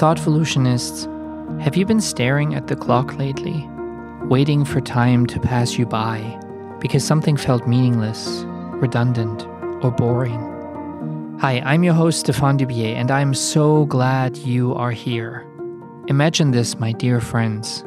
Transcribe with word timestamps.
Thoughtvolutionists, 0.00 1.04
have 1.60 1.76
you 1.76 1.84
been 1.84 2.00
staring 2.00 2.54
at 2.54 2.68
the 2.68 2.74
clock 2.74 3.18
lately, 3.18 3.68
waiting 4.30 4.64
for 4.64 4.80
time 4.80 5.26
to 5.26 5.38
pass 5.38 5.76
you 5.76 5.84
by 5.84 6.40
because 6.80 7.04
something 7.04 7.36
felt 7.36 7.68
meaningless, 7.68 8.42
redundant, 8.80 9.46
or 9.84 9.90
boring? 9.90 10.40
Hi, 11.42 11.60
I'm 11.66 11.84
your 11.84 11.92
host, 11.92 12.20
Stefan 12.20 12.56
Dubier, 12.56 12.94
and 12.96 13.10
I'm 13.10 13.34
so 13.34 13.84
glad 13.84 14.38
you 14.38 14.74
are 14.74 14.90
here. 14.90 15.46
Imagine 16.08 16.52
this, 16.52 16.78
my 16.78 16.92
dear 16.92 17.20
friends. 17.20 17.84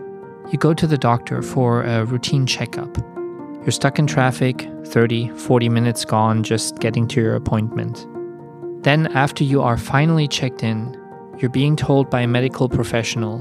You 0.52 0.60
go 0.60 0.76
to 0.76 0.86
the 0.86 1.00
doctor 1.00 1.42
for 1.42 1.82
a 1.82 2.06
routine 2.06 2.46
checkup. 2.46 2.96
You're 3.64 3.72
stuck 3.72 3.98
in 3.98 4.06
traffic, 4.06 4.70
30, 4.86 5.30
40 5.30 5.68
minutes 5.68 6.06
gone 6.06 6.44
just 6.44 6.78
getting 6.78 7.08
to 7.08 7.22
your 7.22 7.34
appointment. 7.34 8.06
Then, 8.84 9.08
after 9.16 9.44
you 9.44 9.64
are 9.64 9.78
finally 9.78 10.28
checked 10.28 10.62
in, 10.62 10.96
you're 11.44 11.50
being 11.50 11.76
told 11.76 12.10
by 12.10 12.22
a 12.22 12.28
medical 12.28 12.70
professional 12.70 13.40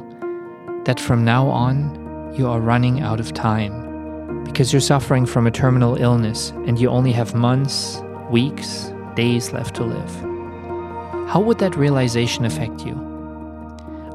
that 0.86 0.98
from 0.98 1.24
now 1.24 1.46
on, 1.46 2.34
you 2.36 2.48
are 2.48 2.60
running 2.60 3.00
out 3.00 3.20
of 3.20 3.32
time 3.32 4.42
because 4.42 4.72
you're 4.72 4.80
suffering 4.80 5.24
from 5.24 5.46
a 5.46 5.52
terminal 5.52 5.94
illness 5.94 6.50
and 6.66 6.80
you 6.80 6.88
only 6.88 7.12
have 7.12 7.32
months, 7.32 8.02
weeks, 8.28 8.92
days 9.14 9.52
left 9.52 9.76
to 9.76 9.84
live. 9.84 10.14
How 11.28 11.40
would 11.40 11.60
that 11.60 11.76
realization 11.76 12.44
affect 12.44 12.84
you? 12.84 12.94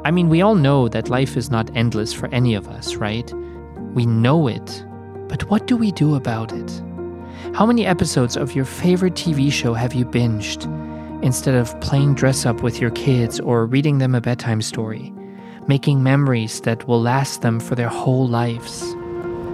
I 0.04 0.12
mean, 0.12 0.28
we 0.28 0.42
all 0.42 0.56
know 0.56 0.90
that 0.90 1.08
life 1.08 1.38
is 1.38 1.50
not 1.50 1.72
endless 1.74 2.12
for 2.12 2.28
any 2.34 2.56
of 2.56 2.68
us, 2.68 2.96
right? 2.96 3.34
We 3.94 4.06
know 4.06 4.50
it, 4.50 4.84
but 5.30 5.50
what 5.50 5.66
do 5.66 5.78
we 5.78 5.94
do 5.94 6.16
about 6.16 6.52
it? 6.52 6.82
How 7.54 7.66
many 7.66 7.86
episodes 7.86 8.36
of 8.36 8.54
your 8.54 8.66
favorite 8.66 9.14
TV 9.14 9.50
show 9.50 9.74
have 9.74 9.94
you 9.94 10.04
binged 10.04 10.68
instead 11.22 11.56
of 11.56 11.80
playing 11.82 12.16
dress 12.16 12.46
up 12.46 12.62
with 12.62 12.80
your 12.80 12.92
kids 12.92 13.40
or 13.40 13.66
reading 13.66 13.98
them 13.98 14.16
a 14.16 14.22
bedtime 14.22 14.62
story, 14.62 15.14
making 15.68 16.04
memories 16.04 16.62
that 16.62 16.88
will 16.88 17.02
last 17.02 17.42
them 17.42 17.60
for 17.60 17.76
their 17.76 17.90
whole 17.90 18.28
lives? 18.28 18.94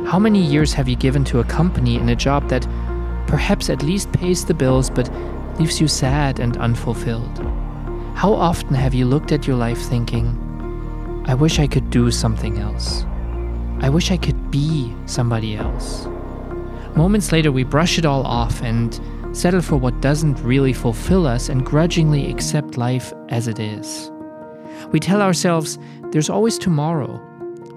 How 0.05 0.19
many 0.19 0.41
years 0.41 0.73
have 0.73 0.89
you 0.89 0.95
given 0.95 1.23
to 1.25 1.39
a 1.39 1.45
company 1.45 1.95
in 1.95 2.09
a 2.09 2.15
job 2.15 2.49
that 2.49 2.67
perhaps 3.27 3.69
at 3.69 3.83
least 3.83 4.11
pays 4.11 4.45
the 4.45 4.53
bills 4.53 4.89
but 4.89 5.09
leaves 5.59 5.79
you 5.79 5.87
sad 5.87 6.39
and 6.39 6.57
unfulfilled? 6.57 7.39
How 8.15 8.33
often 8.33 8.75
have 8.75 8.93
you 8.93 9.05
looked 9.05 9.31
at 9.31 9.47
your 9.47 9.55
life 9.55 9.81
thinking, 9.81 10.39
I 11.25 11.33
wish 11.33 11.59
I 11.59 11.67
could 11.67 11.89
do 11.89 12.11
something 12.11 12.59
else? 12.59 13.05
I 13.79 13.89
wish 13.89 14.11
I 14.11 14.17
could 14.17 14.51
be 14.51 14.93
somebody 15.05 15.55
else. 15.55 16.05
Moments 16.95 17.31
later, 17.31 17.51
we 17.51 17.63
brush 17.63 17.97
it 17.97 18.05
all 18.05 18.23
off 18.23 18.61
and 18.61 18.99
settle 19.33 19.61
for 19.61 19.75
what 19.75 19.99
doesn't 20.01 20.39
really 20.41 20.73
fulfill 20.73 21.27
us 21.27 21.49
and 21.49 21.65
grudgingly 21.65 22.29
accept 22.29 22.77
life 22.77 23.11
as 23.29 23.47
it 23.47 23.59
is. 23.59 24.11
We 24.91 24.99
tell 24.99 25.21
ourselves 25.21 25.77
there's 26.11 26.29
always 26.29 26.57
tomorrow. 26.57 27.19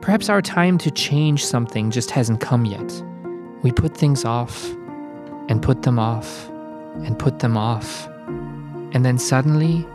Perhaps 0.03 0.29
our 0.29 0.43
time 0.43 0.79
to 0.79 0.91
change 0.91 1.45
something 1.45 1.91
just 1.91 2.11
hasn't 2.11 2.41
come 2.41 2.67
yet. 2.67 3.03
We 3.63 3.73
put 3.73 3.97
things 3.97 4.25
off 4.25 4.69
and 5.49 5.63
put 5.63 5.83
them 5.83 5.99
off 5.99 6.49
and 7.05 7.19
put 7.19 7.39
them 7.39 7.57
off. 7.57 8.07
And 8.93 9.05
then 9.05 9.19
suddenly, 9.19 9.87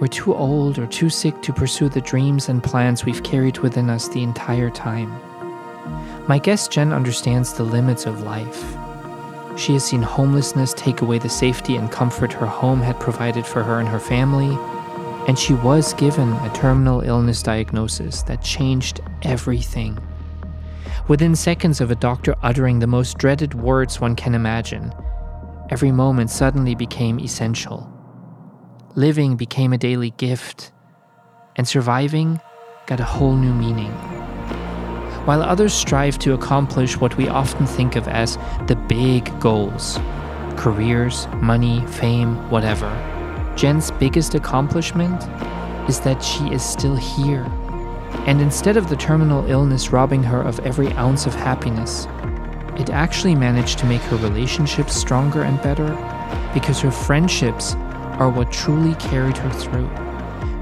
we're 0.00 0.08
too 0.08 0.34
old 0.34 0.78
or 0.78 0.86
too 0.86 1.10
sick 1.10 1.40
to 1.42 1.52
pursue 1.52 1.88
the 1.88 2.00
dreams 2.00 2.48
and 2.48 2.62
plans 2.62 3.04
we've 3.04 3.22
carried 3.22 3.58
within 3.58 3.90
us 3.90 4.08
the 4.08 4.22
entire 4.22 4.70
time. 4.70 5.10
My 6.26 6.38
guest 6.38 6.70
Jenn 6.72 6.92
understands 6.92 7.54
the 7.54 7.62
limits 7.62 8.06
of 8.06 8.22
life. 8.22 8.76
She 9.56 9.72
has 9.72 9.84
seen 9.84 10.02
homelessness 10.02 10.74
take 10.74 11.00
away 11.00 11.18
the 11.18 11.30
safety 11.30 11.76
and 11.76 11.90
comfort 11.90 12.32
her 12.34 12.46
home 12.46 12.82
had 12.82 13.00
provided 13.00 13.46
for 13.46 13.62
her 13.62 13.80
and 13.80 13.88
her 13.88 13.98
family, 13.98 14.56
and 15.26 15.38
she 15.38 15.54
was 15.54 15.94
given 15.94 16.30
a 16.32 16.52
terminal 16.54 17.00
illness 17.00 17.42
diagnosis 17.42 18.22
that 18.24 18.42
changed 18.42 19.00
everything. 19.22 19.98
Within 21.08 21.34
seconds 21.34 21.80
of 21.80 21.90
a 21.90 21.96
doctor 21.96 22.34
uttering 22.42 22.80
the 22.80 22.86
most 22.86 23.16
dreaded 23.16 23.54
words 23.54 23.98
one 23.98 24.14
can 24.14 24.34
imagine, 24.34 24.92
every 25.70 25.90
moment 25.90 26.30
suddenly 26.30 26.74
became 26.74 27.18
essential. 27.18 27.90
Living 28.94 29.36
became 29.36 29.72
a 29.72 29.78
daily 29.78 30.10
gift, 30.10 30.70
and 31.56 31.66
surviving 31.66 32.40
got 32.86 33.00
a 33.00 33.04
whole 33.04 33.36
new 33.36 33.54
meaning. 33.54 34.15
While 35.26 35.42
others 35.42 35.74
strive 35.74 36.20
to 36.20 36.34
accomplish 36.34 37.00
what 37.00 37.16
we 37.16 37.28
often 37.28 37.66
think 37.66 37.96
of 37.96 38.06
as 38.06 38.38
the 38.68 38.76
big 38.76 39.38
goals 39.40 39.98
careers, 40.56 41.26
money, 41.42 41.84
fame, 41.86 42.36
whatever 42.48 42.88
Jenn's 43.56 43.90
biggest 43.90 44.34
accomplishment 44.34 45.20
is 45.88 45.98
that 46.00 46.22
she 46.22 46.46
is 46.52 46.62
still 46.62 46.94
here. 46.94 47.44
And 48.26 48.40
instead 48.40 48.76
of 48.76 48.88
the 48.88 48.96
terminal 48.96 49.44
illness 49.50 49.90
robbing 49.90 50.22
her 50.22 50.42
of 50.42 50.60
every 50.60 50.92
ounce 50.92 51.26
of 51.26 51.34
happiness, 51.34 52.06
it 52.78 52.90
actually 52.90 53.34
managed 53.34 53.78
to 53.80 53.86
make 53.86 54.02
her 54.02 54.16
relationships 54.18 54.94
stronger 54.94 55.42
and 55.42 55.60
better 55.60 55.88
because 56.54 56.80
her 56.80 56.90
friendships 56.90 57.74
are 58.18 58.30
what 58.30 58.52
truly 58.52 58.94
carried 58.96 59.36
her 59.38 59.50
through. 59.50 59.88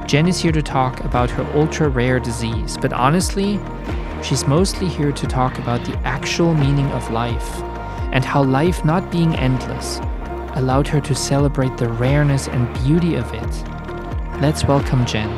Jenn 0.06 0.28
is 0.28 0.41
here 0.41 0.53
to 0.53 0.62
talk 0.62 1.00
about 1.00 1.30
her 1.30 1.44
ultra 1.54 1.88
rare 1.88 2.20
disease, 2.20 2.78
but 2.80 2.92
honestly, 2.92 3.58
She's 4.24 4.46
mostly 4.46 4.88
here 4.88 5.12
to 5.12 5.26
talk 5.26 5.58
about 5.58 5.84
the 5.84 5.98
actual 5.98 6.54
meaning 6.54 6.86
of 6.92 7.10
life 7.10 7.60
and 8.10 8.24
how 8.24 8.42
life 8.42 8.82
not 8.82 9.12
being 9.12 9.34
endless 9.36 9.98
allowed 10.56 10.88
her 10.88 11.00
to 11.02 11.14
celebrate 11.14 11.76
the 11.76 11.90
rareness 11.90 12.48
and 12.48 12.72
beauty 12.82 13.16
of 13.16 13.30
it. 13.34 14.40
Let's 14.40 14.64
welcome 14.64 15.04
Jenn. 15.04 15.30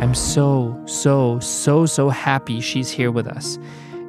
I'm 0.00 0.14
so, 0.14 0.80
so, 0.86 1.40
so, 1.40 1.84
so 1.84 2.10
happy 2.10 2.60
she's 2.60 2.88
here 2.88 3.10
with 3.10 3.26
us 3.26 3.58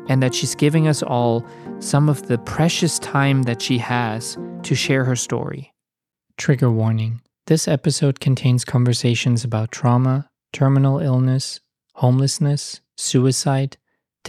and 0.07 0.22
that 0.22 0.35
she's 0.35 0.53
giving 0.53 0.88
us 0.88 1.01
all 1.01 1.44
some 1.79 2.07
of 2.07 2.28
the 2.28 2.38
precious 2.38 3.00
time 3.00 3.44
that 3.44 3.63
she 3.63 3.79
has 3.79 4.38
to 4.61 4.75
share 4.75 5.06
her 5.06 5.16
story. 5.16 5.73
Trigger 6.38 6.69
warning 6.69 7.22
this 7.47 7.67
episode 7.67 8.19
contains 8.19 8.63
conversations 8.63 9.44
about 9.44 9.72
trauma, 9.72 10.29
terminal 10.53 11.00
illness, 11.00 11.61
homelessness, 11.96 12.81
suicide, 12.96 13.75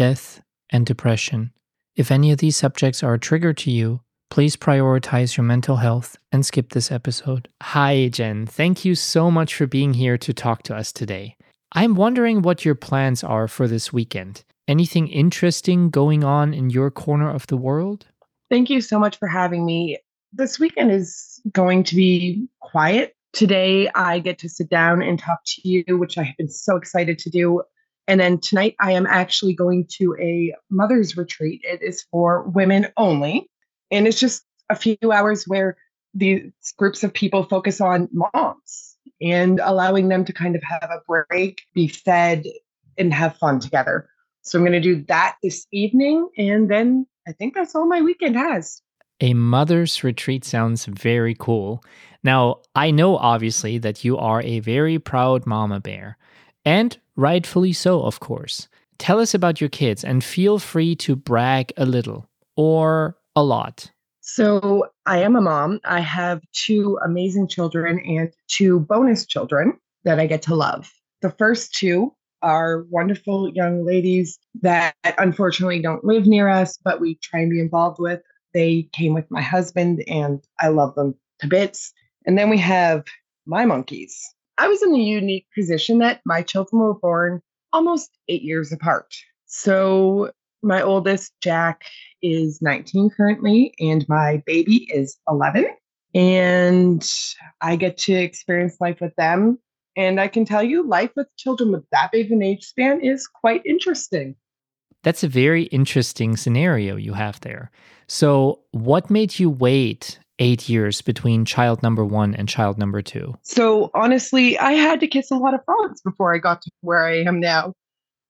death, 0.00 0.40
and 0.70 0.86
depression. 0.86 1.52
If 1.94 2.10
any 2.10 2.32
of 2.32 2.38
these 2.38 2.56
subjects 2.56 3.02
are 3.02 3.12
a 3.12 3.18
trigger 3.18 3.52
to 3.52 3.70
you, 3.70 4.00
please 4.30 4.56
prioritize 4.56 5.36
your 5.36 5.44
mental 5.44 5.76
health 5.76 6.16
and 6.32 6.46
skip 6.46 6.70
this 6.70 6.90
episode. 6.90 7.50
Hi, 7.62 8.08
Jenn. 8.08 8.46
Thank 8.46 8.82
you 8.82 8.94
so 8.94 9.30
much 9.30 9.54
for 9.54 9.66
being 9.66 9.92
here 9.92 10.16
to 10.16 10.32
talk 10.32 10.62
to 10.62 10.74
us 10.74 10.90
today. 10.90 11.36
I'm 11.72 11.96
wondering 11.96 12.40
what 12.40 12.64
your 12.64 12.74
plans 12.74 13.22
are 13.22 13.46
for 13.46 13.68
this 13.68 13.92
weekend. 13.92 14.42
Anything 14.66 15.06
interesting 15.06 15.90
going 15.90 16.24
on 16.24 16.54
in 16.54 16.70
your 16.70 16.90
corner 16.90 17.30
of 17.30 17.46
the 17.48 17.58
world? 17.58 18.06
Thank 18.48 18.70
you 18.70 18.80
so 18.80 18.98
much 18.98 19.18
for 19.18 19.28
having 19.28 19.66
me. 19.66 19.98
This 20.32 20.58
weekend 20.58 20.92
is 20.92 21.42
going 21.52 21.84
to 21.84 21.94
be 21.94 22.48
quiet. 22.60 23.14
Today, 23.34 23.90
I 23.94 24.20
get 24.20 24.38
to 24.38 24.48
sit 24.48 24.70
down 24.70 25.02
and 25.02 25.18
talk 25.18 25.40
to 25.44 25.68
you, 25.68 25.84
which 25.98 26.16
I 26.16 26.22
have 26.22 26.38
been 26.38 26.48
so 26.48 26.76
excited 26.76 27.18
to 27.18 27.28
do. 27.28 27.60
And 28.08 28.20
then 28.20 28.38
tonight, 28.38 28.74
I 28.80 28.92
am 28.92 29.06
actually 29.06 29.54
going 29.54 29.86
to 29.98 30.16
a 30.18 30.54
mother's 30.68 31.16
retreat. 31.16 31.60
It 31.64 31.82
is 31.82 32.04
for 32.10 32.42
women 32.42 32.88
only. 32.96 33.48
And 33.90 34.06
it's 34.06 34.18
just 34.18 34.44
a 34.68 34.74
few 34.74 34.96
hours 35.12 35.44
where 35.44 35.76
these 36.14 36.50
groups 36.76 37.04
of 37.04 37.14
people 37.14 37.44
focus 37.44 37.80
on 37.80 38.08
moms 38.12 38.96
and 39.20 39.60
allowing 39.62 40.08
them 40.08 40.24
to 40.24 40.32
kind 40.32 40.56
of 40.56 40.62
have 40.62 40.90
a 40.90 41.02
break, 41.06 41.62
be 41.74 41.86
fed, 41.86 42.44
and 42.98 43.14
have 43.14 43.36
fun 43.36 43.60
together. 43.60 44.08
So 44.42 44.58
I'm 44.58 44.64
going 44.64 44.72
to 44.72 44.80
do 44.80 45.04
that 45.04 45.36
this 45.42 45.66
evening. 45.72 46.28
And 46.36 46.70
then 46.70 47.06
I 47.28 47.32
think 47.32 47.54
that's 47.54 47.74
all 47.74 47.86
my 47.86 48.00
weekend 48.00 48.36
has. 48.36 48.82
A 49.20 49.34
mother's 49.34 50.02
retreat 50.02 50.44
sounds 50.44 50.86
very 50.86 51.36
cool. 51.38 51.84
Now, 52.22 52.60
I 52.74 52.90
know 52.90 53.16
obviously 53.16 53.78
that 53.78 54.04
you 54.04 54.16
are 54.16 54.42
a 54.42 54.60
very 54.60 54.98
proud 54.98 55.46
mama 55.46 55.78
bear. 55.80 56.16
And 56.64 56.96
rightfully 57.16 57.72
so, 57.72 58.02
of 58.02 58.20
course. 58.20 58.68
Tell 58.98 59.18
us 59.18 59.34
about 59.34 59.60
your 59.60 59.70
kids 59.70 60.04
and 60.04 60.22
feel 60.22 60.58
free 60.58 60.94
to 60.96 61.16
brag 61.16 61.72
a 61.76 61.86
little 61.86 62.28
or 62.56 63.16
a 63.34 63.42
lot. 63.42 63.90
So, 64.20 64.86
I 65.06 65.22
am 65.22 65.34
a 65.34 65.40
mom. 65.40 65.80
I 65.84 66.00
have 66.00 66.42
two 66.52 66.98
amazing 67.04 67.48
children 67.48 67.98
and 68.00 68.32
two 68.48 68.80
bonus 68.80 69.26
children 69.26 69.78
that 70.04 70.20
I 70.20 70.26
get 70.26 70.42
to 70.42 70.54
love. 70.54 70.92
The 71.22 71.30
first 71.30 71.74
two 71.74 72.14
are 72.42 72.84
wonderful 72.90 73.48
young 73.48 73.84
ladies 73.84 74.38
that 74.62 74.94
unfortunately 75.18 75.80
don't 75.80 76.04
live 76.04 76.26
near 76.26 76.48
us, 76.48 76.78
but 76.82 77.00
we 77.00 77.16
try 77.16 77.40
and 77.40 77.50
be 77.50 77.60
involved 77.60 77.98
with. 77.98 78.20
They 78.54 78.88
came 78.92 79.14
with 79.14 79.30
my 79.30 79.42
husband, 79.42 80.04
and 80.06 80.42
I 80.58 80.68
love 80.68 80.94
them 80.94 81.14
to 81.40 81.46
bits. 81.46 81.92
And 82.26 82.38
then 82.38 82.50
we 82.50 82.58
have 82.58 83.04
my 83.46 83.64
monkeys. 83.64 84.34
I 84.60 84.68
was 84.68 84.82
in 84.82 84.92
the 84.92 85.00
unique 85.00 85.46
position 85.54 86.00
that 86.00 86.20
my 86.26 86.42
children 86.42 86.82
were 86.82 86.92
born 86.92 87.40
almost 87.72 88.10
eight 88.28 88.42
years 88.42 88.70
apart. 88.72 89.16
So 89.46 90.32
my 90.62 90.82
oldest, 90.82 91.32
Jack, 91.40 91.84
is 92.20 92.60
19 92.60 93.08
currently, 93.16 93.72
and 93.80 94.06
my 94.06 94.42
baby 94.44 94.86
is 94.92 95.16
11. 95.30 95.64
And 96.14 97.10
I 97.62 97.76
get 97.76 97.96
to 97.98 98.12
experience 98.12 98.76
life 98.82 99.00
with 99.00 99.16
them. 99.16 99.58
And 99.96 100.20
I 100.20 100.28
can 100.28 100.44
tell 100.44 100.62
you, 100.62 100.86
life 100.86 101.12
with 101.16 101.34
children 101.38 101.72
with 101.72 101.84
that 101.90 102.12
big 102.12 102.30
an 102.30 102.42
age 102.42 102.64
span 102.66 103.00
is 103.00 103.26
quite 103.26 103.64
interesting. 103.64 104.36
That's 105.02 105.24
a 105.24 105.28
very 105.28 105.64
interesting 105.64 106.36
scenario 106.36 106.96
you 106.96 107.14
have 107.14 107.40
there. 107.40 107.70
So, 108.08 108.60
what 108.72 109.08
made 109.08 109.38
you 109.38 109.48
wait 109.48 110.18
eight 110.40 110.68
years 110.68 111.02
between 111.02 111.44
child 111.44 111.82
number 111.82 112.04
one 112.04 112.34
and 112.34 112.48
child 112.48 112.78
number 112.78 113.02
two? 113.02 113.34
So, 113.42 113.90
honestly, 113.94 114.58
I 114.58 114.72
had 114.72 114.98
to 115.00 115.06
kiss 115.06 115.30
a 115.30 115.36
lot 115.36 115.54
of 115.54 115.60
frogs 115.64 116.00
before 116.00 116.34
I 116.34 116.38
got 116.38 116.62
to 116.62 116.70
where 116.80 117.06
I 117.06 117.22
am 117.22 117.38
now. 117.38 117.74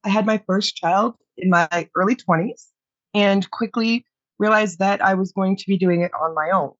I 0.05 0.11
had 0.11 0.27
my 0.27 0.43
first 0.47 0.77
child 0.77 1.15
in 1.39 1.49
my 1.49 1.89
early 1.97 2.17
20s 2.17 2.67
and 3.15 3.51
quickly 3.51 4.05
realized 4.39 4.79
that 4.79 5.03
I 5.03 5.15
was 5.15 5.33
going 5.33 5.57
to 5.57 5.67
be 5.67 5.79
doing 5.79 6.03
it 6.03 6.11
on 6.21 6.35
my 6.35 6.51
own. 6.51 6.73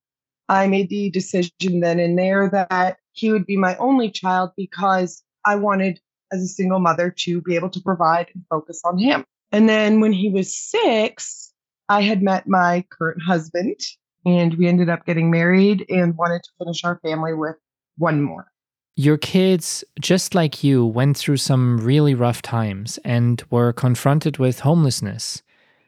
I 0.49 0.67
made 0.67 0.89
the 0.89 1.11
decision 1.11 1.81
then 1.81 2.01
and 2.01 2.19
there 2.19 2.49
that 2.51 2.97
he 3.13 3.31
would 3.31 3.47
be 3.47 3.57
my 3.57 3.77
only 3.77 4.11
child 4.11 4.51
because 4.57 5.23
I 5.45 5.57
wanted, 5.57 6.01
as 6.33 6.43
a 6.43 6.49
single 6.49 6.81
mother, 6.81 7.15
to 7.19 7.41
be 7.43 7.55
able 7.55 7.71
to 7.71 7.81
provide 7.81 8.29
and 8.35 8.45
focus 8.51 8.81
on 8.85 8.99
him. 8.99 9.25
And 9.53 9.69
then 9.69 10.01
when 10.01 10.13
he 10.13 10.29
was 10.29 10.55
six, 10.55 11.53
I 11.89 12.03
had 12.03 12.23
met 12.23 12.49
my 12.49 12.85
current 12.91 13.23
husband 13.23 13.81
and 14.25 14.55
we 14.55 14.67
ended 14.67 14.89
up 14.89 15.07
getting 15.07 15.31
married 15.31 15.85
and 15.89 16.17
wanted 16.17 16.43
to 16.43 16.51
finish 16.59 16.85
our 16.85 16.99
family 17.03 17.35
with 17.35 17.57
one 17.97 18.23
more. 18.23 18.47
Your 18.97 19.17
kids, 19.17 19.85
just 20.01 20.35
like 20.35 20.63
you, 20.63 20.85
went 20.85 21.17
through 21.17 21.39
some 21.39 21.79
really 21.79 22.15
rough 22.15 22.43
times 22.43 22.99
and 23.05 23.43
were 23.51 23.73
confronted 23.73 24.39
with 24.39 24.61
homelessness. 24.61 25.43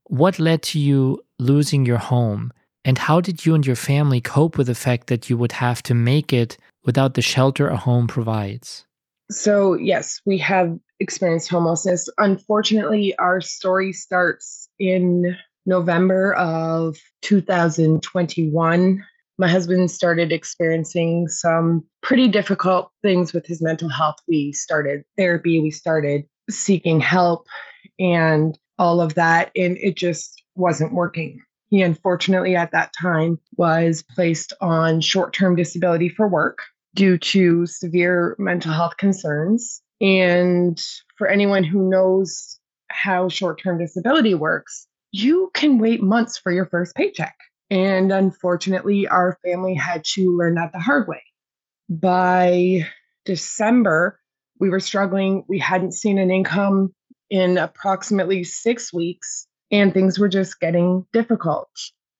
What 0.05 0.39
led 0.39 0.63
to 0.63 0.79
you 0.79 1.23
losing 1.39 1.85
your 1.85 1.99
home? 1.99 2.53
And 2.85 2.99
how 2.99 3.21
did 3.21 3.45
you 3.45 3.55
and 3.55 3.67
your 3.67 3.77
family 3.77 4.21
cope 4.21 4.57
with 4.57 4.67
the 4.67 4.75
fact 4.75 5.07
that 5.09 5.29
you 5.29 5.37
would 5.37 5.53
have 5.53 5.83
to 5.85 5.95
make 5.95 6.33
it 6.33 6.57
without 6.85 7.15
the 7.15 7.23
shelter 7.23 7.69
a 7.69 7.77
home 7.77 8.07
provides? 8.07 8.87
So, 9.31 9.75
yes, 9.75 10.21
we 10.27 10.39
have 10.39 10.79
experienced 11.01 11.49
homelessness. 11.49 12.09
Unfortunately, 12.19 13.15
our 13.17 13.41
story 13.41 13.93
starts 13.93 14.69
in 14.79 15.37
November 15.67 16.35
of 16.35 16.97
2021. 17.23 19.05
My 19.39 19.49
husband 19.49 19.91
started 19.91 20.33
experiencing 20.33 21.29
some 21.29 21.85
pretty 22.03 22.29
difficult 22.29 22.91
things 23.03 23.33
with 23.33 23.47
his 23.47 23.63
mental 23.63 23.89
health. 23.89 24.17
We 24.29 24.53
started 24.53 25.05
therapy, 25.17 25.61
we 25.61 25.71
started 25.71 26.25
seeking 26.51 27.01
help, 27.01 27.47
and 27.99 28.59
all 28.79 29.01
of 29.01 29.15
that. 29.15 29.51
And 29.57 29.79
it 29.79 29.97
just 29.97 30.43
wasn't 30.55 30.93
working. 30.93 31.41
He 31.71 31.81
unfortunately 31.83 32.55
at 32.55 32.73
that 32.73 32.93
time 33.01 33.39
was 33.57 34.05
placed 34.15 34.53
on 34.61 35.01
short 35.01 35.33
term 35.33 35.57
disability 35.57 36.11
for 36.11 36.29
work 36.29 36.59
due 36.95 37.17
to 37.17 37.67
severe 37.67 38.37
mental 38.39 38.73
health 38.73 38.97
concerns. 38.99 39.81
And 40.01 40.79
for 41.17 41.29
anyone 41.29 41.65
who 41.65 41.89
knows 41.89 42.59
how 42.89 43.29
short 43.31 43.63
term 43.63 43.79
disability 43.79 44.35
works, 44.35 44.87
you 45.13 45.51
can 45.55 45.79
wait 45.79 46.03
months 46.03 46.39
for 46.39 46.51
your 46.51 46.67
first 46.67 46.95
paycheck. 46.97 47.37
And 47.71 48.13
unfortunately, 48.13 49.07
our 49.07 49.39
family 49.45 49.75
had 49.75 50.05
to 50.15 50.37
learn 50.37 50.57
that 50.57 50.73
the 50.73 50.79
hard 50.79 51.07
way. 51.07 51.23
By 51.89 52.87
December, 53.25 54.19
we 54.59 54.69
were 54.69 54.81
struggling. 54.81 55.45
We 55.49 55.59
hadn't 55.59 55.93
seen 55.93 56.19
an 56.19 56.31
income 56.31 56.95
in 57.31 57.57
approximately 57.57 58.45
six 58.45 58.93
weeks, 58.93 59.47
and 59.71 59.93
things 59.93 60.19
were 60.19 60.29
just 60.29 60.61
getting 60.61 61.07
difficult. 61.13 61.71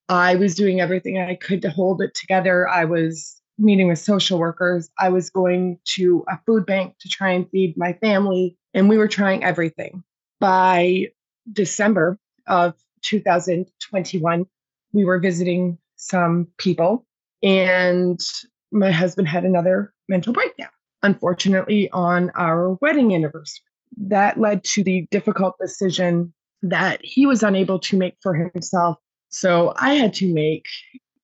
I 0.09 0.37
was 0.37 0.55
doing 0.55 0.81
everything 0.81 1.19
I 1.19 1.35
could 1.35 1.63
to 1.63 1.71
hold 1.71 2.03
it 2.03 2.15
together. 2.15 2.69
I 2.69 2.85
was 2.85 3.41
meeting 3.59 3.89
with 3.89 3.99
social 3.99 4.39
workers. 4.39 4.91
I 4.99 5.11
was 5.11 5.31
going 5.31 5.79
to 5.97 6.25
a 6.29 6.39
food 6.47 6.67
bank 6.67 6.95
to 7.01 7.09
try 7.09 7.31
and 7.31 7.49
feed 7.51 7.77
my 7.77 7.93
family, 7.95 8.57
and 8.75 8.89
we 8.89 8.99
were 8.99 9.09
trying 9.09 9.45
everything. 9.45 10.03
By 10.41 11.09
December 11.53 12.19
of 12.53 12.75
2021, 13.03 14.47
we 14.93 15.05
were 15.05 15.19
visiting 15.19 15.79
some 15.97 16.49
people, 16.59 17.07
and 17.43 18.21
my 18.71 18.91
husband 18.91 19.27
had 19.27 19.45
another 19.45 19.95
mental 20.09 20.35
breakdown, 20.35 20.69
unfortunately, 21.03 21.91
on 21.91 22.31
our 22.35 22.75
wedding 22.83 23.15
anniversary. 23.15 23.65
That 23.97 24.39
led 24.39 24.65
to 24.65 24.85
the 24.85 25.07
difficult 25.11 25.57
decision 25.59 26.35
that 26.63 27.01
he 27.03 27.27
was 27.27 27.43
unable 27.43 27.79
to 27.81 27.97
make 27.97 28.17
for 28.23 28.35
himself. 28.35 28.99
So 29.31 29.73
I 29.77 29.95
had 29.95 30.15
to 30.15 30.33
make 30.33 30.67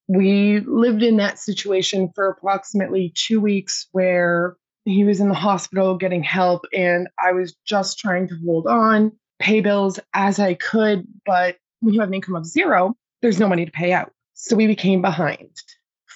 we 0.08 0.60
lived 0.60 1.02
in 1.02 1.18
that 1.18 1.38
situation 1.38 2.10
for 2.14 2.28
approximately 2.28 3.12
two 3.14 3.40
weeks 3.40 3.88
where 3.92 4.56
he 4.86 5.04
was 5.04 5.20
in 5.20 5.28
the 5.28 5.34
hospital 5.34 5.98
getting 5.98 6.22
help 6.22 6.64
and 6.72 7.08
I 7.22 7.32
was 7.32 7.54
just 7.66 7.98
trying 7.98 8.26
to 8.28 8.38
hold 8.44 8.66
on, 8.66 9.12
pay 9.38 9.60
bills 9.60 9.98
as 10.14 10.38
I 10.38 10.54
could. 10.54 11.06
But 11.24 11.56
when 11.80 11.94
you 11.94 12.00
have 12.00 12.08
an 12.08 12.14
income 12.14 12.36
of 12.36 12.46
zero, 12.46 12.94
there's 13.22 13.40
no 13.40 13.48
money 13.48 13.64
to 13.64 13.72
pay 13.72 13.92
out. 13.92 14.12
So 14.34 14.56
we 14.56 14.66
became 14.66 15.02
behind. 15.02 15.50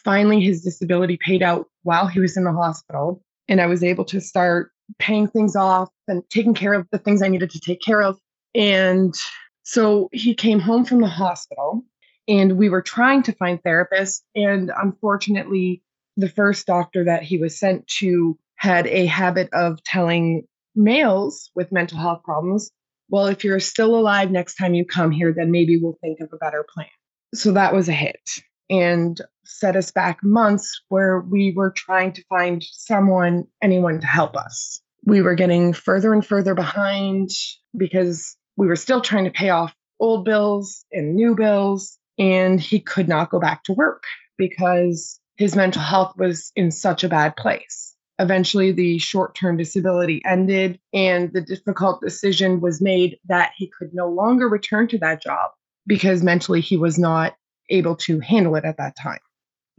Finally, 0.05 0.41
his 0.41 0.63
disability 0.63 1.19
paid 1.25 1.43
out 1.43 1.67
while 1.83 2.07
he 2.07 2.21
was 2.21 2.37
in 2.37 2.45
the 2.45 2.53
hospital. 2.53 3.23
And 3.49 3.61
I 3.61 3.67
was 3.67 3.83
able 3.83 4.05
to 4.07 4.21
start 4.21 4.71
paying 4.99 5.29
things 5.29 5.57
off 5.57 5.89
and 6.09 6.23
taking 6.31 6.55
care 6.55 6.75
of 6.75 6.87
the 6.91 6.99
things 6.99 7.23
I 7.23 7.29
needed 7.29 7.51
to 7.51 7.61
take 7.61 7.81
care 7.81 8.03
of. 8.03 8.19
And 8.55 9.15
so 9.63 10.09
he 10.13 10.35
came 10.35 10.61
home 10.61 10.85
from 10.85 11.01
the 11.01 11.09
hospital 11.09 11.85
and 12.29 12.57
we 12.57 12.69
were 12.69 12.83
trying 12.83 13.23
to 13.25 13.33
find 13.33 13.63
therapists. 13.63 14.23
And 14.35 14.71
unfortunately, 14.77 15.83
the 16.17 16.29
first 16.29 16.67
doctor 16.67 17.05
that 17.05 17.23
he 17.23 17.39
was 17.39 17.59
sent 17.59 17.87
to 17.99 18.39
had 18.57 18.87
a 18.87 19.07
habit 19.07 19.49
of 19.53 19.83
telling 19.83 20.47
males 20.75 21.51
with 21.55 21.73
mental 21.73 21.99
health 21.99 22.23
problems, 22.23 22.71
well, 23.13 23.27
if 23.27 23.45
you're 23.45 23.61
still 23.61 23.95
alive 23.95 24.31
next 24.31 24.55
time 24.55 24.73
you 24.73 24.87
come 24.87 25.11
here, 25.11 25.35
then 25.37 25.51
maybe 25.51 25.77
we'll 25.77 25.99
think 26.01 26.21
of 26.21 26.31
a 26.33 26.39
better 26.39 26.65
plan. 26.75 26.89
So 27.35 27.53
that 27.53 27.75
was 27.75 27.89
a 27.91 27.93
hit 27.93 28.31
and 28.71 29.21
set 29.45 29.77
us 29.77 29.91
back 29.91 30.21
months 30.23 30.81
where 30.89 31.21
we 31.21 31.53
were 31.55 31.71
trying 31.71 32.15
to 32.15 32.25
find 32.31 32.65
someone, 32.65 33.45
anyone 33.61 34.01
to 34.01 34.07
help 34.07 34.35
us. 34.35 34.81
We 35.05 35.21
were 35.21 35.35
getting 35.35 35.75
further 35.75 36.15
and 36.15 36.25
further 36.25 36.55
behind 36.55 37.29
because 37.77 38.35
we 38.57 38.67
were 38.67 38.77
still 38.77 39.03
trying 39.03 39.25
to 39.25 39.31
pay 39.31 39.51
off 39.51 39.75
old 40.01 40.25
bills 40.25 40.87
and 40.91 41.15
new 41.15 41.35
bills 41.35 41.99
and 42.19 42.59
he 42.59 42.81
could 42.81 43.09
not 43.09 43.31
go 43.31 43.39
back 43.39 43.65
to 43.65 43.75
work 43.75 44.05
because 44.39 45.21
his 45.37 45.55
mental 45.55 45.83
health 45.83 46.15
was 46.17 46.51
in 46.57 46.71
such 46.71 47.05
a 47.05 47.09
bad 47.11 47.37
place. 47.37 47.95
Eventually, 48.23 48.71
the 48.71 48.99
short 48.99 49.35
term 49.35 49.57
disability 49.57 50.23
ended, 50.25 50.79
and 50.93 51.33
the 51.33 51.41
difficult 51.41 52.01
decision 52.01 52.61
was 52.61 52.81
made 52.81 53.19
that 53.27 53.53
he 53.57 53.67
could 53.67 53.93
no 53.93 54.09
longer 54.09 54.49
return 54.49 54.87
to 54.89 54.99
that 54.99 55.21
job 55.21 55.51
because 55.89 56.23
mentally 56.23 56.61
he 56.61 56.77
was 56.77 57.01
not 57.01 57.35
able 57.69 57.97
to 57.97 58.21
handle 58.21 58.55
it 58.55 58.65
at 58.65 58.77
that 58.77 58.97
time. 58.97 59.19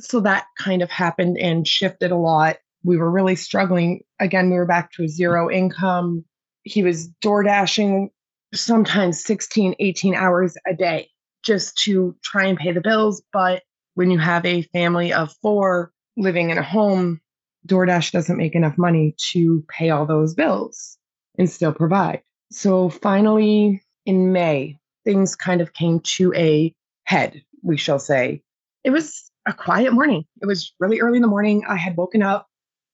So 0.01 0.19
that 0.19 0.45
kind 0.59 0.81
of 0.81 0.91
happened 0.91 1.37
and 1.37 1.65
shifted 1.65 2.11
a 2.11 2.17
lot. 2.17 2.57
We 2.83 2.97
were 2.97 3.09
really 3.09 3.37
struggling. 3.37 4.01
Again, 4.19 4.49
we 4.49 4.57
were 4.57 4.65
back 4.65 4.91
to 4.93 5.05
a 5.05 5.07
zero 5.07 5.49
income. 5.49 6.25
He 6.63 6.83
was 6.83 7.07
door 7.21 7.43
dashing 7.43 8.09
sometimes 8.53 9.23
16, 9.23 9.75
18 9.79 10.15
hours 10.15 10.57
a 10.67 10.73
day 10.73 11.09
just 11.45 11.77
to 11.83 12.15
try 12.23 12.45
and 12.45 12.57
pay 12.57 12.73
the 12.73 12.81
bills. 12.81 13.23
But 13.31 13.63
when 13.93 14.11
you 14.11 14.19
have 14.19 14.45
a 14.45 14.63
family 14.63 15.13
of 15.13 15.33
four 15.41 15.93
living 16.17 16.49
in 16.49 16.57
a 16.57 16.63
home, 16.63 17.21
DoorDash 17.67 18.11
doesn't 18.11 18.37
make 18.37 18.55
enough 18.55 18.77
money 18.77 19.15
to 19.31 19.63
pay 19.69 19.89
all 19.89 20.05
those 20.05 20.33
bills 20.33 20.97
and 21.37 21.49
still 21.49 21.73
provide. 21.73 22.21
So 22.51 22.89
finally, 22.89 23.81
in 24.05 24.31
May, 24.31 24.79
things 25.05 25.35
kind 25.35 25.61
of 25.61 25.73
came 25.73 26.01
to 26.01 26.33
a 26.35 26.73
head, 27.05 27.41
we 27.61 27.77
shall 27.77 27.99
say. 27.99 28.41
It 28.83 28.91
was 28.91 29.29
a 29.45 29.53
quiet 29.53 29.93
morning. 29.93 30.25
It 30.41 30.45
was 30.45 30.73
really 30.79 30.99
early 30.99 31.17
in 31.17 31.21
the 31.21 31.27
morning. 31.27 31.63
I 31.67 31.75
had 31.75 31.97
woken 31.97 32.21
up 32.21 32.47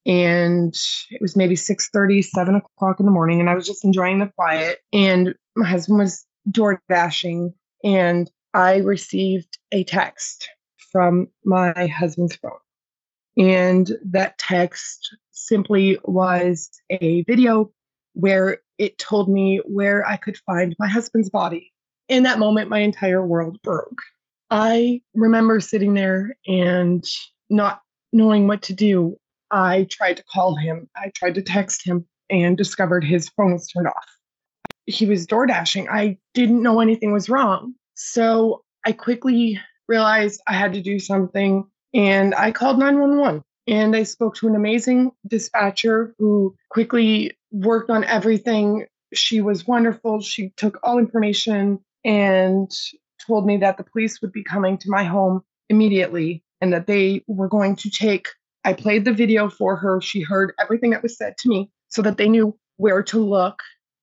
and 0.05 0.73
it 1.11 1.21
was 1.21 1.35
maybe 1.35 1.55
6 1.55 1.89
30, 1.89 2.21
7 2.21 2.55
o'clock 2.55 2.99
in 2.99 3.05
the 3.05 3.11
morning, 3.11 3.39
and 3.39 3.49
I 3.49 3.55
was 3.55 3.67
just 3.67 3.83
enjoying 3.83 4.19
the 4.19 4.31
quiet. 4.35 4.79
And 4.93 5.35
my 5.55 5.67
husband 5.67 5.99
was 5.99 6.25
door 6.49 6.81
dashing, 6.89 7.53
and 7.83 8.29
I 8.53 8.77
received 8.77 9.59
a 9.71 9.83
text 9.83 10.49
from 10.91 11.27
my 11.45 11.87
husband's 11.87 12.35
phone. 12.37 12.51
And 13.39 13.89
that 14.03 14.37
text 14.37 15.15
simply 15.31 15.97
was 16.03 16.69
a 16.89 17.23
video 17.23 17.71
where 18.13 18.57
it 18.77 18.97
told 18.97 19.29
me 19.29 19.61
where 19.65 20.05
I 20.05 20.17
could 20.17 20.37
find 20.37 20.75
my 20.77 20.87
husband's 20.87 21.29
body. 21.29 21.71
In 22.09 22.23
that 22.23 22.37
moment, 22.37 22.69
my 22.69 22.79
entire 22.79 23.25
world 23.25 23.57
broke. 23.63 24.01
I 24.51 25.01
remember 25.13 25.61
sitting 25.61 25.93
there 25.93 26.35
and 26.47 27.05
not 27.49 27.81
knowing 28.11 28.47
what 28.47 28.61
to 28.63 28.73
do. 28.73 29.17
I 29.51 29.87
tried 29.89 30.17
to 30.17 30.23
call 30.23 30.55
him, 30.55 30.89
I 30.97 31.11
tried 31.15 31.35
to 31.35 31.41
text 31.41 31.85
him, 31.85 32.05
and 32.29 32.57
discovered 32.57 33.03
his 33.03 33.29
phone 33.29 33.53
was 33.53 33.67
turned 33.67 33.87
off. 33.87 34.17
He 34.85 35.05
was 35.05 35.25
door 35.25 35.45
dashing. 35.45 35.87
I 35.87 36.17
didn't 36.33 36.61
know 36.61 36.81
anything 36.81 37.13
was 37.13 37.29
wrong. 37.29 37.73
So 37.95 38.63
I 38.85 38.91
quickly 38.91 39.59
realized 39.87 40.41
I 40.47 40.53
had 40.53 40.73
to 40.73 40.81
do 40.81 40.99
something 40.99 41.65
and 41.93 42.35
I 42.35 42.51
called 42.51 42.79
911. 42.79 43.43
And 43.67 43.95
I 43.95 44.03
spoke 44.03 44.35
to 44.37 44.47
an 44.47 44.55
amazing 44.55 45.11
dispatcher 45.27 46.15
who 46.17 46.55
quickly 46.69 47.37
worked 47.51 47.89
on 47.91 48.03
everything. 48.03 48.85
She 49.13 49.41
was 49.41 49.67
wonderful. 49.67 50.21
She 50.21 50.51
took 50.57 50.79
all 50.81 50.97
information 50.97 51.79
and 52.03 52.71
told 53.27 53.45
me 53.45 53.57
that 53.57 53.77
the 53.77 53.83
police 53.83 54.21
would 54.21 54.31
be 54.31 54.43
coming 54.43 54.77
to 54.79 54.89
my 54.89 55.03
home 55.03 55.43
immediately 55.69 56.43
and 56.61 56.73
that 56.73 56.87
they 56.87 57.23
were 57.27 57.47
going 57.47 57.75
to 57.77 57.91
take. 57.91 58.27
I 58.63 58.73
played 58.73 59.05
the 59.05 59.13
video 59.13 59.49
for 59.49 59.75
her. 59.75 60.01
She 60.01 60.21
heard 60.21 60.53
everything 60.59 60.91
that 60.91 61.03
was 61.03 61.17
said 61.17 61.37
to 61.39 61.49
me 61.49 61.69
so 61.89 62.01
that 62.01 62.17
they 62.17 62.27
knew 62.27 62.57
where 62.77 63.03
to 63.03 63.19
look 63.19 63.61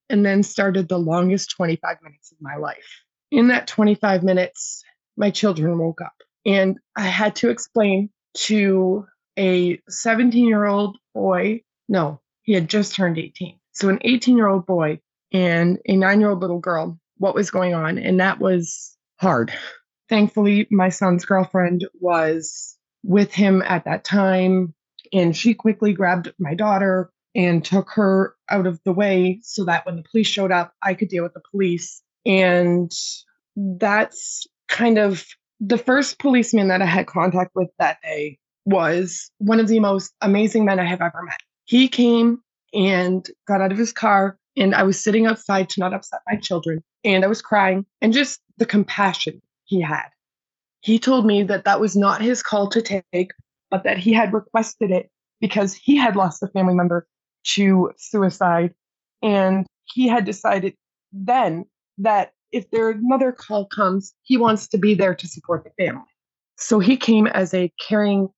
and 0.09 0.25
then 0.25 0.43
started 0.45 0.88
the 0.88 0.99
longest 0.99 1.50
25 1.57 1.97
minutes 2.02 2.31
of 2.31 2.38
my 2.40 2.57
life. 2.57 3.02
In 3.33 3.49
that 3.49 3.66
25 3.66 4.23
minutes, 4.23 4.85
my 5.16 5.31
children 5.31 5.78
woke 5.78 6.00
up 6.00 6.14
and 6.47 6.79
I 6.95 7.03
had 7.03 7.37
to 7.37 7.50
explain 7.50 8.09
to 8.35 9.07
a 9.38 9.81
17 9.88 10.47
year 10.47 10.65
old 10.65 10.97
boy, 11.15 11.62
no, 11.88 12.21
he 12.43 12.53
had 12.53 12.71
just 12.71 12.95
turned 12.95 13.19
18. 13.19 13.59
So, 13.73 13.88
an 13.88 13.99
18 14.03 14.37
year 14.37 14.47
old 14.47 14.65
boy 14.65 15.00
and 15.33 15.79
a 15.87 15.97
nine 15.97 16.21
year 16.21 16.31
old 16.31 16.41
little 16.41 16.61
girl, 16.61 16.99
what 17.19 17.35
was 17.35 17.50
going 17.50 17.75
on. 17.75 17.99
And 17.99 18.21
that 18.21 18.38
was 18.38 18.97
hard. 19.21 19.53
Thankfully, 20.09 20.69
my 20.71 20.88
son's 20.88 21.25
girlfriend 21.25 21.87
was 22.00 22.79
with 23.03 23.33
him 23.35 23.62
at 23.62 23.85
that 23.85 24.05
time, 24.05 24.73
and 25.12 25.37
she 25.37 25.53
quickly 25.53 25.93
grabbed 25.93 26.33
my 26.38 26.55
daughter 26.55 27.11
and 27.35 27.65
took 27.65 27.91
her 27.91 28.35
out 28.49 28.67
of 28.67 28.81
the 28.85 28.93
way 28.93 29.41
so 29.43 29.65
that 29.65 29.85
when 29.85 29.97
the 29.97 30.05
police 30.11 30.26
showed 30.26 30.53
up, 30.53 30.73
I 30.83 30.95
could 30.95 31.09
deal 31.09 31.23
with 31.25 31.35
the 31.35 31.43
police. 31.50 32.03
And 32.25 32.91
that's 33.57 34.47
kind 34.69 34.99
of 34.99 35.25
the 35.61 35.79
first 35.79 36.19
policeman 36.19 36.69
that 36.69 36.83
I 36.83 36.87
had 36.87 37.07
contact 37.07 37.53
with 37.55 37.69
that 37.79 37.99
day 38.03 38.39
was 38.65 39.31
one 39.39 39.61
of 39.61 39.69
the 39.69 39.81
most 39.81 40.13
amazing 40.21 40.65
men 40.65 40.81
I 40.81 40.85
have 40.85 41.01
ever 41.01 41.23
met. 41.23 41.39
He 41.65 41.89
came 41.89 42.43
and 42.75 43.29
got 43.47 43.61
out 43.61 43.73
of 43.73 43.79
his 43.79 43.93
car, 43.93 44.39
and 44.57 44.75
I 44.75 44.83
was 44.83 45.03
sitting 45.03 45.27
outside 45.27 45.69
to 45.71 45.81
not 45.81 45.95
upset 45.95 46.21
my 46.29 46.37
children, 46.37 46.83
and 47.05 47.25
I 47.25 47.29
was 47.29 47.43
crying, 47.43 47.87
and 48.01 48.13
just 48.13 48.41
the 48.59 48.67
compassion 48.67 49.41
he 49.65 49.81
had. 49.81 50.09
He 50.81 50.99
told 50.99 51.27
me 51.27 51.43
that 51.45 51.65
that 51.65 51.81
was 51.81 51.97
not 51.97 52.21
his 52.21 52.43
call 52.43 52.69
to 52.71 52.83
take, 52.83 53.31
but 53.71 53.85
that 53.85 53.99
he 53.99 54.13
had 54.13 54.33
requested 54.33 54.91
it 54.91 55.11
because 55.41 55.75
he 55.75 55.97
had 55.97 56.17
lost 56.17 56.43
a 56.43 56.49
family 56.49 56.75
member 56.75 57.07
to 57.55 57.93
suicide. 57.97 58.75
And 59.23 59.67
he 59.85 60.09
had 60.09 60.25
decided 60.25 60.75
then 61.13 61.65
that 61.99 62.33
if 62.57 62.71
there 62.71 62.89
another 62.89 63.33
call 63.33 63.67
comes, 63.67 64.15
he 64.23 64.39
wants 64.39 64.67
to 64.69 64.79
be 64.79 64.95
there 64.95 65.15
to 65.15 65.29
support 65.29 65.63
the 65.63 65.85
family. 65.85 66.09
So 66.57 66.79
he 66.79 66.97
came 66.97 67.27
as 67.27 67.53
a 67.53 67.71
caring 67.87 68.31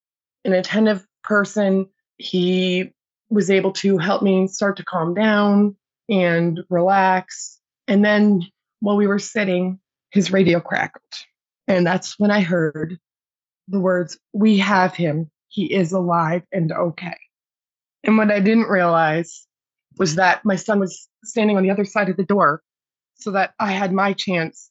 and 0.45 0.55
attentive 0.55 1.07
person. 1.23 1.87
He 2.17 2.93
was 3.31 3.49
able 3.49 3.71
to 3.75 3.97
help 3.97 4.25
me 4.25 4.49
start 4.49 4.77
to 4.79 4.85
calm 4.85 5.15
down 5.15 5.77
and 6.09 6.59
relax. 6.69 7.61
And 7.87 8.05
then 8.05 8.43
while 8.81 8.97
we 8.97 9.07
were 9.07 9.21
sitting, 9.21 9.79
his 10.11 10.33
radio 10.33 10.59
crackled. 10.59 11.05
And 11.69 11.87
that's 11.87 12.19
when 12.19 12.33
I 12.33 12.41
heard 12.41 12.99
the 13.69 13.79
words, 13.79 14.19
We 14.33 14.59
have 14.59 14.97
him. 14.97 15.31
He 15.47 15.73
is 15.73 15.93
alive 15.93 16.43
and 16.51 16.73
okay. 16.73 17.17
And 18.03 18.19
what 18.19 18.33
I 18.33 18.41
didn't 18.41 18.69
realize 18.69 19.47
was 19.97 20.17
that 20.17 20.45
my 20.45 20.57
son 20.57 20.81
was 20.81 21.09
standing 21.23 21.57
on 21.57 21.63
the 21.63 21.71
other 21.71 21.85
side 21.85 22.09
of 22.09 22.17
the 22.17 22.25
door 22.25 22.63
so 23.19 23.31
that 23.33 23.55
I 23.59 23.73
had 23.73 23.93
my 23.93 24.13
chance. 24.13 24.71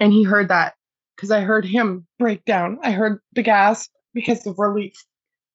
And 0.00 0.12
he 0.12 0.22
heard 0.22 0.48
that 0.48 0.74
because 1.16 1.30
I 1.30 1.40
heard 1.40 1.64
him 1.64 2.06
break 2.18 2.44
down. 2.44 2.78
I 2.82 2.92
heard 2.92 3.20
the 3.32 3.42
gasp 3.42 3.90
because 4.14 4.46
of 4.46 4.58
relief. 4.58 4.94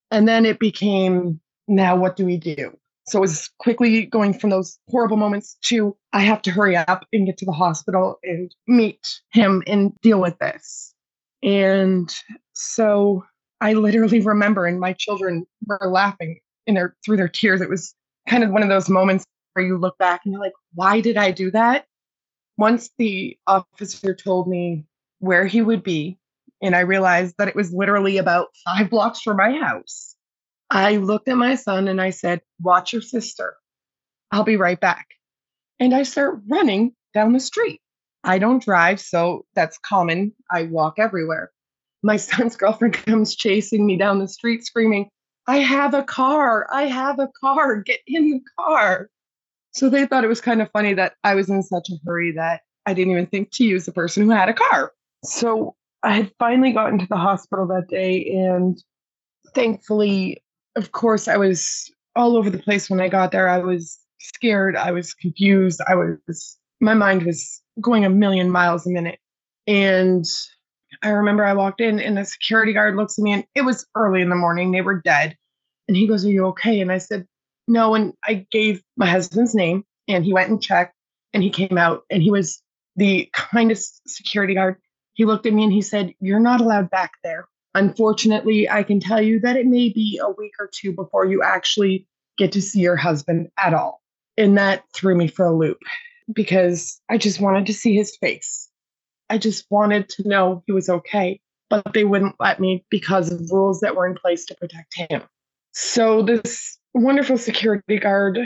And 0.10 0.27
then 0.27 0.45
it 0.45 0.60
became, 0.60 1.39
now 1.67 1.95
what 1.95 2.15
do 2.15 2.25
we 2.25 2.38
do? 2.38 2.75
So 3.07 3.19
it 3.19 3.21
was 3.21 3.50
quickly 3.60 4.05
going 4.05 4.33
from 4.33 4.51
those 4.51 4.77
horrible 4.89 5.17
moments 5.17 5.57
to 5.65 5.95
I 6.13 6.21
have 6.21 6.41
to 6.43 6.51
hurry 6.51 6.75
up 6.75 7.05
and 7.12 7.25
get 7.25 7.38
to 7.38 7.45
the 7.45 7.51
hospital 7.51 8.19
and 8.24 8.53
meet 8.67 9.21
him 9.31 9.63
and 9.67 10.00
deal 10.01 10.21
with 10.21 10.38
this. 10.39 10.93
And 11.43 12.13
so 12.53 13.25
I 13.60 13.74
literally 13.74 14.21
remember, 14.21 14.65
and 14.65 14.79
my 14.79 14.93
children 14.93 15.45
were 15.65 15.89
laughing 15.89 16.39
in 16.67 16.75
their 16.75 16.95
through 17.03 17.17
their 17.17 17.27
tears. 17.27 17.62
It 17.62 17.69
was 17.69 17.95
kind 18.27 18.43
of 18.43 18.51
one 18.51 18.63
of 18.63 18.69
those 18.69 18.89
moments 18.89 19.25
where 19.53 19.65
you 19.65 19.77
look 19.77 19.98
back 19.98 20.21
and 20.24 20.33
you're 20.33 20.41
like, 20.41 20.53
why 20.74 21.01
did 21.01 21.17
I 21.17 21.31
do 21.31 21.51
that? 21.51 21.86
Once 22.61 22.91
the 22.99 23.35
officer 23.47 24.13
told 24.13 24.47
me 24.47 24.85
where 25.17 25.47
he 25.47 25.63
would 25.63 25.81
be, 25.81 26.19
and 26.61 26.75
I 26.75 26.81
realized 26.81 27.33
that 27.39 27.47
it 27.47 27.55
was 27.55 27.73
literally 27.73 28.19
about 28.19 28.49
five 28.63 28.87
blocks 28.91 29.19
from 29.19 29.37
my 29.37 29.53
house, 29.53 30.15
I 30.69 30.97
looked 30.97 31.27
at 31.27 31.37
my 31.37 31.55
son 31.55 31.87
and 31.87 31.99
I 31.99 32.11
said, 32.11 32.41
Watch 32.61 32.93
your 32.93 33.01
sister. 33.01 33.55
I'll 34.31 34.43
be 34.43 34.57
right 34.57 34.79
back. 34.79 35.07
And 35.79 35.91
I 35.91 36.03
start 36.03 36.39
running 36.47 36.93
down 37.15 37.33
the 37.33 37.39
street. 37.39 37.81
I 38.23 38.37
don't 38.37 38.63
drive, 38.63 38.99
so 39.01 39.43
that's 39.55 39.79
common. 39.79 40.31
I 40.51 40.65
walk 40.65 40.99
everywhere. 40.99 41.49
My 42.03 42.17
son's 42.27 42.57
girlfriend 42.57 42.93
comes 42.93 43.35
chasing 43.35 43.87
me 43.87 43.97
down 43.97 44.19
the 44.19 44.27
street 44.27 44.63
screaming, 44.67 45.09
I 45.47 45.57
have 45.57 45.95
a 45.95 46.03
car. 46.03 46.67
I 46.71 46.83
have 46.83 47.17
a 47.17 47.29
car. 47.39 47.77
Get 47.77 48.01
in 48.05 48.29
the 48.29 48.41
car. 48.59 49.09
So 49.71 49.89
they 49.89 50.05
thought 50.05 50.23
it 50.23 50.29
was 50.29 50.41
kind 50.41 50.61
of 50.61 50.69
funny 50.71 50.93
that 50.93 51.13
I 51.23 51.35
was 51.35 51.49
in 51.49 51.63
such 51.63 51.89
a 51.89 51.97
hurry 52.05 52.33
that 52.33 52.61
I 52.85 52.93
didn't 52.93 53.11
even 53.11 53.27
think 53.27 53.51
to 53.51 53.63
use 53.63 53.85
the 53.85 53.91
person 53.91 54.23
who 54.23 54.29
had 54.29 54.49
a 54.49 54.53
car. 54.53 54.91
So 55.23 55.75
I 56.03 56.15
had 56.15 56.31
finally 56.39 56.71
gotten 56.71 56.99
to 56.99 57.07
the 57.09 57.17
hospital 57.17 57.67
that 57.67 57.87
day. 57.87 58.25
And 58.33 58.81
thankfully, 59.53 60.43
of 60.75 60.91
course, 60.91 61.27
I 61.27 61.37
was 61.37 61.91
all 62.15 62.37
over 62.37 62.49
the 62.49 62.59
place 62.59 62.89
when 62.89 62.99
I 62.99 63.07
got 63.07 63.31
there. 63.31 63.47
I 63.47 63.59
was 63.59 63.99
scared. 64.19 64.75
I 64.75 64.91
was 64.91 65.13
confused. 65.13 65.81
I 65.87 65.95
was, 65.95 66.57
my 66.79 66.93
mind 66.93 67.23
was 67.23 67.61
going 67.79 68.03
a 68.03 68.09
million 68.09 68.49
miles 68.49 68.85
a 68.85 68.89
minute. 68.89 69.19
And 69.67 70.25
I 71.03 71.09
remember 71.09 71.45
I 71.45 71.53
walked 71.53 71.81
in 71.81 71.99
and 71.99 72.17
the 72.17 72.25
security 72.25 72.73
guard 72.73 72.95
looks 72.95 73.17
at 73.17 73.23
me 73.23 73.33
and 73.33 73.45
it 73.55 73.61
was 73.61 73.85
early 73.95 74.21
in 74.21 74.29
the 74.29 74.35
morning. 74.35 74.71
They 74.71 74.81
were 74.81 75.01
dead. 75.01 75.37
And 75.87 75.95
he 75.95 76.07
goes, 76.07 76.25
Are 76.25 76.29
you 76.29 76.45
okay? 76.47 76.81
And 76.81 76.91
I 76.91 76.97
said, 76.97 77.27
No. 77.71 77.95
And 77.95 78.13
I 78.23 78.45
gave 78.51 78.83
my 78.97 79.05
husband's 79.05 79.55
name 79.55 79.85
and 80.07 80.25
he 80.25 80.33
went 80.33 80.49
and 80.49 80.61
checked 80.61 80.93
and 81.33 81.41
he 81.41 81.49
came 81.49 81.77
out 81.77 82.03
and 82.09 82.21
he 82.21 82.29
was 82.29 82.61
the 82.97 83.29
kindest 83.33 84.01
security 84.07 84.53
guard. 84.53 84.75
He 85.13 85.23
looked 85.23 85.45
at 85.45 85.53
me 85.53 85.63
and 85.63 85.71
he 85.71 85.81
said, 85.81 86.13
You're 86.19 86.39
not 86.41 86.59
allowed 86.59 86.89
back 86.89 87.13
there. 87.23 87.47
Unfortunately, 87.73 88.69
I 88.69 88.83
can 88.83 88.99
tell 88.99 89.21
you 89.21 89.39
that 89.39 89.55
it 89.55 89.65
may 89.65 89.87
be 89.87 90.19
a 90.21 90.29
week 90.29 90.51
or 90.59 90.69
two 90.73 90.91
before 90.91 91.25
you 91.25 91.41
actually 91.41 92.05
get 92.37 92.51
to 92.51 92.61
see 92.61 92.81
your 92.81 92.97
husband 92.97 93.49
at 93.57 93.73
all. 93.73 94.01
And 94.37 94.57
that 94.57 94.83
threw 94.93 95.15
me 95.15 95.29
for 95.29 95.45
a 95.45 95.55
loop 95.55 95.77
because 96.33 96.99
I 97.09 97.17
just 97.17 97.39
wanted 97.39 97.67
to 97.67 97.73
see 97.73 97.95
his 97.95 98.17
face. 98.17 98.69
I 99.29 99.37
just 99.37 99.65
wanted 99.69 100.09
to 100.09 100.27
know 100.27 100.61
he 100.65 100.73
was 100.73 100.89
okay, 100.89 101.39
but 101.69 101.93
they 101.93 102.03
wouldn't 102.03 102.35
let 102.37 102.59
me 102.59 102.83
because 102.89 103.31
of 103.31 103.49
rules 103.49 103.79
that 103.79 103.95
were 103.95 104.07
in 104.07 104.15
place 104.15 104.43
to 104.47 104.55
protect 104.55 104.93
him. 104.97 105.21
So 105.71 106.21
this 106.21 106.77
wonderful 106.93 107.38
security 107.38 108.00
guard 108.00 108.39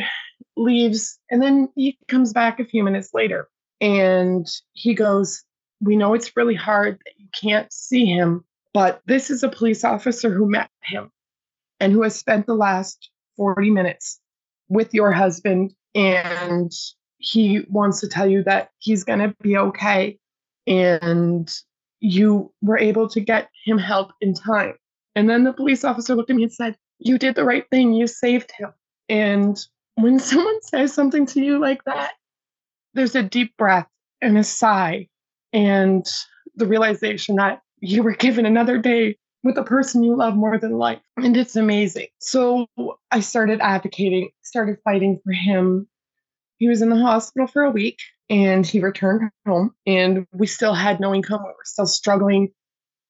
leaves 0.58 1.20
and 1.30 1.42
then 1.42 1.70
he 1.75 1.98
comes 2.08 2.34
back 2.34 2.60
a 2.60 2.66
few 2.66 2.84
minutes 2.84 3.10
later 3.14 3.48
and 3.82 4.48
he 4.74 4.94
goes, 4.94 5.44
We 5.82 5.96
know 5.96 6.14
it's 6.14 6.36
really 6.36 6.56
hard 6.56 7.00
that 7.06 7.14
you 7.18 7.28
can't 7.40 7.72
see 7.72 8.06
him, 8.06 8.44
but 8.74 9.02
this 9.06 9.30
is 9.30 9.44
a 9.44 9.50
police 9.50 9.84
officer 9.84 10.34
who 10.34 10.50
met 10.50 10.70
him 10.84 11.12
and 11.80 11.92
who 11.92 12.04
has 12.04 12.16
spent 12.16 12.46
the 12.46 12.56
last 12.56 13.10
40 13.38 13.70
minutes 13.70 14.20
with 14.70 14.94
your 14.94 15.12
husband. 15.12 15.74
And 15.94 16.72
he 17.18 17.62
wants 17.70 18.02
to 18.02 18.08
tell 18.08 18.28
you 18.28 18.44
that 18.44 18.70
he's 18.80 19.04
going 19.04 19.20
to 19.20 19.36
be 19.42 19.58
okay. 19.58 20.20
And 20.68 21.50
you 22.00 22.52
were 22.62 22.78
able 22.78 23.10
to 23.10 23.20
get 23.20 23.50
him 23.66 23.78
help 23.78 24.12
in 24.22 24.34
time. 24.34 24.75
And 25.16 25.30
then 25.30 25.44
the 25.44 25.54
police 25.54 25.84
officer 25.84 26.16
looked 26.16 26.30
at 26.30 26.36
me 26.36 26.44
and 26.44 26.52
said, 26.52 26.75
you 27.00 27.18
did 27.18 27.36
the 27.36 27.46
right 27.46 27.66
thing. 27.70 27.94
You 27.94 28.08
saved 28.08 28.52
him. 28.52 28.74
And 29.10 29.58
when 29.96 30.20
someone 30.32 30.62
says 30.62 30.94
something 30.94 31.25
to 31.28 31.44
you 31.44 31.60
like 31.60 31.84
that, 31.86 32.14
there's 32.94 33.16
a 33.16 33.24
deep 33.24 33.56
breath 33.58 33.88
and 34.22 34.38
a 34.38 34.44
sigh 34.44 35.08
and 35.52 36.06
the 36.56 36.66
realization 36.66 37.36
that 37.36 37.62
you 37.80 38.04
were 38.04 38.16
given 38.16 38.46
another 38.46 38.78
day 38.78 39.18
with 39.44 39.58
a 39.58 39.64
person 39.64 40.04
you 40.04 40.16
love 40.16 40.36
more 40.36 40.58
than 40.58 40.78
life. 40.78 41.02
And 41.18 41.38
it's 41.38 41.56
amazing. 41.56 42.08
So 42.20 42.68
I 43.12 43.20
started 43.20 43.60
advocating, 43.62 44.30
started 44.42 44.78
fighting 44.84 45.20
for 45.24 45.34
him. 45.34 45.88
He 46.58 46.68
was 46.68 46.82
in 46.82 46.90
the 46.90 46.96
hospital 46.96 47.48
for 47.48 47.64
a 47.64 47.70
week 47.70 48.00
and 48.30 48.66
he 48.66 48.80
returned 48.80 49.30
home, 49.46 49.75
and 49.86 50.25
we 50.34 50.48
still 50.48 50.74
had 50.74 51.00
no 51.00 51.14
income. 51.14 51.44
We 51.44 51.50
were 51.50 51.56
still 51.64 51.86
struggling. 51.86 52.52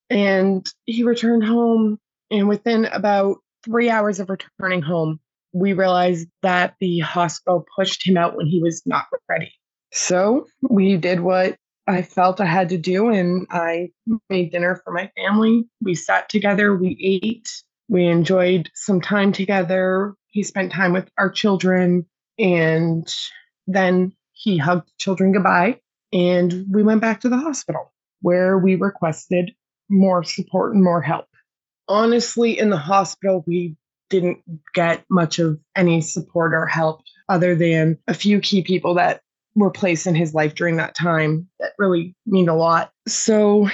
And 0.10 0.66
he 0.86 1.04
returned 1.04 1.44
home, 1.44 2.00
and 2.30 2.48
within 2.48 2.86
about 2.86 3.38
three 3.66 3.90
hours 3.90 4.20
of 4.20 4.30
returning 4.30 4.82
home, 4.82 5.20
we 5.54 5.74
realized 5.74 6.28
that 6.44 6.76
the 6.80 7.00
hospital 7.00 7.66
pushed 7.76 8.08
him 8.08 8.18
out 8.18 8.38
when 8.38 8.46
he 8.46 8.62
was 8.62 8.82
not 8.86 9.06
ready. 9.28 9.52
So 9.92 10.48
we 10.62 10.98
did 10.98 11.20
what 11.20 11.58
I 11.88 12.02
felt 12.02 12.42
I 12.42 12.46
had 12.46 12.70
to 12.70 12.78
do, 12.78 13.10
and 13.10 13.48
I 13.52 13.90
made 14.30 14.52
dinner 14.52 14.82
for 14.84 14.92
my 14.92 15.12
family. 15.16 15.66
We 15.82 15.96
sat 15.96 16.30
together, 16.30 16.76
we 16.76 16.98
ate, 17.24 17.50
We 17.88 18.06
enjoyed 18.08 18.70
some 18.74 19.02
time 19.02 19.32
together. 19.32 20.16
He 20.28 20.44
spent 20.44 20.72
time 20.72 20.94
with 20.94 21.10
our 21.18 21.30
children 21.30 22.06
and 22.38 23.14
then 23.68 24.14
he 24.34 24.58
hugged 24.58 24.92
children 24.98 25.32
goodbye 25.32 25.80
and 26.12 26.66
we 26.70 26.84
went 26.84 27.02
back 27.02 27.22
to 27.22 27.30
the 27.30 27.38
hospital 27.38 27.94
where 28.22 28.58
we 28.58 28.76
requested 28.76 29.52
more 29.90 30.24
support 30.24 30.74
and 30.74 30.84
more 30.84 31.02
help. 31.02 31.28
Honestly, 31.88 32.58
in 32.58 32.70
the 32.70 32.78
hospital, 32.78 33.44
we 33.46 33.76
didn't 34.10 34.40
get 34.74 35.04
much 35.10 35.40
of 35.40 35.60
any 35.76 36.02
support 36.02 36.54
or 36.54 36.66
help 36.66 37.02
other 37.30 37.56
than 37.56 37.98
a 38.08 38.14
few 38.14 38.40
key 38.40 38.62
people 38.62 38.94
that 38.96 39.22
were 39.56 39.72
placed 39.72 40.06
in 40.06 40.16
his 40.16 40.34
life 40.34 40.54
during 40.54 40.78
that 40.78 40.96
time 40.96 41.48
that 41.60 41.74
really 41.80 42.16
mean 42.26 42.50
a 42.50 42.56
lot. 42.56 42.92
So 43.08 43.70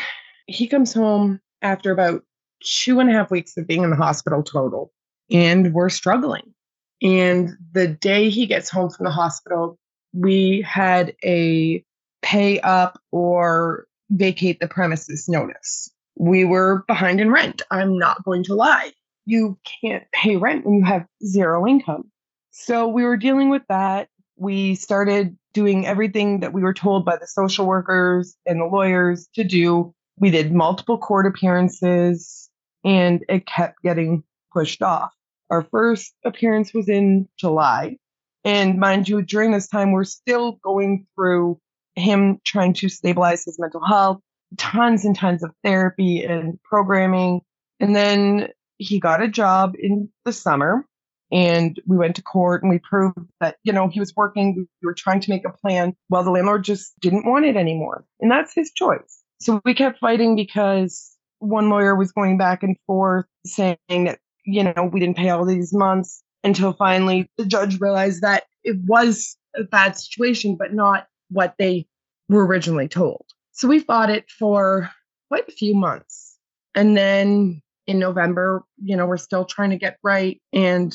he 0.48 0.68
comes 0.68 0.94
home 0.94 1.40
after 1.62 1.92
about 1.92 2.24
two 2.64 3.00
and 3.00 3.10
a 3.10 3.14
half 3.14 3.32
weeks 3.32 3.58
of 3.58 3.68
being 3.68 3.84
in 3.84 3.90
the 3.90 3.96
hospital 3.96 4.44
total, 4.44 4.92
and 5.30 5.74
we're 5.74 5.90
struggling. 5.90 6.54
And 7.02 7.50
the 7.72 7.88
day 7.88 8.30
he 8.30 8.46
gets 8.46 8.70
home 8.70 8.90
from 8.90 9.06
the 9.06 9.12
hospital, 9.12 9.80
we 10.14 10.64
had 10.68 11.16
a 11.24 11.84
pay 12.22 12.60
up 12.60 13.02
or 13.12 13.88
vacate 14.12 14.60
the 14.60 14.68
premises 14.68 15.28
notice. 15.28 15.92
We 16.16 16.46
were 16.46 16.84
behind 16.88 17.20
in 17.20 17.32
rent. 17.32 17.62
I'm 17.72 17.98
not 17.98 18.24
going 18.24 18.44
to 18.46 18.56
lie. 18.56 18.92
You 19.26 19.58
can't 19.82 20.04
pay 20.12 20.36
rent 20.36 20.66
when 20.66 20.76
you 20.76 20.84
have 20.84 21.06
zero 21.26 21.68
income. 21.68 22.12
So 22.52 22.88
we 22.88 23.04
were 23.04 23.18
dealing 23.18 23.50
with 23.50 23.64
that. 23.70 24.10
We 24.38 24.76
started 24.76 25.38
doing 25.54 25.86
everything 25.86 26.42
that 26.42 26.54
we 26.54 26.62
were 26.62 26.74
told 26.74 27.06
by 27.06 27.18
the 27.18 27.28
social 27.28 27.66
workers 27.66 28.36
and 28.46 28.60
the 28.60 28.66
lawyers 28.66 29.28
to 29.36 29.44
do. 29.44 29.94
We 30.18 30.32
did 30.32 30.54
multiple 30.54 30.98
court 30.98 31.28
appearances 31.28 32.50
and 32.84 33.24
it 33.30 33.46
kept 33.46 33.82
getting 33.84 34.24
pushed 34.52 34.82
off. 34.82 35.14
Our 35.50 35.64
first 35.64 36.14
appearance 36.26 36.74
was 36.74 36.90
in 36.90 37.28
July. 37.38 37.98
And 38.44 38.80
mind 38.80 39.08
you, 39.08 39.22
during 39.22 39.52
this 39.52 39.68
time, 39.68 39.92
we're 39.92 40.04
still 40.04 40.54
going 40.64 41.06
through 41.16 41.60
him 41.96 42.40
trying 42.46 42.74
to 42.76 42.90
stabilize 42.90 43.44
his 43.46 43.60
mental 43.60 43.86
health, 43.86 44.22
tons 44.58 45.06
and 45.06 45.16
tons 45.16 45.44
of 45.44 45.52
therapy 45.64 46.24
and 46.24 46.62
programming. 46.64 47.42
And 47.80 47.96
then 47.96 48.50
he 48.78 49.00
got 49.00 49.22
a 49.22 49.28
job 49.28 49.76
in 49.80 50.10
the 50.26 50.34
summer 50.34 50.86
and 51.32 51.80
we 51.86 51.98
went 51.98 52.18
to 52.18 52.22
court 52.22 52.62
and 52.62 52.70
we 52.70 52.80
proved 52.80 53.18
that, 53.40 53.56
you 53.64 53.72
know, 53.72 53.88
he 53.88 54.00
was 54.00 54.14
working. 54.16 54.68
We 54.82 54.86
were 54.86 54.94
trying 54.94 55.22
to 55.22 55.30
make 55.30 55.46
a 55.46 55.52
plan. 55.52 55.96
Well, 56.10 56.24
the 56.24 56.32
landlord 56.32 56.64
just 56.64 57.00
didn't 57.00 57.26
want 57.26 57.46
it 57.46 57.56
anymore. 57.56 58.06
And 58.20 58.30
that's 58.30 58.54
his 58.54 58.72
choice. 58.72 59.22
So 59.40 59.62
we 59.64 59.74
kept 59.74 60.00
fighting 60.00 60.36
because 60.36 61.16
one 61.40 61.70
lawyer 61.70 61.96
was 61.96 62.12
going 62.12 62.38
back 62.38 62.64
and 62.64 62.76
forth 62.86 63.26
saying 63.46 63.78
that, 63.88 64.20
you 64.46 64.64
know, 64.64 64.90
we 64.92 65.00
didn't 65.00 65.18
pay 65.18 65.30
all 65.30 65.46
these 65.46 65.74
months 65.74 66.22
until 66.44 66.74
finally 66.74 67.30
the 67.38 67.46
judge 67.46 67.80
realized 67.80 68.22
that 68.22 68.44
it 68.64 68.78
was 68.86 69.38
a 69.56 69.64
bad 69.64 69.98
situation, 69.98 70.56
but 70.56 70.74
not 70.74 71.08
what 71.30 71.56
they 71.58 71.88
were 72.30 72.46
originally 72.46 72.88
told. 72.88 73.26
So 73.54 73.68
we 73.68 73.80
fought 73.80 74.10
it 74.10 74.30
for 74.30 74.90
quite 75.30 75.48
a 75.48 75.52
few 75.52 75.76
months. 75.76 76.38
And 76.76 76.96
then 76.96 77.62
in 77.88 78.00
November, 78.00 78.64
you 78.82 78.96
know, 78.96 79.06
we're 79.06 79.18
still 79.18 79.46
trying 79.46 79.72
to 79.72 79.78
get 79.78 79.98
right. 80.04 80.42
And 80.54 80.94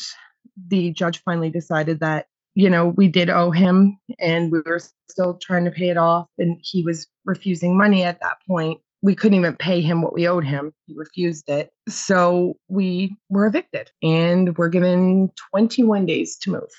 the 0.68 0.90
judge 0.92 1.22
finally 1.25 1.50
decided 1.50 2.00
that, 2.00 2.26
you 2.54 2.70
know, 2.70 2.88
we 2.88 3.08
did 3.08 3.28
owe 3.28 3.50
him 3.50 3.98
and 4.18 4.50
we 4.50 4.60
were 4.64 4.80
still 5.10 5.34
trying 5.34 5.64
to 5.66 5.70
pay 5.70 5.90
it 5.90 5.98
off. 5.98 6.26
And 6.38 6.58
he 6.62 6.82
was 6.82 7.06
refusing 7.25 7.76
money 7.76 8.02
at 8.02 8.20
that 8.22 8.38
point. 8.46 8.80
We 9.02 9.14
couldn't 9.14 9.38
even 9.38 9.56
pay 9.56 9.82
him 9.82 10.00
what 10.00 10.14
we 10.14 10.26
owed 10.26 10.44
him. 10.44 10.72
He 10.86 10.94
refused 10.96 11.48
it. 11.48 11.70
So 11.88 12.54
we 12.69 13.14
were 13.28 13.47
evicted 13.47 13.90
and 14.02 14.56
we're 14.56 14.71
given 14.71 15.30
21 15.52 16.06
days 16.06 16.36
to 16.38 16.50
move. 16.50 16.71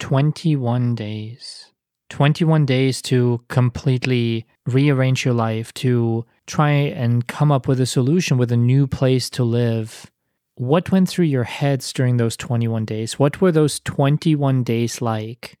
21 0.00 0.94
days. 0.94 1.72
21 2.10 2.66
days 2.66 3.00
to 3.02 3.42
completely 3.48 4.46
rearrange 4.66 5.24
your 5.24 5.34
life, 5.34 5.72
to 5.74 6.24
try 6.46 6.70
and 6.70 7.26
come 7.26 7.50
up 7.50 7.66
with 7.66 7.80
a 7.80 7.86
solution 7.86 8.36
with 8.36 8.52
a 8.52 8.56
new 8.56 8.86
place 8.86 9.30
to 9.30 9.44
live. 9.44 10.10
What 10.56 10.92
went 10.92 11.08
through 11.08 11.26
your 11.26 11.44
heads 11.44 11.92
during 11.92 12.18
those 12.18 12.36
21 12.36 12.84
days? 12.84 13.18
What 13.18 13.40
were 13.40 13.52
those 13.52 13.80
21 13.80 14.62
days 14.64 15.00
like? 15.00 15.56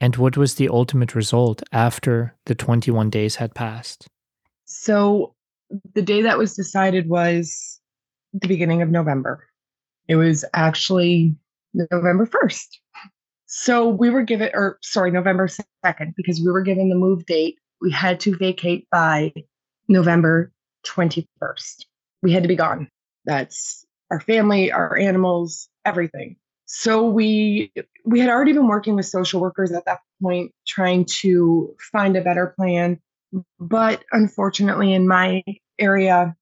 And 0.00 0.16
what 0.16 0.36
was 0.36 0.54
the 0.54 0.68
ultimate 0.70 1.14
result 1.14 1.62
after 1.72 2.34
the 2.46 2.54
21 2.54 3.10
days 3.10 3.36
had 3.36 3.54
passed? 3.54 4.06
So, 4.64 5.34
the 5.94 6.02
day 6.02 6.22
that 6.22 6.38
was 6.38 6.56
decided 6.56 7.08
was 7.08 7.80
the 8.32 8.48
beginning 8.48 8.80
of 8.82 8.88
November. 8.88 9.46
It 10.08 10.16
was 10.16 10.44
actually 10.54 11.34
November 11.74 12.26
1st. 12.26 12.66
So 13.52 13.88
we 13.88 14.10
were 14.10 14.22
given, 14.22 14.50
or 14.54 14.78
sorry, 14.80 15.10
November 15.10 15.48
2nd, 15.84 16.14
because 16.16 16.40
we 16.40 16.52
were 16.52 16.62
given 16.62 16.88
the 16.88 16.94
move 16.94 17.26
date. 17.26 17.58
We 17.80 17.90
had 17.90 18.20
to 18.20 18.36
vacate 18.36 18.86
by 18.92 19.32
November 19.88 20.52
21st. 20.86 21.84
We 22.22 22.30
had 22.30 22.44
to 22.44 22.48
be 22.48 22.54
gone. 22.54 22.88
That's 23.24 23.84
our 24.08 24.20
family, 24.20 24.70
our 24.70 24.96
animals, 24.96 25.68
everything. 25.84 26.36
So 26.66 27.04
we 27.04 27.72
we 28.04 28.20
had 28.20 28.30
already 28.30 28.52
been 28.52 28.68
working 28.68 28.94
with 28.94 29.06
social 29.06 29.40
workers 29.40 29.72
at 29.72 29.84
that 29.86 29.98
point 30.22 30.52
trying 30.68 31.06
to 31.22 31.74
find 31.90 32.16
a 32.16 32.22
better 32.22 32.54
plan, 32.56 33.00
but 33.58 34.04
unfortunately 34.12 34.94
in 34.94 35.08
my 35.08 35.42
area 35.76 36.36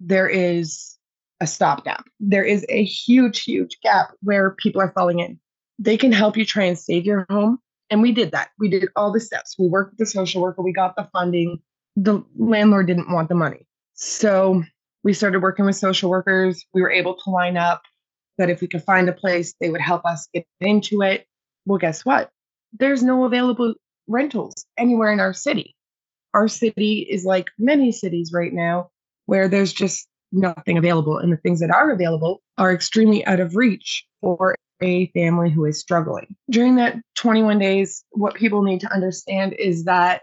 there 0.00 0.26
is 0.28 0.96
a 1.38 1.46
stopgap. 1.46 2.06
There 2.18 2.44
is 2.44 2.64
a 2.70 2.82
huge 2.82 3.42
huge 3.42 3.78
gap 3.82 4.12
where 4.22 4.52
people 4.52 4.80
are 4.80 4.92
falling 4.92 5.18
in 5.18 5.38
they 5.80 5.96
can 5.96 6.12
help 6.12 6.36
you 6.36 6.44
try 6.44 6.64
and 6.64 6.78
save 6.78 7.06
your 7.06 7.26
home. 7.30 7.58
And 7.88 8.02
we 8.02 8.12
did 8.12 8.30
that. 8.32 8.50
We 8.58 8.68
did 8.68 8.88
all 8.94 9.10
the 9.10 9.18
steps. 9.18 9.56
We 9.58 9.66
worked 9.66 9.92
with 9.92 9.98
the 9.98 10.06
social 10.06 10.42
worker, 10.42 10.62
we 10.62 10.72
got 10.72 10.94
the 10.94 11.08
funding. 11.12 11.60
The 11.96 12.22
landlord 12.38 12.86
didn't 12.86 13.10
want 13.10 13.28
the 13.28 13.34
money. 13.34 13.66
So 13.94 14.62
we 15.02 15.12
started 15.12 15.42
working 15.42 15.64
with 15.64 15.76
social 15.76 16.08
workers. 16.08 16.64
We 16.72 16.82
were 16.82 16.90
able 16.90 17.14
to 17.14 17.30
line 17.30 17.56
up 17.56 17.82
that 18.38 18.50
if 18.50 18.60
we 18.60 18.68
could 18.68 18.84
find 18.84 19.08
a 19.08 19.12
place, 19.12 19.54
they 19.60 19.70
would 19.70 19.80
help 19.80 20.04
us 20.04 20.28
get 20.32 20.46
into 20.60 21.02
it. 21.02 21.26
Well, 21.66 21.78
guess 21.78 22.04
what? 22.04 22.30
There's 22.78 23.02
no 23.02 23.24
available 23.24 23.74
rentals 24.06 24.66
anywhere 24.78 25.12
in 25.12 25.20
our 25.20 25.32
city. 25.32 25.74
Our 26.32 26.46
city 26.46 27.06
is 27.10 27.24
like 27.24 27.48
many 27.58 27.90
cities 27.90 28.30
right 28.32 28.52
now 28.52 28.90
where 29.26 29.48
there's 29.48 29.72
just 29.72 30.06
nothing 30.32 30.78
available. 30.78 31.18
And 31.18 31.32
the 31.32 31.36
things 31.36 31.60
that 31.60 31.70
are 31.70 31.90
available 31.90 32.42
are 32.58 32.72
extremely 32.72 33.24
out 33.26 33.40
of 33.40 33.56
reach 33.56 34.04
for 34.20 34.54
a 34.82 35.06
family 35.08 35.50
who 35.50 35.64
is 35.64 35.78
struggling. 35.78 36.34
During 36.50 36.76
that 36.76 36.96
21 37.16 37.58
days, 37.58 38.04
what 38.10 38.34
people 38.34 38.62
need 38.62 38.80
to 38.80 38.92
understand 38.92 39.54
is 39.54 39.84
that 39.84 40.22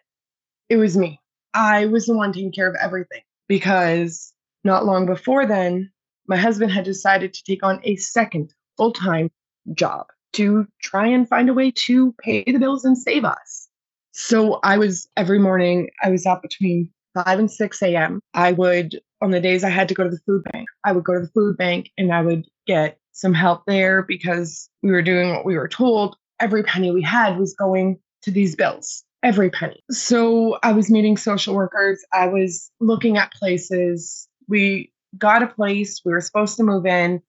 it 0.69 0.77
was 0.77 0.97
me. 0.97 1.19
I 1.53 1.85
was 1.85 2.05
the 2.05 2.15
one 2.15 2.33
taking 2.33 2.51
care 2.51 2.67
of 2.67 2.75
everything 2.81 3.21
because 3.47 4.33
not 4.63 4.85
long 4.85 5.05
before 5.05 5.45
then, 5.45 5.91
my 6.27 6.37
husband 6.37 6.71
had 6.71 6.85
decided 6.85 7.33
to 7.33 7.43
take 7.43 7.63
on 7.63 7.79
a 7.83 7.95
second 7.95 8.53
full 8.75 8.91
time 8.91 9.31
job 9.73 10.07
to 10.33 10.67
try 10.81 11.07
and 11.07 11.27
find 11.27 11.49
a 11.49 11.53
way 11.53 11.71
to 11.71 12.13
pay 12.21 12.43
the 12.43 12.59
bills 12.59 12.85
and 12.85 12.97
save 12.97 13.25
us. 13.25 13.67
So 14.11 14.59
I 14.63 14.77
was 14.77 15.07
every 15.15 15.39
morning, 15.39 15.89
I 16.03 16.09
was 16.09 16.25
up 16.25 16.41
between 16.41 16.91
5 17.25 17.39
and 17.39 17.51
6 17.51 17.81
a.m. 17.83 18.21
I 18.33 18.51
would, 18.51 18.99
on 19.21 19.31
the 19.31 19.39
days 19.39 19.63
I 19.63 19.69
had 19.69 19.87
to 19.89 19.93
go 19.93 20.03
to 20.03 20.09
the 20.09 20.19
food 20.25 20.43
bank, 20.51 20.67
I 20.83 20.91
would 20.91 21.03
go 21.03 21.13
to 21.13 21.21
the 21.21 21.31
food 21.31 21.57
bank 21.57 21.89
and 21.97 22.13
I 22.13 22.21
would 22.21 22.45
get 22.65 22.99
some 23.11 23.33
help 23.33 23.63
there 23.65 24.03
because 24.03 24.69
we 24.83 24.91
were 24.91 25.01
doing 25.01 25.31
what 25.31 25.45
we 25.45 25.57
were 25.57 25.67
told. 25.67 26.15
Every 26.39 26.63
penny 26.63 26.91
we 26.91 27.01
had 27.01 27.37
was 27.37 27.55
going 27.55 27.99
to 28.23 28.31
these 28.31 28.55
bills, 28.55 29.03
every 29.23 29.49
penny. 29.49 29.83
So 29.89 30.59
I 30.61 30.73
was 30.73 30.91
meeting 30.91 31.17
social 31.17 31.55
workers, 31.55 32.03
I 32.13 32.27
was 32.27 32.69
looking 32.79 33.17
at 33.17 33.33
places. 33.33 34.27
We 34.47 34.91
got 35.17 35.43
a 35.43 35.47
place, 35.47 36.01
we 36.05 36.11
were 36.11 36.21
supposed 36.21 36.57
to 36.57 36.63
move 36.63 36.85
in, 36.85 37.21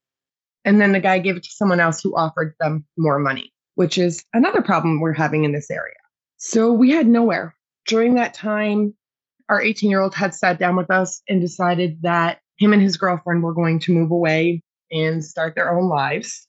and 0.65 0.81
then 0.81 0.93
the 0.93 1.01
guy 1.01 1.19
gave 1.19 1.37
it 1.37 1.45
to 1.45 1.51
someone 1.51 1.81
else 1.81 2.03
who 2.03 2.15
offered 2.15 2.55
them 2.61 2.85
more 2.99 3.19
money, 3.19 3.53
which 3.77 3.97
is 3.97 4.25
another 4.35 4.61
problem 4.61 5.01
we're 5.01 5.15
having 5.15 5.45
in 5.45 5.53
this 5.53 5.71
area. 5.71 5.95
So 6.37 6.73
we 6.73 6.91
had 6.91 7.07
nowhere. 7.07 7.55
During 7.87 8.17
that 8.17 8.35
time, 8.35 8.95
our 9.49 9.61
18 9.63 9.91
year 9.91 10.01
old 10.01 10.15
had 10.15 10.35
sat 10.35 10.59
down 10.59 10.77
with 10.77 10.91
us 10.91 11.23
and 11.29 11.41
decided 11.41 12.03
that 12.03 12.41
him 12.59 12.73
and 12.73 12.83
his 12.83 12.97
girlfriend 12.97 13.43
were 13.43 13.55
going 13.55 13.79
to 13.81 13.93
move 13.93 14.11
away 14.11 14.63
and 14.91 15.25
start 15.25 15.55
their 15.55 15.77
own 15.77 15.89
lives. 15.89 16.47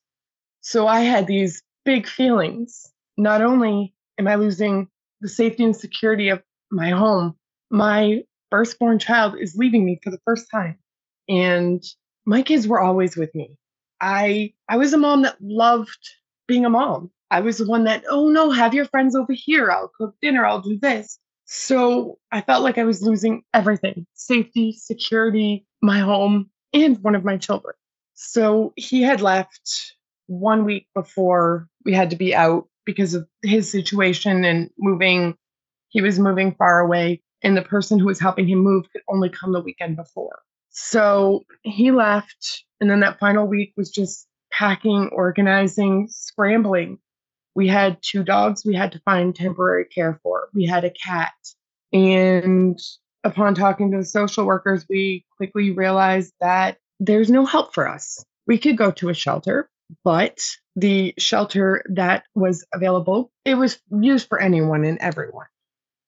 So 0.61 0.87
I 0.87 1.01
had 1.01 1.27
these 1.27 1.61
big 1.85 2.07
feelings. 2.07 2.91
Not 3.17 3.41
only 3.41 3.93
am 4.17 4.27
I 4.27 4.35
losing 4.35 4.87
the 5.21 5.29
safety 5.29 5.63
and 5.63 5.75
security 5.75 6.29
of 6.29 6.41
my 6.71 6.89
home, 6.89 7.35
my 7.69 8.23
firstborn 8.49 8.99
child 8.99 9.35
is 9.39 9.55
leaving 9.55 9.85
me 9.85 9.99
for 10.03 10.09
the 10.09 10.19
first 10.25 10.47
time. 10.51 10.77
And 11.27 11.83
my 12.25 12.41
kids 12.41 12.67
were 12.67 12.81
always 12.81 13.15
with 13.15 13.33
me. 13.35 13.55
I 14.01 14.53
I 14.67 14.77
was 14.77 14.93
a 14.93 14.97
mom 14.97 15.23
that 15.23 15.37
loved 15.41 16.09
being 16.47 16.65
a 16.65 16.69
mom. 16.69 17.11
I 17.31 17.41
was 17.41 17.59
the 17.59 17.67
one 17.67 17.83
that, 17.83 18.03
oh 18.09 18.29
no, 18.29 18.49
have 18.49 18.73
your 18.73 18.85
friends 18.85 19.15
over 19.15 19.33
here. 19.33 19.71
I'll 19.71 19.91
cook 19.95 20.15
dinner. 20.21 20.45
I'll 20.45 20.61
do 20.61 20.79
this. 20.79 21.19
So 21.51 22.19
I 22.31 22.41
felt 22.41 22.63
like 22.63 22.77
I 22.77 22.83
was 22.83 23.01
losing 23.01 23.41
everything 23.55 24.05
safety, 24.13 24.71
security, 24.71 25.65
my 25.81 25.97
home, 25.97 26.51
and 26.73 26.99
one 26.99 27.15
of 27.15 27.25
my 27.25 27.37
children. 27.37 27.73
So 28.13 28.71
he 28.75 29.01
had 29.01 29.19
left 29.19 29.95
one 30.27 30.63
week 30.63 30.85
before 30.93 31.67
we 31.83 31.91
had 31.91 32.11
to 32.11 32.15
be 32.15 32.35
out 32.35 32.67
because 32.85 33.15
of 33.15 33.27
his 33.41 33.71
situation 33.71 34.45
and 34.45 34.69
moving. 34.77 35.35
He 35.87 36.03
was 36.03 36.19
moving 36.19 36.53
far 36.53 36.81
away, 36.81 37.23
and 37.41 37.57
the 37.57 37.63
person 37.63 37.97
who 37.97 38.05
was 38.05 38.19
helping 38.19 38.47
him 38.47 38.59
move 38.59 38.85
could 38.91 39.01
only 39.09 39.29
come 39.29 39.51
the 39.51 39.59
weekend 39.59 39.95
before. 39.95 40.43
So 40.69 41.45
he 41.63 41.89
left, 41.89 42.63
and 42.79 42.91
then 42.91 42.99
that 42.99 43.17
final 43.17 43.47
week 43.47 43.73
was 43.75 43.89
just 43.89 44.27
packing, 44.51 45.09
organizing, 45.11 46.09
scrambling. 46.11 46.99
We 47.59 47.67
had 47.67 47.97
two 48.01 48.23
dogs 48.23 48.63
we 48.63 48.73
had 48.73 48.93
to 48.93 49.01
find 49.01 49.35
temporary 49.35 49.83
care 49.83 50.17
for. 50.23 50.47
We 50.53 50.65
had 50.65 50.85
a 50.85 50.91
cat. 50.91 51.33
And 51.91 52.79
upon 53.25 53.53
talking 53.53 53.91
to 53.91 53.97
the 53.97 54.05
social 54.05 54.45
workers, 54.45 54.85
we 54.89 55.25
quickly 55.35 55.71
realized 55.71 56.31
that 56.39 56.77
there's 57.01 57.29
no 57.29 57.45
help 57.45 57.73
for 57.73 57.85
us. 57.85 58.23
We 58.47 58.59
could 58.59 58.77
go 58.77 58.91
to 58.91 59.09
a 59.09 59.13
shelter, 59.13 59.69
but 60.05 60.39
the 60.77 61.13
shelter 61.17 61.83
that 61.89 62.23
was 62.33 62.65
available, 62.73 63.29
it 63.43 63.55
was 63.55 63.77
used 63.91 64.29
for 64.29 64.39
anyone 64.39 64.85
and 64.85 64.97
everyone. 64.99 65.47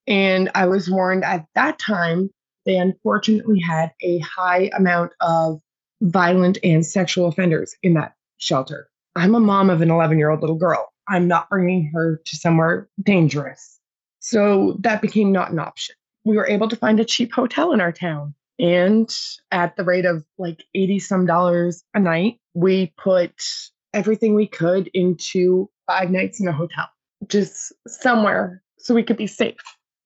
And 0.07 0.49
I 0.55 0.67
was 0.67 0.89
warned 0.89 1.25
at 1.25 1.45
that 1.55 1.79
time, 1.79 2.29
they 2.65 2.77
unfortunately 2.77 3.59
had 3.59 3.91
a 4.01 4.19
high 4.19 4.71
amount 4.73 5.11
of 5.19 5.59
violent 5.99 6.59
and 6.63 6.85
sexual 6.85 7.27
offenders 7.27 7.75
in 7.83 7.95
that 7.95 8.13
shelter. 8.37 8.87
I'm 9.17 9.35
a 9.35 9.41
mom 9.41 9.69
of 9.69 9.81
an 9.81 9.91
11 9.91 10.17
year 10.17 10.29
old 10.29 10.39
little 10.39 10.55
girl. 10.55 10.87
I'm 11.11 11.27
not 11.27 11.49
bringing 11.49 11.91
her 11.93 12.21
to 12.25 12.35
somewhere 12.37 12.89
dangerous. 13.03 13.79
So 14.19 14.77
that 14.79 15.01
became 15.01 15.33
not 15.33 15.51
an 15.51 15.59
option. 15.59 15.95
We 16.23 16.37
were 16.37 16.47
able 16.47 16.69
to 16.69 16.75
find 16.77 16.99
a 16.99 17.05
cheap 17.05 17.33
hotel 17.33 17.73
in 17.73 17.81
our 17.81 17.91
town. 17.91 18.33
And 18.57 19.09
at 19.51 19.75
the 19.75 19.83
rate 19.83 20.05
of 20.05 20.23
like 20.37 20.63
80 20.73 20.99
some 20.99 21.25
dollars 21.25 21.83
a 21.93 21.99
night, 21.99 22.39
we 22.53 22.93
put 22.97 23.33
everything 23.93 24.35
we 24.35 24.47
could 24.47 24.89
into 24.93 25.69
five 25.85 26.11
nights 26.11 26.39
in 26.39 26.47
a 26.47 26.53
hotel, 26.53 26.87
just 27.27 27.73
somewhere 27.87 28.63
so 28.77 28.95
we 28.95 29.03
could 29.03 29.17
be 29.17 29.27
safe. 29.27 29.57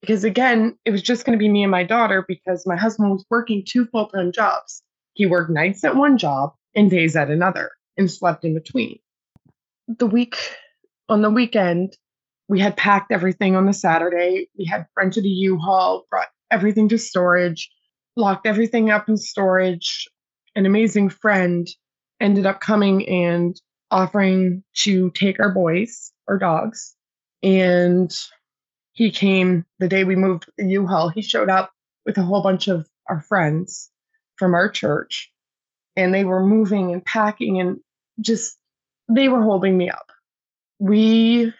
Because 0.01 0.23
again, 0.23 0.75
it 0.85 0.91
was 0.91 1.03
just 1.03 1.23
going 1.23 1.37
to 1.37 1.41
be 1.43 1.49
me 1.49 1.63
and 1.63 1.71
my 1.71 1.83
daughter 1.83 2.25
because 2.27 2.65
my 2.65 2.75
husband 2.75 3.11
was 3.11 3.25
working 3.29 3.63
two 3.63 3.85
full 3.85 4.07
time 4.07 4.31
jobs. 4.31 4.81
He 5.13 5.27
worked 5.27 5.51
nights 5.51 5.83
at 5.83 5.95
one 5.95 6.17
job 6.17 6.53
and 6.73 6.89
days 6.89 7.15
at 7.15 7.29
another 7.29 7.71
and 7.95 8.09
slept 8.09 8.43
in 8.43 8.55
between. 8.55 8.99
The 9.87 10.07
week 10.07 10.37
on 11.09 11.21
the 11.21 11.29
weekend, 11.29 11.97
we 12.47 12.59
had 12.59 12.77
packed 12.77 13.11
everything 13.11 13.55
on 13.55 13.65
the 13.65 13.73
Saturday. 13.73 14.49
We 14.57 14.65
had 14.65 14.87
rented 14.97 15.25
a 15.25 15.29
U-Haul, 15.29 16.05
brought 16.09 16.27
everything 16.51 16.89
to 16.89 16.97
storage, 16.97 17.69
locked 18.15 18.47
everything 18.47 18.91
up 18.91 19.09
in 19.09 19.17
storage. 19.17 20.07
An 20.55 20.65
amazing 20.65 21.09
friend 21.09 21.67
ended 22.19 22.45
up 22.45 22.59
coming 22.59 23.07
and 23.09 23.59
offering 23.91 24.63
to 24.73 25.11
take 25.11 25.39
our 25.39 25.51
boys, 25.51 26.11
our 26.27 26.37
dogs. 26.37 26.95
And 27.43 28.11
he 28.93 29.11
came 29.11 29.65
the 29.79 29.87
day 29.87 30.03
we 30.03 30.15
moved 30.15 30.45
the 30.57 30.65
U-Haul. 30.65 31.09
He 31.09 31.21
showed 31.21 31.49
up 31.49 31.71
with 32.05 32.17
a 32.17 32.23
whole 32.23 32.41
bunch 32.41 32.67
of 32.67 32.87
our 33.09 33.21
friends 33.21 33.91
from 34.37 34.53
our 34.53 34.69
church. 34.69 35.31
And 35.95 36.13
they 36.13 36.23
were 36.25 36.45
moving 36.45 36.93
and 36.93 37.03
packing 37.03 37.59
and 37.59 37.79
just, 38.19 38.57
they 39.09 39.27
were 39.27 39.43
holding 39.43 39.77
me 39.77 39.89
up. 39.89 40.11
We 40.79 41.53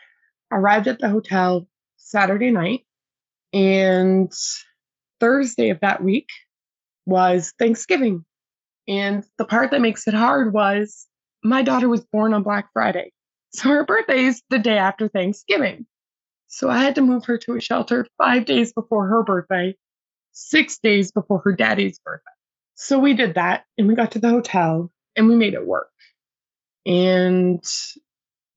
arrived 0.51 0.87
at 0.87 0.99
the 0.99 1.09
hotel 1.09 1.67
Saturday 1.97 2.51
night, 2.51 2.85
and 3.53 4.31
Thursday 5.19 5.69
of 5.69 5.79
that 5.81 6.03
week 6.03 6.27
was 7.05 7.53
Thanksgiving. 7.57 8.25
And 8.87 9.23
the 9.37 9.45
part 9.45 9.71
that 9.71 9.81
makes 9.81 10.07
it 10.07 10.13
hard 10.13 10.53
was 10.53 11.07
my 11.43 11.61
daughter 11.61 11.89
was 11.89 12.05
born 12.05 12.33
on 12.33 12.43
Black 12.43 12.69
Friday. 12.73 13.11
So 13.53 13.69
her 13.69 13.85
birthday 13.85 14.25
is 14.25 14.41
the 14.49 14.59
day 14.59 14.77
after 14.77 15.07
Thanksgiving. 15.07 15.85
So 16.47 16.69
I 16.69 16.79
had 16.83 16.95
to 16.95 17.01
move 17.01 17.25
her 17.25 17.37
to 17.39 17.55
a 17.55 17.61
shelter 17.61 18.05
five 18.17 18.45
days 18.45 18.73
before 18.73 19.07
her 19.07 19.23
birthday, 19.23 19.75
six 20.31 20.77
days 20.79 21.11
before 21.11 21.39
her 21.45 21.53
daddy's 21.53 21.99
birthday. 21.99 22.23
So 22.75 22.99
we 22.99 23.13
did 23.13 23.35
that 23.35 23.65
and 23.77 23.87
we 23.87 23.95
got 23.95 24.11
to 24.11 24.19
the 24.19 24.29
hotel 24.29 24.91
and 25.15 25.27
we 25.27 25.35
made 25.35 25.53
it 25.53 25.65
work. 25.65 25.89
And 26.85 27.63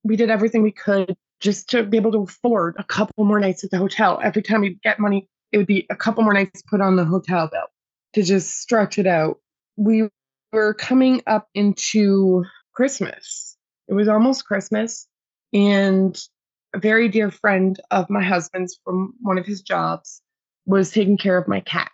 we 0.04 0.16
did 0.16 0.30
everything 0.30 0.62
we 0.62 0.72
could 0.72 1.16
just 1.40 1.70
to 1.70 1.82
be 1.82 1.96
able 1.96 2.12
to 2.12 2.22
afford 2.22 2.74
a 2.78 2.84
couple 2.84 3.24
more 3.24 3.40
nights 3.40 3.64
at 3.64 3.70
the 3.70 3.78
hotel. 3.78 4.20
Every 4.22 4.42
time 4.42 4.60
we 4.60 4.78
get 4.82 4.98
money, 4.98 5.28
it 5.52 5.58
would 5.58 5.66
be 5.66 5.86
a 5.90 5.96
couple 5.96 6.22
more 6.24 6.34
nights 6.34 6.62
put 6.68 6.80
on 6.80 6.96
the 6.96 7.04
hotel 7.04 7.48
bill 7.50 7.66
to 8.14 8.22
just 8.22 8.60
stretch 8.60 8.98
it 8.98 9.06
out. 9.06 9.38
We 9.76 10.08
were 10.52 10.74
coming 10.74 11.22
up 11.26 11.48
into 11.54 12.44
Christmas. 12.74 13.56
It 13.88 13.94
was 13.94 14.08
almost 14.08 14.46
Christmas. 14.46 15.06
And 15.52 16.18
a 16.74 16.78
very 16.78 17.08
dear 17.08 17.30
friend 17.30 17.78
of 17.90 18.10
my 18.10 18.22
husband's 18.22 18.78
from 18.84 19.14
one 19.20 19.38
of 19.38 19.46
his 19.46 19.62
jobs 19.62 20.20
was 20.66 20.90
taking 20.90 21.16
care 21.16 21.38
of 21.38 21.48
my 21.48 21.60
cat. 21.60 21.90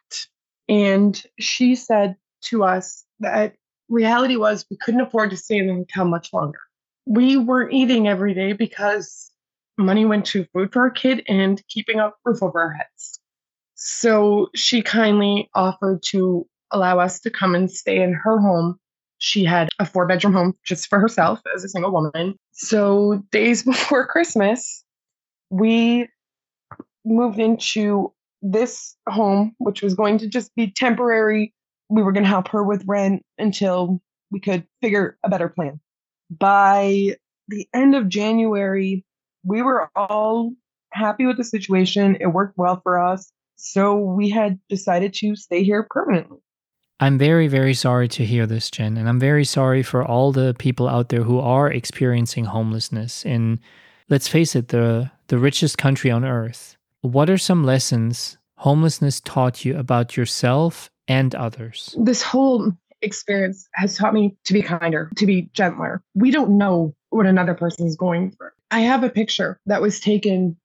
And 0.69 1.23
she 1.39 1.75
said 1.75 2.17
to 2.43 2.65
us 2.65 3.05
that 3.21 3.55
reality 3.89 4.37
was 4.37 4.67
we 4.71 4.77
couldn't 4.77 5.01
afford 5.01 5.31
to 5.31 5.37
stay 5.37 5.59
in 5.59 5.67
the 5.67 5.75
hotel 5.75 6.07
much 6.07 6.33
longer. 6.33 6.59
We 7.07 7.37
weren't 7.37 7.73
eating 7.73 8.09
every 8.09 8.35
day 8.35 8.53
because 8.53 9.31
money 9.77 10.05
went 10.05 10.27
to 10.27 10.47
food 10.53 10.73
for 10.73 10.83
our 10.83 10.91
kid 10.91 11.23
and 11.29 11.63
keeping 11.69 11.99
a 11.99 12.13
roof 12.25 12.43
over 12.43 12.61
our 12.61 12.73
heads. 12.73 13.21
So 13.75 14.49
she 14.55 14.83
kindly 14.83 15.51
offered 15.55 16.03
to 16.11 16.47
allow 16.71 16.99
us 16.99 17.21
to 17.21 17.31
come 17.31 17.55
and 17.55 17.71
stay 17.71 18.03
in 18.03 18.13
her 18.13 18.39
home. 18.39 18.79
She 19.19 19.45
had 19.45 19.69
a 19.79 19.87
four 19.87 20.07
bedroom 20.07 20.33
home 20.33 20.55
just 20.65 20.89
for 20.89 20.99
herself 20.99 21.41
as 21.55 21.65
a 21.65 21.69
single 21.69 21.93
woman. 21.93 22.35
So, 22.53 23.23
days 23.31 23.63
before 23.65 24.07
Christmas, 24.07 24.85
we 25.51 26.09
moved 27.05 27.39
into 27.39 28.13
this 28.43 28.97
home, 29.09 29.55
which 29.59 29.83
was 29.83 29.95
going 29.95 30.19
to 30.19 30.29
just 30.29 30.55
be 30.55 30.71
temporary. 30.71 31.55
We 31.89 32.03
were 32.03 32.13
going 32.13 32.25
to 32.25 32.29
help 32.29 32.49
her 32.49 32.63
with 32.63 32.85
rent 32.87 33.23
until 33.39 34.01
we 34.31 34.41
could 34.41 34.67
figure 34.83 35.17
a 35.25 35.29
better 35.29 35.49
plan. 35.49 35.81
By 36.31 37.17
the 37.49 37.69
end 37.75 37.95
of 37.95 38.09
January, 38.09 39.05
we 39.45 39.63
were 39.63 39.91
all 39.95 40.53
happy 40.93 41.27
with 41.27 41.37
the 41.37 41.45
situation. 41.45 42.17
It 42.21 42.27
worked 42.27 42.57
well 42.57 42.81
for 42.83 42.99
us. 42.99 43.31
So 43.57 43.97
we 43.97 44.31
had 44.31 44.59
decided 44.69 45.15
to 45.15 45.37
stay 45.37 45.63
here 45.63 45.87
permanently. 45.89 46.39
I'm 47.01 47.19
very, 47.19 47.49
very 47.49 47.75
sorry 47.75 48.09
to 48.09 48.25
hear 48.25 48.47
this, 48.47 48.71
Jenn. 48.71 48.97
And 48.97 49.09
I'm 49.09 49.21
very 49.21 49.45
sorry 49.45 49.83
for 49.83 50.05
all 50.05 50.33
the 50.33 50.55
people 50.59 50.89
out 50.89 51.09
there 51.09 51.23
who 51.23 51.39
are 51.39 51.71
experiencing 51.71 52.45
homelessness 52.45 53.25
in, 53.25 53.61
let's 54.09 54.29
face 54.29 54.55
it, 54.55 54.69
the, 54.69 55.11
the 55.29 55.39
richest 55.39 55.77
country 55.77 56.11
on 56.11 56.25
earth. 56.25 56.77
What 57.01 57.29
are 57.29 57.39
some 57.39 57.65
lessons 57.65 58.39
homelessness 58.59 59.21
taught 59.21 59.65
you 59.65 59.77
about 59.77 60.17
yourself 60.17 60.91
and 61.09 61.35
others? 61.35 61.95
This 61.99 62.23
whole 62.23 62.73
experience 63.05 63.69
has 63.75 63.97
taught 63.97 64.15
me 64.15 64.37
to 64.45 64.53
be 64.53 64.63
kinder, 64.63 65.11
to 65.17 65.27
be 65.27 65.51
gentler. 65.53 66.03
We 66.15 66.31
don't 66.31 66.59
know 66.59 66.95
what 67.11 67.27
another 67.27 67.55
person 67.55 67.87
is 67.87 67.97
going 67.97 68.33
through. 68.33 68.51
I 68.71 68.81
have 68.81 69.05
a 69.05 69.11
picture 69.11 69.61
that 69.67 69.81
was 69.81 70.01
taken 70.01 70.57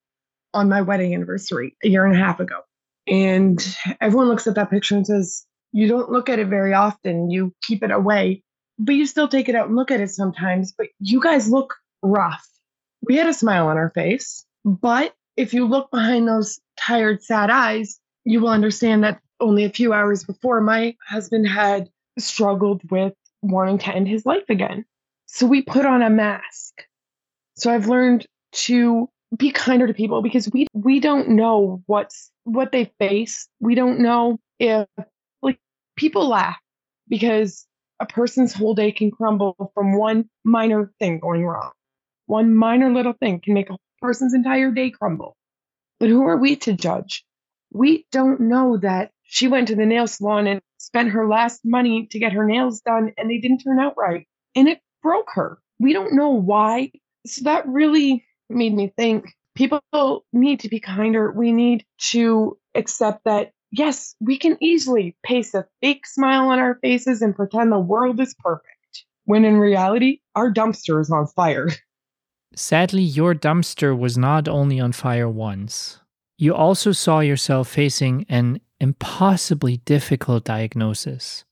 on 0.53 0.69
my 0.69 0.81
wedding 0.81 1.13
anniversary 1.13 1.75
a 1.83 1.89
year 1.89 2.05
and 2.05 2.15
a 2.15 2.19
half 2.19 2.39
ago. 2.39 2.61
And 3.07 3.59
everyone 4.01 4.27
looks 4.27 4.47
at 4.47 4.55
that 4.55 4.69
picture 4.69 4.95
and 4.95 5.05
says, 5.05 5.45
You 5.71 5.87
don't 5.87 6.11
look 6.11 6.29
at 6.29 6.39
it 6.39 6.47
very 6.47 6.73
often. 6.73 7.29
You 7.29 7.53
keep 7.61 7.83
it 7.83 7.91
away, 7.91 8.43
but 8.77 8.95
you 8.95 9.05
still 9.05 9.27
take 9.27 9.49
it 9.49 9.55
out 9.55 9.67
and 9.67 9.75
look 9.75 9.91
at 9.91 10.01
it 10.01 10.09
sometimes. 10.09 10.73
But 10.77 10.87
you 10.99 11.21
guys 11.21 11.51
look 11.51 11.75
rough. 12.01 12.47
We 13.01 13.15
had 13.15 13.27
a 13.27 13.33
smile 13.33 13.67
on 13.67 13.77
our 13.77 13.91
face. 13.91 14.45
But 14.65 15.13
if 15.37 15.53
you 15.53 15.67
look 15.67 15.91
behind 15.91 16.27
those 16.27 16.59
tired, 16.77 17.23
sad 17.23 17.49
eyes, 17.49 17.99
you 18.25 18.41
will 18.41 18.49
understand 18.49 19.03
that 19.03 19.21
only 19.39 19.63
a 19.63 19.69
few 19.69 19.93
hours 19.93 20.23
before, 20.23 20.61
my 20.61 20.95
husband 21.07 21.47
had 21.47 21.89
struggled 22.19 22.81
with 22.91 23.13
wanting 23.41 23.79
to 23.79 23.95
end 23.95 24.07
his 24.07 24.25
life 24.25 24.49
again. 24.49 24.85
So 25.27 25.45
we 25.47 25.61
put 25.61 25.85
on 25.85 26.01
a 26.01 26.09
mask 26.09 26.73
so 27.59 27.71
I've 27.71 27.87
learned 27.87 28.25
to 28.53 29.09
be 29.37 29.51
kinder 29.51 29.85
to 29.85 29.93
people 29.93 30.21
because 30.21 30.49
we 30.51 30.67
we 30.73 30.99
don't 30.99 31.29
know 31.29 31.83
what's 31.85 32.31
what 32.45 32.71
they 32.71 32.91
face. 32.99 33.47
We 33.59 33.75
don't 33.75 33.99
know 33.99 34.39
if 34.59 34.87
like 35.41 35.59
people 35.97 36.29
laugh 36.29 36.57
because 37.09 37.67
a 37.99 38.05
person's 38.05 38.53
whole 38.53 38.73
day 38.75 38.91
can 38.93 39.11
crumble 39.11 39.71
from 39.73 39.97
one 39.97 40.29
minor 40.45 40.93
thing 40.99 41.19
going 41.19 41.45
wrong. 41.45 41.71
One 42.27 42.55
minor 42.55 42.93
little 42.93 43.13
thing 43.13 43.41
can 43.41 43.53
make 43.53 43.69
a 43.69 43.77
person's 44.01 44.33
entire 44.33 44.71
day 44.71 44.89
crumble. 44.91 45.35
But 45.99 46.09
who 46.09 46.23
are 46.23 46.37
we 46.37 46.55
to 46.57 46.73
judge? 46.73 47.25
We 47.73 48.05
don't 48.11 48.39
know 48.41 48.77
that 48.77 49.11
she 49.31 49.47
went 49.47 49.67
to 49.67 49.75
the 49.75 49.85
nail 49.85 50.07
salon 50.07 50.47
and 50.47 50.61
spent 50.79 51.09
her 51.09 51.27
last 51.27 51.61
money 51.63 52.07
to 52.11 52.19
get 52.19 52.33
her 52.33 52.45
nails 52.45 52.81
done 52.81 53.13
and 53.17 53.29
they 53.29 53.37
didn't 53.37 53.59
turn 53.59 53.79
out 53.79 53.93
right 53.95 54.27
and 54.55 54.67
it 54.67 54.81
broke 55.03 55.29
her. 55.35 55.59
We 55.79 55.93
don't 55.93 56.15
know 56.15 56.31
why 56.31 56.91
so 57.27 57.43
that 57.43 57.67
really 57.67 58.25
made 58.49 58.73
me 58.73 58.91
think 58.97 59.35
people 59.55 60.25
need 60.33 60.61
to 60.61 60.69
be 60.69 60.79
kinder. 60.79 61.31
We 61.31 61.51
need 61.51 61.85
to 62.11 62.57
accept 62.73 63.25
that, 63.25 63.51
yes, 63.71 64.15
we 64.19 64.37
can 64.37 64.57
easily 64.61 65.15
paste 65.23 65.53
a 65.53 65.67
fake 65.81 66.07
smile 66.07 66.47
on 66.47 66.57
our 66.57 66.79
faces 66.81 67.21
and 67.21 67.35
pretend 67.35 67.71
the 67.71 67.79
world 67.79 68.19
is 68.19 68.35
perfect. 68.39 68.65
when 69.25 69.45
in 69.45 69.57
reality, 69.57 70.21
our 70.35 70.51
dumpster 70.51 70.99
is 70.99 71.11
on 71.11 71.27
fire. 71.27 71.69
Sadly, 72.55 73.03
your 73.03 73.35
dumpster 73.35 73.95
was 73.95 74.17
not 74.17 74.47
only 74.47 74.79
on 74.79 74.91
fire 74.91 75.29
once. 75.29 75.99
You 76.39 76.55
also 76.55 76.91
saw 76.93 77.19
yourself 77.19 77.67
facing 77.67 78.25
an 78.27 78.59
impossibly 78.79 79.77
difficult 79.77 80.43
diagnosis. 80.43 81.45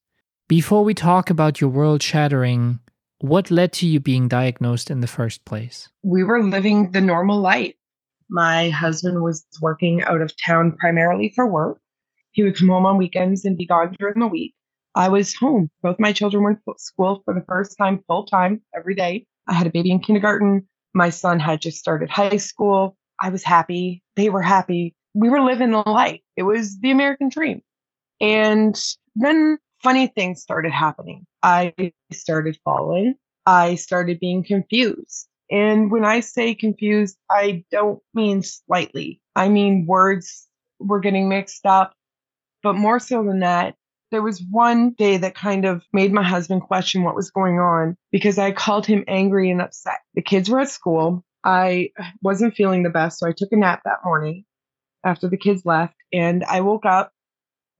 Before 0.47 0.83
we 0.83 0.93
talk 0.93 1.29
about 1.29 1.59
your 1.59 1.69
world 1.69 2.01
shattering, 2.01 2.79
what 3.19 3.51
led 3.51 3.73
to 3.73 3.87
you 3.87 3.99
being 3.99 4.27
diagnosed 4.27 4.89
in 4.89 5.01
the 5.01 5.07
first 5.07 5.43
place? 5.43 5.89
We 6.03 6.23
were 6.23 6.43
living 6.43 6.91
the 6.91 7.01
normal 7.01 7.39
life. 7.39 7.73
My 8.29 8.69
husband 8.69 9.23
was 9.23 9.45
working 9.61 10.03
out 10.03 10.21
of 10.21 10.33
town 10.45 10.77
primarily 10.77 11.33
for 11.35 11.47
work. 11.47 11.79
He 12.31 12.43
would 12.43 12.57
come 12.57 12.67
home 12.67 12.85
on 12.85 12.97
weekends 12.97 13.45
and 13.45 13.57
be 13.57 13.65
gone 13.65 13.95
during 13.99 14.19
the 14.19 14.27
week. 14.27 14.53
I 14.95 15.09
was 15.09 15.33
home. 15.35 15.69
Both 15.81 15.99
my 15.99 16.13
children 16.13 16.43
were 16.43 16.51
in 16.51 16.59
school 16.77 17.21
for 17.23 17.33
the 17.33 17.45
first 17.47 17.77
time, 17.77 18.03
full 18.07 18.25
time, 18.25 18.61
every 18.75 18.95
day. 18.95 19.25
I 19.47 19.53
had 19.53 19.67
a 19.67 19.71
baby 19.71 19.91
in 19.91 19.99
kindergarten. 19.99 20.67
My 20.93 21.09
son 21.09 21.39
had 21.39 21.61
just 21.61 21.77
started 21.77 22.09
high 22.09 22.37
school. 22.37 22.97
I 23.21 23.29
was 23.29 23.43
happy. 23.43 24.03
They 24.15 24.29
were 24.29 24.41
happy. 24.41 24.95
We 25.17 25.29
were 25.29 25.41
living 25.41 25.71
the 25.71 25.77
life. 25.79 26.21
It 26.35 26.43
was 26.43 26.79
the 26.79 26.91
American 26.91 27.29
dream. 27.29 27.61
And 28.21 28.79
then 29.15 29.57
funny 29.81 30.07
things 30.07 30.41
started 30.41 30.71
happening. 30.71 31.25
I 31.41 31.73
started 32.11 32.59
falling. 32.63 33.15
I 33.45 33.75
started 33.75 34.19
being 34.19 34.43
confused. 34.43 35.27
And 35.49 35.89
when 35.89 36.05
I 36.05 36.19
say 36.19 36.53
confused, 36.53 37.17
I 37.31 37.63
don't 37.71 37.99
mean 38.13 38.43
slightly. 38.43 39.19
I 39.35 39.49
mean 39.49 39.87
words 39.87 40.47
were 40.79 40.99
getting 40.99 41.29
mixed 41.29 41.65
up. 41.65 41.93
But 42.61 42.73
more 42.73 42.99
so 42.99 43.23
than 43.23 43.39
that, 43.39 43.75
there 44.11 44.21
was 44.21 44.43
one 44.51 44.91
day 44.91 45.17
that 45.17 45.35
kind 45.35 45.65
of 45.65 45.83
made 45.93 46.13
my 46.13 46.23
husband 46.23 46.61
question 46.61 47.03
what 47.03 47.15
was 47.15 47.31
going 47.31 47.59
on 47.59 47.97
because 48.11 48.37
I 48.37 48.51
called 48.51 48.85
him 48.85 49.03
angry 49.07 49.49
and 49.49 49.61
upset. 49.61 49.99
The 50.13 50.21
kids 50.21 50.49
were 50.49 50.59
at 50.59 50.69
school. 50.69 51.25
I 51.43 51.89
wasn't 52.21 52.55
feeling 52.55 52.83
the 52.83 52.89
best, 52.89 53.19
so 53.19 53.27
I 53.27 53.33
took 53.35 53.51
a 53.51 53.55
nap 53.55 53.81
that 53.85 53.99
morning 54.03 54.43
after 55.07 55.27
the 55.27 55.37
kids 55.37 55.65
left. 55.65 55.95
And 56.13 56.43
I 56.43 56.61
woke 56.61 56.85
up 56.85 57.11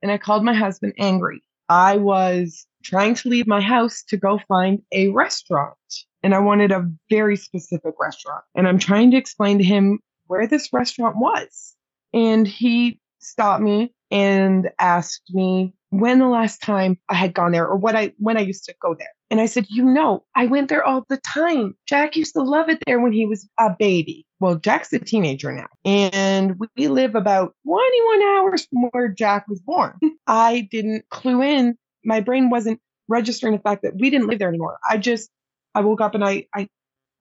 and 0.02 0.12
I 0.12 0.18
called 0.18 0.44
my 0.44 0.54
husband 0.54 0.94
angry. 0.98 1.42
I 1.70 1.98
was 1.98 2.66
trying 2.84 3.16
to 3.16 3.30
leave 3.30 3.48
my 3.48 3.62
house 3.62 4.04
to 4.08 4.18
go 4.18 4.40
find 4.48 4.82
a 4.92 5.10
restaurant. 5.10 5.76
And 6.24 6.34
I 6.34 6.40
wanted 6.40 6.72
a 6.72 6.90
very 7.10 7.36
specific 7.36 7.94
restaurant. 8.00 8.44
And 8.56 8.68
I'm 8.68 8.80
trying 8.80 9.12
to 9.12 9.18
explain 9.18 9.58
to 9.58 9.64
him 9.64 10.00
where 10.28 10.48
this 10.48 10.72
restaurant 10.72 11.18
was. 11.18 11.76
And 12.14 12.48
he 12.48 13.00
stopped 13.20 13.62
me 13.62 13.94
and 14.10 14.70
asked 14.80 15.30
me 15.30 15.74
when 15.90 16.20
the 16.20 16.28
last 16.28 16.62
time 16.62 16.98
I 17.10 17.16
had 17.16 17.34
gone 17.34 17.52
there 17.52 17.68
or 17.68 17.76
what 17.76 17.96
I 17.96 18.14
when 18.18 18.38
I 18.38 18.42
used 18.42 18.66
to 18.66 18.76
go 18.82 18.96
there. 18.98 19.10
And 19.30 19.42
I 19.42 19.46
said, 19.46 19.66
"You 19.70 19.86
know, 19.86 20.24
I 20.36 20.46
went 20.46 20.70
there 20.70 20.84
all 20.84 21.06
the 21.10 21.18
time. 21.18 21.76
Jack 21.86 22.16
used 22.16 22.34
to 22.34 22.42
love 22.42 22.70
it 22.70 22.80
there 22.86 23.00
when 23.00 23.14
he 23.14 23.26
was 23.26 23.48
a 23.60 23.76
baby. 23.78 24.26
Well, 24.40 24.56
Jack's 24.56 24.94
a 24.94 25.00
teenager 25.00 25.52
now, 25.52 25.68
and 25.86 26.60
we 26.76 26.88
live 26.88 27.16
about 27.16 27.56
21 27.66 28.22
hours 28.24 28.66
from 28.66 28.90
where 28.92 29.08
Jack 29.10 29.48
was 29.48 29.60
born. 29.62 29.94
I 30.28 30.68
didn't 30.72 31.10
clue 31.10 31.42
in. 31.42 31.78
My 32.04 32.20
brain 32.22 32.50
wasn't 32.50 32.80
registering 33.08 33.54
the 33.56 33.62
fact 33.62 33.84
that 33.84 33.96
we 33.96 34.10
didn't 34.10 34.28
live 34.28 34.40
there 34.40 34.50
anymore. 34.50 34.78
I 34.90 34.98
just 34.98 35.30
I 35.74 35.82
woke 35.82 36.02
up 36.02 36.16
and 36.16 36.24
I 36.24 36.48
I 36.54 36.68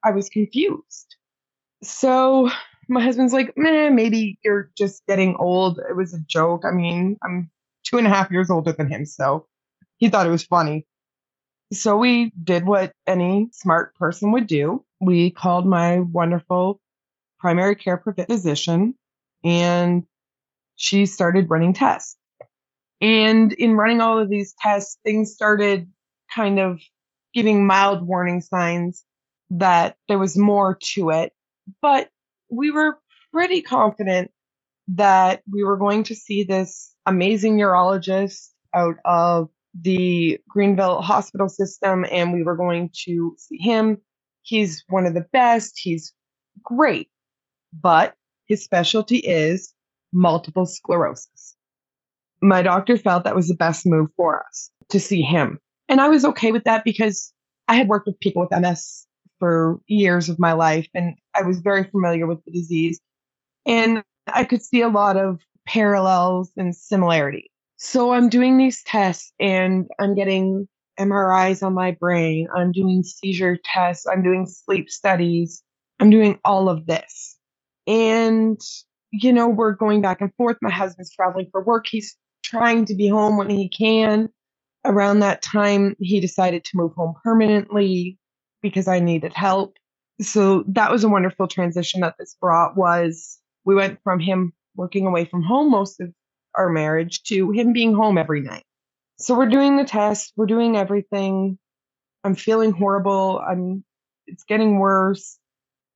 I 0.04 0.10
was 0.12 0.28
confused. 0.28 1.16
So 1.82 2.50
my 2.88 3.00
husband's 3.00 3.32
like, 3.32 3.52
man, 3.56 3.94
maybe 3.94 4.38
you're 4.44 4.70
just 4.76 5.04
getting 5.06 5.36
old. 5.36 5.78
It 5.78 5.96
was 5.96 6.14
a 6.14 6.20
joke. 6.20 6.64
I 6.64 6.70
mean, 6.70 7.16
I'm 7.22 7.50
two 7.86 7.98
and 7.98 8.06
a 8.06 8.10
half 8.10 8.30
years 8.30 8.50
older 8.50 8.72
than 8.72 8.88
him, 8.88 9.06
so 9.06 9.46
he 9.98 10.08
thought 10.08 10.26
it 10.26 10.30
was 10.30 10.44
funny. 10.44 10.86
So 11.72 11.96
we 11.96 12.32
did 12.42 12.64
what 12.64 12.92
any 13.06 13.48
smart 13.52 13.94
person 13.96 14.32
would 14.32 14.46
do. 14.46 14.84
We 15.00 15.30
called 15.30 15.66
my 15.66 16.00
wonderful 16.00 16.80
primary 17.38 17.74
care 17.74 18.02
physician 18.28 18.94
and 19.44 20.04
she 20.76 21.06
started 21.06 21.50
running 21.50 21.72
tests. 21.72 22.16
And 23.00 23.52
in 23.52 23.76
running 23.76 24.00
all 24.00 24.18
of 24.18 24.30
these 24.30 24.54
tests, 24.60 24.98
things 25.04 25.32
started 25.32 25.90
kind 26.34 26.58
of 26.58 26.80
giving 27.34 27.66
mild 27.66 28.06
warning 28.06 28.40
signs 28.40 29.04
that 29.50 29.96
there 30.08 30.18
was 30.18 30.36
more 30.36 30.78
to 30.94 31.10
it. 31.10 31.32
But 31.82 32.08
we 32.50 32.70
were 32.70 32.98
pretty 33.32 33.62
confident 33.62 34.30
that 34.88 35.42
we 35.50 35.64
were 35.64 35.76
going 35.76 36.04
to 36.04 36.14
see 36.14 36.44
this 36.44 36.94
amazing 37.06 37.56
neurologist 37.56 38.52
out 38.74 38.96
of 39.04 39.48
the 39.80 40.38
Greenville 40.48 41.02
hospital 41.02 41.48
system 41.48 42.04
and 42.10 42.32
we 42.32 42.42
were 42.42 42.56
going 42.56 42.90
to 43.04 43.34
see 43.38 43.58
him. 43.58 43.98
He's 44.42 44.84
one 44.88 45.06
of 45.06 45.14
the 45.14 45.26
best. 45.32 45.78
He's 45.78 46.12
great, 46.62 47.08
but 47.72 48.14
his 48.46 48.62
specialty 48.64 49.18
is 49.18 49.74
multiple 50.12 50.66
sclerosis. 50.66 51.56
My 52.42 52.62
doctor 52.62 52.96
felt 52.96 53.24
that 53.24 53.34
was 53.34 53.48
the 53.48 53.54
best 53.54 53.86
move 53.86 54.08
for 54.16 54.44
us 54.46 54.70
to 54.90 55.00
see 55.00 55.22
him. 55.22 55.58
And 55.88 56.00
I 56.00 56.08
was 56.08 56.24
okay 56.24 56.52
with 56.52 56.64
that 56.64 56.84
because 56.84 57.32
I 57.68 57.76
had 57.76 57.88
worked 57.88 58.06
with 58.06 58.20
people 58.20 58.42
with 58.42 58.60
MS 58.60 59.06
for 59.38 59.80
years 59.86 60.28
of 60.28 60.38
my 60.38 60.52
life 60.52 60.88
and 60.94 61.14
I 61.34 61.42
was 61.42 61.60
very 61.60 61.84
familiar 61.84 62.26
with 62.26 62.44
the 62.44 62.52
disease. 62.52 63.00
And 63.66 64.02
I 64.26 64.44
could 64.44 64.62
see 64.62 64.82
a 64.82 64.88
lot 64.88 65.16
of 65.16 65.40
parallels 65.66 66.52
and 66.56 66.74
similarity. 66.74 67.50
So 67.76 68.12
I'm 68.12 68.28
doing 68.28 68.58
these 68.58 68.82
tests 68.84 69.32
and 69.40 69.86
I'm 70.00 70.14
getting 70.14 70.68
MRIs 70.98 71.62
on 71.64 71.74
my 71.74 71.92
brain. 71.92 72.48
I'm 72.56 72.72
doing 72.72 73.02
seizure 73.02 73.58
tests. 73.64 74.06
I'm 74.06 74.22
doing 74.22 74.46
sleep 74.46 74.90
studies. 74.90 75.62
I'm 76.00 76.10
doing 76.10 76.38
all 76.44 76.68
of 76.68 76.86
this. 76.86 77.36
And, 77.86 78.60
you 79.12 79.32
know, 79.32 79.48
we're 79.48 79.72
going 79.74 80.02
back 80.02 80.20
and 80.20 80.34
forth. 80.36 80.56
My 80.62 80.70
husband's 80.70 81.12
traveling 81.14 81.48
for 81.52 81.62
work. 81.64 81.86
He's 81.88 82.16
trying 82.44 82.86
to 82.86 82.94
be 82.94 83.08
home 83.08 83.36
when 83.36 83.50
he 83.50 83.68
can. 83.68 84.28
Around 84.84 85.20
that 85.20 85.42
time, 85.42 85.96
he 86.00 86.20
decided 86.20 86.64
to 86.64 86.76
move 86.76 86.92
home 86.94 87.14
permanently 87.24 88.18
because 88.62 88.88
I 88.88 89.00
needed 89.00 89.32
help. 89.34 89.76
So 90.20 90.64
that 90.68 90.90
was 90.92 91.04
a 91.04 91.08
wonderful 91.08 91.48
transition 91.48 92.00
that 92.02 92.16
this 92.18 92.36
brought 92.40 92.76
was 92.76 93.38
we 93.64 93.74
went 93.74 93.98
from 94.04 94.20
him 94.20 94.52
working 94.76 95.06
away 95.06 95.24
from 95.24 95.42
home 95.42 95.70
most 95.70 96.00
of 96.00 96.12
our 96.54 96.68
marriage 96.68 97.22
to 97.24 97.50
him 97.50 97.72
being 97.72 97.94
home 97.94 98.18
every 98.18 98.40
night. 98.40 98.64
So 99.18 99.36
we're 99.36 99.48
doing 99.48 99.76
the 99.76 99.84
test, 99.84 100.32
we're 100.36 100.46
doing 100.46 100.76
everything. 100.76 101.58
I'm 102.24 102.34
feeling 102.34 102.72
horrible. 102.72 103.40
I'm 103.46 103.84
it's 104.26 104.44
getting 104.44 104.78
worse. 104.78 105.38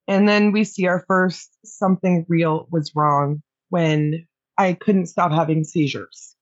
And 0.07 0.29
then 0.29 0.53
we 0.53 0.65
see 0.65 0.87
our 0.87 1.05
first 1.07 1.51
something 1.65 2.25
real 2.29 2.67
was 2.71 2.93
wrong 2.95 3.43
when 3.69 4.27
I 4.57 4.75
couldn't 4.75 5.07
stop 5.07 5.33
having 5.33 5.65
seizures. 5.65 6.35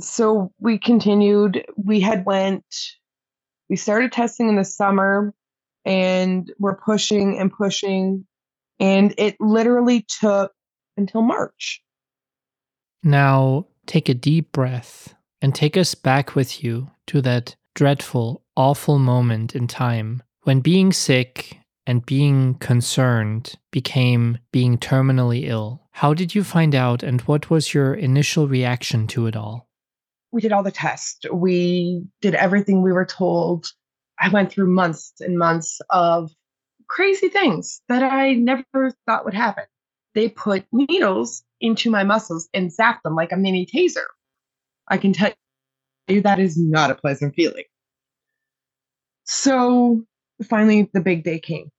So 0.00 0.52
we 0.58 0.78
continued, 0.78 1.66
we 1.76 2.00
had 2.00 2.24
went 2.24 2.64
we 3.70 3.76
started 3.76 4.12
testing 4.12 4.48
in 4.48 4.56
the 4.56 4.64
summer 4.64 5.32
and 5.84 6.52
we're 6.58 6.76
pushing 6.76 7.38
and 7.38 7.50
pushing 7.52 8.26
and 8.80 9.14
it 9.16 9.36
literally 9.40 10.04
took 10.20 10.52
until 11.00 11.22
March 11.22 11.82
now 13.02 13.66
take 13.86 14.08
a 14.08 14.14
deep 14.14 14.52
breath 14.52 15.14
and 15.40 15.54
take 15.54 15.76
us 15.76 15.94
back 15.94 16.34
with 16.34 16.62
you 16.62 16.90
to 17.06 17.20
that 17.22 17.56
dreadful, 17.74 18.42
awful 18.56 18.98
moment 18.98 19.54
in 19.54 19.66
time 19.66 20.22
when 20.42 20.60
being 20.60 20.92
sick 20.92 21.58
and 21.86 22.04
being 22.04 22.54
concerned 22.54 23.54
became 23.70 24.38
being 24.52 24.78
terminally 24.78 25.48
ill. 25.48 25.82
How 25.92 26.14
did 26.14 26.34
you 26.34 26.44
find 26.44 26.74
out 26.74 27.02
and 27.02 27.20
what 27.22 27.50
was 27.50 27.74
your 27.74 27.94
initial 27.94 28.48
reaction 28.48 29.06
to 29.08 29.26
it 29.26 29.36
all? 29.36 29.68
We 30.32 30.40
did 30.40 30.52
all 30.52 30.62
the 30.62 30.70
tests. 30.70 31.24
We 31.32 32.04
did 32.20 32.34
everything 32.34 32.82
we 32.82 32.92
were 32.92 33.06
told. 33.06 33.72
I 34.18 34.28
went 34.28 34.52
through 34.52 34.70
months 34.70 35.14
and 35.20 35.38
months 35.38 35.80
of 35.90 36.30
crazy 36.86 37.28
things 37.28 37.80
that 37.88 38.02
I 38.02 38.34
never 38.34 38.94
thought 39.06 39.24
would 39.24 39.34
happen. 39.34 39.64
They 40.14 40.28
put 40.28 40.66
needles 40.72 41.44
into 41.60 41.90
my 41.90 42.04
muscles 42.04 42.48
and 42.52 42.72
zap 42.72 43.02
them 43.02 43.14
like 43.14 43.32
a 43.32 43.36
mini 43.36 43.66
taser. 43.66 44.06
I 44.88 44.98
can 44.98 45.12
tell 45.12 45.32
you 46.08 46.22
that 46.22 46.40
is 46.40 46.58
not 46.58 46.90
a 46.90 46.94
pleasant 46.94 47.34
feeling. 47.34 47.64
So 49.24 50.04
finally, 50.48 50.90
the 50.92 51.00
big 51.00 51.22
day 51.22 51.38
came. 51.38 51.70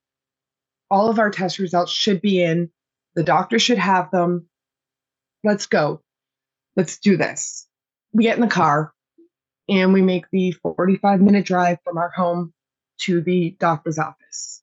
All 0.89 1.09
of 1.09 1.19
our 1.19 1.29
test 1.29 1.59
results 1.59 1.91
should 1.91 2.21
be 2.21 2.41
in. 2.41 2.69
The 3.15 3.23
doctor 3.23 3.59
should 3.59 3.77
have 3.77 4.09
them. 4.11 4.47
Let's 5.43 5.65
go. 5.65 6.01
Let's 6.75 6.99
do 6.99 7.17
this. 7.17 7.67
We 8.13 8.23
get 8.23 8.35
in 8.35 8.41
the 8.41 8.47
car 8.47 8.93
and 9.67 9.93
we 9.93 10.01
make 10.01 10.25
the 10.31 10.51
45 10.61 11.21
minute 11.21 11.45
drive 11.45 11.79
from 11.83 11.97
our 11.97 12.09
home 12.09 12.53
to 13.01 13.21
the 13.21 13.55
doctor's 13.59 13.97
office. 13.97 14.61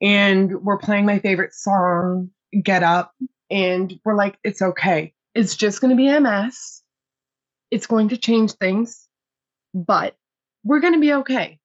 And 0.00 0.62
we're 0.62 0.78
playing 0.78 1.06
my 1.06 1.18
favorite 1.20 1.54
song, 1.54 2.30
Get 2.60 2.82
Up, 2.82 3.12
and 3.50 3.98
we're 4.04 4.16
like, 4.16 4.38
it's 4.44 4.62
okay. 4.62 5.14
It's 5.34 5.56
just 5.56 5.80
going 5.80 5.90
to 5.90 5.96
be 5.96 6.18
MS. 6.18 6.82
It's 7.70 7.86
going 7.86 8.10
to 8.10 8.16
change 8.16 8.52
things, 8.52 9.08
but 9.74 10.16
we're 10.64 10.80
going 10.80 10.94
to 10.94 11.00
be 11.00 11.14
okay. 11.14 11.58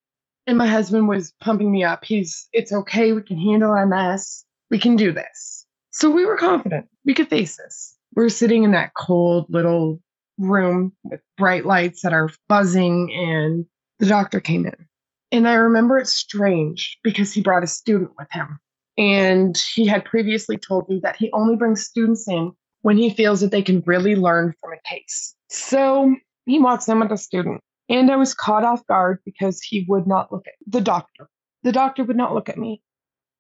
And 0.45 0.57
my 0.57 0.67
husband 0.67 1.09
was 1.09 1.33
pumping 1.41 1.71
me 1.71 1.83
up. 1.83 2.05
He's, 2.05 2.47
it's 2.53 2.71
okay. 2.71 3.11
We 3.11 3.21
can 3.21 3.37
handle 3.37 3.75
MS. 3.85 4.45
We 4.71 4.79
can 4.79 4.95
do 4.95 5.11
this. 5.11 5.65
So 5.91 6.09
we 6.09 6.25
were 6.25 6.37
confident 6.37 6.87
we 7.07 7.15
could 7.15 7.29
face 7.29 7.57
this. 7.57 7.95
We're 8.15 8.29
sitting 8.29 8.63
in 8.63 8.73
that 8.73 8.93
cold 8.95 9.47
little 9.49 9.99
room 10.37 10.93
with 11.03 11.21
bright 11.37 11.65
lights 11.65 12.01
that 12.01 12.13
are 12.13 12.29
buzzing, 12.47 13.11
and 13.13 13.65
the 13.99 14.05
doctor 14.05 14.39
came 14.39 14.65
in. 14.65 14.75
And 15.31 15.47
I 15.47 15.55
remember 15.55 15.97
it's 15.97 16.13
strange 16.13 16.99
because 17.03 17.33
he 17.33 17.41
brought 17.41 17.63
a 17.63 17.67
student 17.67 18.11
with 18.19 18.27
him. 18.31 18.59
And 18.97 19.57
he 19.75 19.85
had 19.85 20.05
previously 20.05 20.57
told 20.57 20.89
me 20.89 20.99
that 21.03 21.15
he 21.15 21.31
only 21.31 21.55
brings 21.55 21.85
students 21.85 22.27
in 22.27 22.51
when 22.81 22.97
he 22.97 23.09
feels 23.09 23.41
that 23.41 23.51
they 23.51 23.61
can 23.61 23.83
really 23.85 24.15
learn 24.15 24.53
from 24.59 24.73
a 24.73 24.89
case. 24.89 25.35
So 25.49 26.15
he 26.45 26.59
walks 26.59 26.87
in 26.87 26.99
with 26.99 27.11
a 27.11 27.17
student. 27.17 27.61
And 27.89 28.11
I 28.11 28.15
was 28.15 28.33
caught 28.33 28.63
off 28.63 28.85
guard 28.87 29.19
because 29.23 29.61
he 29.61 29.85
would 29.87 30.07
not 30.07 30.31
look 30.31 30.45
at 30.47 30.55
the 30.65 30.81
doctor. 30.81 31.29
The 31.63 31.71
doctor 31.71 32.03
would 32.03 32.17
not 32.17 32.33
look 32.33 32.49
at 32.49 32.57
me. 32.57 32.81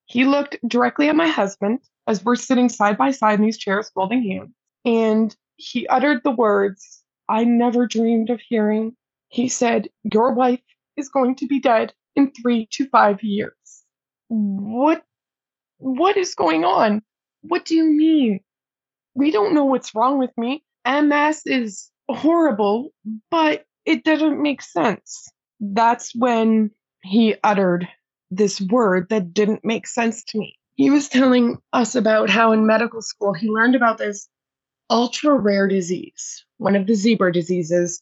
He 0.05 0.25
looked 0.25 0.57
directly 0.67 1.09
at 1.09 1.15
my 1.15 1.27
husband 1.27 1.79
as 2.07 2.23
we're 2.23 2.37
sitting 2.37 2.69
side 2.69 2.97
by 2.97 3.11
side 3.11 3.39
in 3.39 3.45
these 3.45 3.57
chairs 3.57 3.91
holding 3.93 4.29
hands. 4.29 4.53
And 4.85 5.35
he 5.57 5.87
uttered 5.87 6.21
the 6.23 6.31
words 6.31 7.03
I 7.27 7.43
never 7.43 7.87
dreamed 7.87 8.29
of 8.29 8.39
hearing. 8.39 8.95
He 9.27 9.49
said, 9.49 9.89
Your 10.03 10.33
wife 10.33 10.61
is 10.95 11.09
going 11.09 11.35
to 11.35 11.47
be 11.47 11.59
dead 11.59 11.93
in 12.15 12.31
three 12.31 12.67
to 12.71 12.87
five 12.87 13.21
years. 13.21 13.83
What 14.29 15.03
what 15.77 16.17
is 16.17 16.35
going 16.35 16.63
on? 16.63 17.01
What 17.41 17.65
do 17.65 17.75
you 17.75 17.85
mean? 17.85 18.39
We 19.15 19.31
don't 19.31 19.53
know 19.53 19.65
what's 19.65 19.95
wrong 19.95 20.19
with 20.19 20.31
me. 20.37 20.63
MS 20.87 21.41
is 21.45 21.91
horrible, 22.09 22.93
but 23.31 23.65
it 23.85 24.03
doesn't 24.03 24.41
make 24.41 24.61
sense. 24.61 25.29
That's 25.59 26.13
when 26.15 26.71
he 27.01 27.35
uttered 27.43 27.87
this 28.29 28.59
word 28.61 29.07
that 29.09 29.33
didn't 29.33 29.65
make 29.65 29.87
sense 29.87 30.23
to 30.25 30.39
me. 30.39 30.57
He 30.75 30.89
was 30.89 31.09
telling 31.09 31.57
us 31.73 31.95
about 31.95 32.29
how 32.29 32.51
in 32.51 32.67
medical 32.67 33.01
school 33.01 33.33
he 33.33 33.49
learned 33.49 33.75
about 33.75 33.97
this 33.97 34.29
ultra 34.89 35.33
rare 35.33 35.67
disease, 35.67 36.45
one 36.57 36.75
of 36.75 36.85
the 36.85 36.93
zebra 36.93 37.31
diseases, 37.33 38.01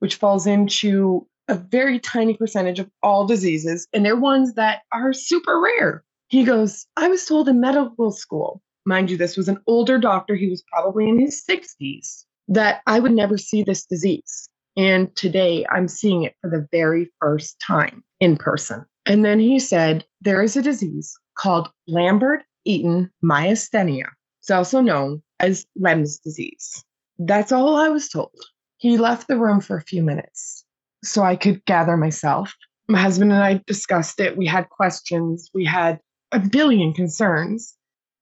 which 0.00 0.16
falls 0.16 0.46
into 0.46 1.26
a 1.48 1.54
very 1.54 2.00
tiny 2.00 2.34
percentage 2.34 2.80
of 2.80 2.90
all 3.02 3.26
diseases, 3.26 3.86
and 3.92 4.04
they're 4.04 4.16
ones 4.16 4.54
that 4.54 4.80
are 4.92 5.12
super 5.12 5.60
rare. 5.60 6.02
He 6.28 6.44
goes, 6.44 6.86
I 6.96 7.08
was 7.08 7.24
told 7.24 7.48
in 7.48 7.60
medical 7.60 8.10
school, 8.10 8.62
mind 8.84 9.10
you, 9.10 9.16
this 9.16 9.36
was 9.36 9.48
an 9.48 9.58
older 9.66 9.98
doctor, 9.98 10.34
he 10.34 10.48
was 10.48 10.62
probably 10.72 11.08
in 11.08 11.18
his 11.18 11.44
60s, 11.48 12.24
that 12.48 12.82
I 12.86 13.00
would 13.00 13.12
never 13.12 13.38
see 13.38 13.62
this 13.62 13.86
disease. 13.86 14.48
And 14.76 15.14
today 15.16 15.64
I'm 15.70 15.88
seeing 15.88 16.24
it 16.24 16.34
for 16.40 16.50
the 16.50 16.66
very 16.70 17.10
first 17.20 17.60
time 17.64 18.04
in 18.20 18.36
person. 18.36 18.84
And 19.06 19.24
then 19.24 19.38
he 19.38 19.58
said, 19.58 20.04
There 20.20 20.42
is 20.42 20.56
a 20.56 20.62
disease 20.62 21.16
called 21.36 21.70
Lambert 21.86 22.42
Eaton 22.64 23.10
myasthenia. 23.24 24.08
It's 24.40 24.50
also 24.50 24.80
known 24.80 25.22
as 25.40 25.66
LEMS 25.78 26.18
disease. 26.18 26.84
That's 27.18 27.52
all 27.52 27.76
I 27.76 27.88
was 27.88 28.08
told. 28.08 28.34
He 28.78 28.98
left 28.98 29.28
the 29.28 29.38
room 29.38 29.60
for 29.60 29.76
a 29.76 29.82
few 29.82 30.02
minutes 30.02 30.64
so 31.02 31.22
I 31.22 31.36
could 31.36 31.64
gather 31.64 31.96
myself. 31.96 32.54
My 32.88 33.00
husband 33.00 33.32
and 33.32 33.42
I 33.42 33.62
discussed 33.66 34.20
it. 34.20 34.36
We 34.36 34.46
had 34.46 34.68
questions. 34.68 35.50
We 35.54 35.64
had 35.64 36.00
a 36.36 36.40
billion 36.40 36.92
concerns. 36.92 37.74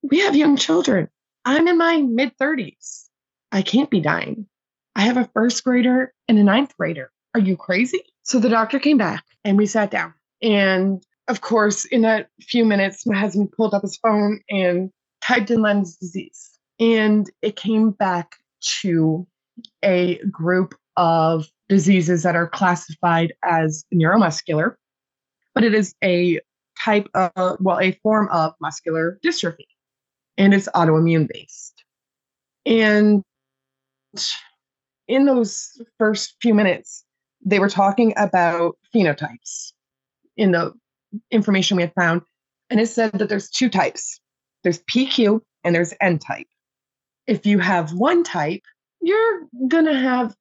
We 0.02 0.20
have 0.20 0.36
young 0.36 0.56
children. 0.56 1.08
I'm 1.44 1.66
in 1.66 1.76
my 1.76 2.00
mid 2.00 2.32
30s. 2.38 3.08
I 3.50 3.62
can't 3.62 3.90
be 3.90 4.00
dying. 4.00 4.46
I 4.94 5.02
have 5.02 5.16
a 5.16 5.28
first 5.34 5.64
grader 5.64 6.14
and 6.28 6.38
a 6.38 6.44
ninth 6.44 6.76
grader. 6.78 7.10
Are 7.34 7.40
you 7.40 7.56
crazy? 7.56 8.04
So 8.22 8.38
the 8.38 8.48
doctor 8.48 8.78
came 8.78 8.98
back 8.98 9.24
and 9.44 9.58
we 9.58 9.66
sat 9.66 9.90
down. 9.90 10.14
And 10.40 11.02
of 11.26 11.40
course, 11.40 11.86
in 11.86 12.04
a 12.04 12.26
few 12.40 12.64
minutes, 12.64 13.04
my 13.04 13.18
husband 13.18 13.50
pulled 13.50 13.74
up 13.74 13.82
his 13.82 13.96
phone 13.96 14.40
and 14.48 14.90
typed 15.20 15.50
in 15.50 15.60
LEMS 15.60 15.96
disease. 15.96 16.50
And 16.78 17.28
it 17.42 17.56
came 17.56 17.90
back 17.90 18.36
to 18.80 19.26
a 19.82 20.18
group 20.30 20.76
of 20.96 21.46
diseases 21.68 22.22
that 22.22 22.36
are 22.36 22.48
classified 22.48 23.32
as 23.42 23.84
neuromuscular, 23.92 24.76
but 25.52 25.64
it 25.64 25.74
is 25.74 25.96
a 26.04 26.40
type 26.84 27.08
of, 27.14 27.56
well, 27.60 27.80
a 27.80 27.92
form 28.02 28.28
of 28.30 28.54
muscular 28.60 29.18
dystrophy, 29.24 29.66
and 30.36 30.52
it's 30.52 30.68
autoimmune 30.74 31.28
based. 31.32 31.84
And 32.66 33.22
in 35.08 35.26
those 35.26 35.80
first 35.98 36.36
few 36.40 36.54
minutes, 36.54 37.04
they 37.44 37.58
were 37.58 37.68
talking 37.68 38.14
about 38.16 38.76
phenotypes 38.94 39.72
in 40.36 40.52
the 40.52 40.72
information 41.30 41.76
we 41.76 41.82
had 41.82 41.94
found. 41.94 42.22
And 42.70 42.80
it 42.80 42.86
said 42.86 43.12
that 43.12 43.28
there's 43.28 43.50
two 43.50 43.68
types 43.68 44.20
there's 44.62 44.82
PQ 44.84 45.40
and 45.62 45.74
there's 45.74 45.92
N 46.00 46.18
type. 46.18 46.46
If 47.26 47.44
you 47.44 47.58
have 47.58 47.92
one 47.92 48.24
type, 48.24 48.62
you're 49.02 49.46
going 49.68 49.84
to 49.84 49.94
have 49.94 50.34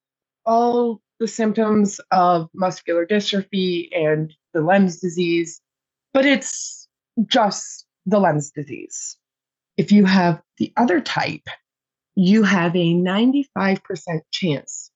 all 0.46 1.02
the 1.20 1.28
symptoms 1.28 2.00
of 2.10 2.48
muscular 2.54 3.06
dystrophy 3.06 3.88
and 3.94 4.32
the 4.54 4.62
LEMS 4.62 5.00
disease, 5.00 5.60
but 6.14 6.24
it's 6.24 6.88
just 7.26 7.84
the 8.06 8.20
LEMS 8.20 8.52
disease. 8.52 9.18
If 9.76 9.90
you 9.90 10.04
have 10.04 10.40
the 10.58 10.72
other 10.76 11.00
type, 11.00 11.46
you 12.14 12.44
have 12.44 12.74
a 12.76 12.94
95% 12.94 13.78
chance 14.30 14.90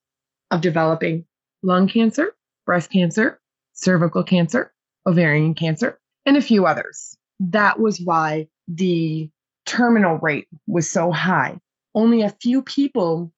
of 0.53 0.61
developing 0.61 1.27
lung 1.63 1.89
cancer, 1.89 2.35
breast 2.65 2.91
cancer, 2.91 3.41
cervical 3.73 4.23
cancer, 4.23 4.73
ovarian 5.07 5.55
cancer, 5.55 5.99
and 6.25 6.37
a 6.37 6.43
few 6.43 6.67
others. 6.67 7.17
That 7.41 7.81
was 7.81 8.01
why 8.01 8.47
the 8.69 9.29
terminal 9.67 10.19
rate 10.19 10.47
was 10.69 10.89
so 10.89 11.11
high. 11.11 11.59
Only 11.95 12.23
a 12.23 12.37
few 12.41 12.63
people 12.63 13.33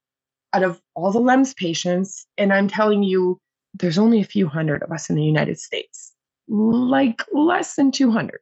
out 0.52 0.62
of 0.62 0.80
all 0.94 1.12
the 1.12 1.20
LEMS 1.20 1.54
patients, 1.54 2.26
and 2.36 2.52
I'm 2.52 2.68
telling 2.68 3.02
you, 3.02 3.38
there's 3.74 3.98
only 3.98 4.20
a 4.20 4.24
few 4.24 4.48
hundred 4.48 4.82
of 4.82 4.90
us 4.92 5.08
in 5.08 5.16
the 5.16 5.24
United 5.24 5.58
States, 5.58 6.12
like 6.50 7.24
less 7.32 7.76
than 7.76 7.92
200. 7.92 8.40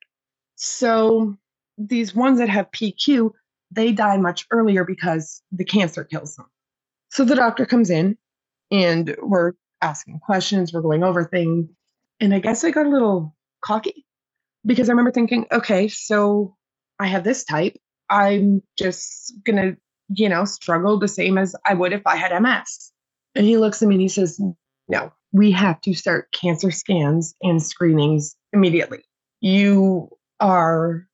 So 0.56 1.36
these 1.76 2.14
ones 2.14 2.38
that 2.38 2.48
have 2.48 2.70
PQ, 2.70 3.30
they 3.70 3.92
die 3.92 4.16
much 4.16 4.46
earlier 4.50 4.84
because 4.84 5.42
the 5.52 5.64
cancer 5.64 6.04
kills 6.04 6.34
them. 6.34 6.46
So 7.10 7.24
the 7.24 7.36
doctor 7.36 7.66
comes 7.66 7.90
in 7.90 8.16
and 8.70 9.14
we're 9.22 9.52
asking 9.82 10.20
questions, 10.20 10.72
we're 10.72 10.80
going 10.80 11.04
over 11.04 11.24
things. 11.24 11.68
And 12.18 12.34
I 12.34 12.40
guess 12.40 12.64
I 12.64 12.70
got 12.70 12.86
a 12.86 12.90
little 12.90 13.36
cocky 13.62 14.04
because 14.66 14.88
I 14.88 14.92
remember 14.92 15.12
thinking, 15.12 15.46
okay, 15.52 15.88
so 15.88 16.56
I 16.98 17.06
have 17.06 17.24
this 17.24 17.44
type. 17.44 17.76
I'm 18.10 18.62
just 18.78 19.34
going 19.44 19.56
to, 19.56 19.76
you 20.08 20.28
know, 20.28 20.44
struggle 20.44 20.98
the 20.98 21.08
same 21.08 21.38
as 21.38 21.54
I 21.64 21.74
would 21.74 21.92
if 21.92 22.02
I 22.06 22.16
had 22.16 22.36
MS. 22.40 22.90
And 23.34 23.46
he 23.46 23.58
looks 23.58 23.82
at 23.82 23.88
me 23.88 23.96
and 23.96 24.02
he 24.02 24.08
says, 24.08 24.40
no, 24.88 25.12
we 25.32 25.50
have 25.52 25.80
to 25.82 25.94
start 25.94 26.32
cancer 26.32 26.70
scans 26.70 27.34
and 27.42 27.62
screenings 27.62 28.34
immediately. 28.52 29.00
You 29.40 30.08
are 30.40 31.06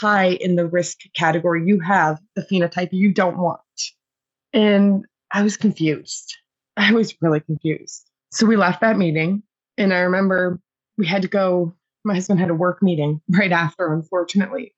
high 0.00 0.30
in 0.30 0.56
the 0.56 0.66
risk 0.66 0.98
category. 1.14 1.64
You 1.66 1.80
have 1.80 2.18
the 2.34 2.42
phenotype 2.42 2.88
you 2.92 3.12
don't 3.12 3.38
want. 3.38 3.60
And 4.52 5.04
I 5.30 5.42
was 5.42 5.56
confused. 5.56 6.36
I 6.76 6.92
was 6.92 7.14
really 7.20 7.40
confused. 7.40 8.08
So 8.30 8.46
we 8.46 8.56
left 8.56 8.80
that 8.80 8.96
meeting. 8.96 9.42
And 9.76 9.92
I 9.92 10.00
remember 10.00 10.60
we 10.96 11.06
had 11.06 11.22
to 11.22 11.28
go, 11.28 11.74
my 12.04 12.14
husband 12.14 12.40
had 12.40 12.50
a 12.50 12.54
work 12.54 12.82
meeting 12.82 13.20
right 13.28 13.52
after, 13.52 13.92
unfortunately. 13.92 14.74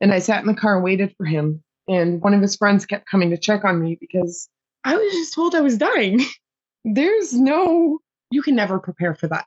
And 0.00 0.12
I 0.12 0.18
sat 0.18 0.40
in 0.40 0.46
the 0.46 0.54
car 0.54 0.76
and 0.76 0.84
waited 0.84 1.14
for 1.16 1.26
him. 1.26 1.62
And 1.88 2.20
one 2.20 2.34
of 2.34 2.42
his 2.42 2.56
friends 2.56 2.86
kept 2.86 3.08
coming 3.08 3.30
to 3.30 3.38
check 3.38 3.64
on 3.64 3.80
me 3.82 3.96
because 4.00 4.48
I 4.84 4.96
was 4.96 5.12
just 5.12 5.34
told 5.34 5.54
I 5.54 5.60
was 5.60 5.78
dying. 5.78 6.20
There's 6.84 7.32
no, 7.32 7.98
you 8.30 8.42
can 8.42 8.54
never 8.54 8.78
prepare 8.78 9.14
for 9.14 9.26
that. 9.28 9.46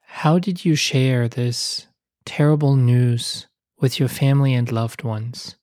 How 0.00 0.38
did 0.38 0.64
you 0.64 0.74
share 0.74 1.28
this 1.28 1.86
terrible 2.24 2.76
news 2.76 3.46
with 3.78 3.98
your 3.98 4.08
family 4.08 4.54
and 4.54 4.70
loved 4.70 5.04
ones? 5.04 5.56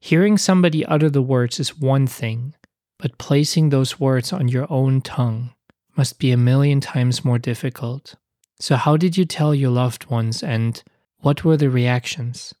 Hearing 0.00 0.36
somebody 0.38 0.84
utter 0.84 1.10
the 1.10 1.22
words 1.22 1.58
is 1.58 1.78
one 1.78 2.06
thing, 2.06 2.54
but 2.98 3.18
placing 3.18 3.70
those 3.70 3.98
words 3.98 4.32
on 4.32 4.48
your 4.48 4.66
own 4.70 5.00
tongue 5.00 5.54
must 5.96 6.18
be 6.18 6.30
a 6.30 6.36
million 6.36 6.80
times 6.80 7.24
more 7.24 7.38
difficult. 7.38 8.14
So, 8.58 8.76
how 8.76 8.96
did 8.96 9.16
you 9.16 9.24
tell 9.24 9.54
your 9.54 9.70
loved 9.70 10.06
ones 10.06 10.42
and 10.42 10.82
what 11.18 11.44
were 11.44 11.56
the 11.56 11.70
reactions? 11.70 12.54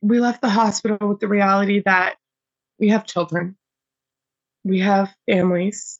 We 0.00 0.20
left 0.20 0.40
the 0.40 0.48
hospital 0.48 1.08
with 1.08 1.20
the 1.20 1.28
reality 1.28 1.82
that 1.84 2.16
we 2.78 2.88
have 2.88 3.06
children, 3.06 3.56
we 4.64 4.80
have 4.80 5.14
families, 5.28 5.98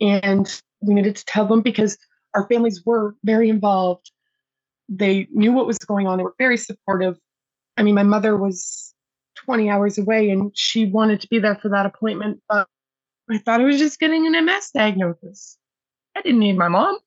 and 0.00 0.62
we 0.82 0.94
needed 0.94 1.16
to 1.16 1.24
tell 1.24 1.46
them 1.46 1.60
because 1.60 1.96
our 2.34 2.46
families 2.48 2.82
were 2.84 3.14
very 3.24 3.48
involved. 3.48 4.10
They 4.88 5.28
knew 5.30 5.52
what 5.52 5.66
was 5.66 5.78
going 5.78 6.06
on, 6.06 6.18
they 6.18 6.24
were 6.24 6.34
very 6.38 6.56
supportive. 6.56 7.18
I 7.76 7.82
mean, 7.82 7.94
my 7.94 8.02
mother 8.02 8.36
was 8.36 8.94
20 9.36 9.70
hours 9.70 9.98
away 9.98 10.30
and 10.30 10.52
she 10.54 10.86
wanted 10.86 11.20
to 11.22 11.28
be 11.28 11.38
there 11.38 11.56
for 11.56 11.68
that 11.70 11.86
appointment, 11.86 12.40
but 12.48 12.68
I 13.30 13.38
thought 13.38 13.60
I 13.60 13.64
was 13.64 13.78
just 13.78 13.98
getting 13.98 14.26
an 14.26 14.44
MS 14.44 14.70
diagnosis. 14.74 15.56
I 16.16 16.22
didn't 16.22 16.40
need 16.40 16.58
my 16.58 16.68
mom. 16.68 16.98